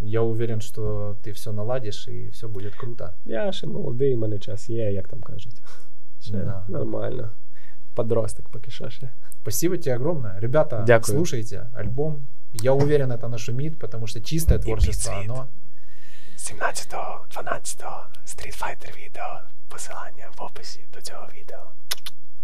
Я 0.00 0.22
уверен, 0.22 0.60
что 0.60 1.16
ты 1.22 1.30
все 1.32 1.52
наладишь 1.52 2.08
и 2.08 2.28
все 2.30 2.48
будет 2.48 2.74
круто. 2.74 3.14
Я 3.24 3.52
ще 3.52 3.66
молодий, 3.66 4.14
в 4.14 4.18
мене 4.18 4.38
час 4.38 4.70
є, 4.70 4.92
як 4.92 5.08
там 5.08 5.20
кажуть. 5.20 5.62
Ще 6.20 6.32
Да. 6.32 6.64
нормально. 6.68 7.30
Подросток 7.94 8.48
поки 8.48 8.70
що 8.70 8.90
ще. 8.90 9.10
Спасибо 9.42 9.76
тебе 9.76 9.96
огромное. 9.96 10.40
Ребята, 10.40 10.84
Дякую. 10.86 11.16
слушайте 11.18 11.66
альбом. 11.74 12.16
Я 12.53 12.73
уверен, 12.73 13.11
это 13.11 13.27
нашумит, 13.27 13.79
потому 13.79 14.07
что 14.07 14.19
чистое 14.21 14.59
творчество, 14.59 15.11
Имбицид. 15.11 15.31
оно 15.31 15.47
17-го, 16.37 17.25
12-го 17.29 18.07
Street 18.25 18.57
Fighter 18.59 19.05
відео. 19.05 19.41
Посилання 19.67 20.29
в 20.37 20.41
описі 20.43 20.79
до 20.93 21.01
цього 21.01 21.27
відео. 21.33 21.71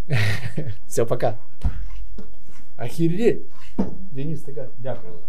Все, 0.87 1.05
пока. 1.05 1.37
Охереть. 2.77 3.41
Денис, 4.11 4.43
ты 4.43 4.53
как? 4.53 4.69
Дякую. 4.77 5.19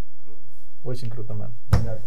Очень 0.85 1.11
круто, 1.11 1.35
мэн. 1.35 1.51
Дякую. 1.71 2.01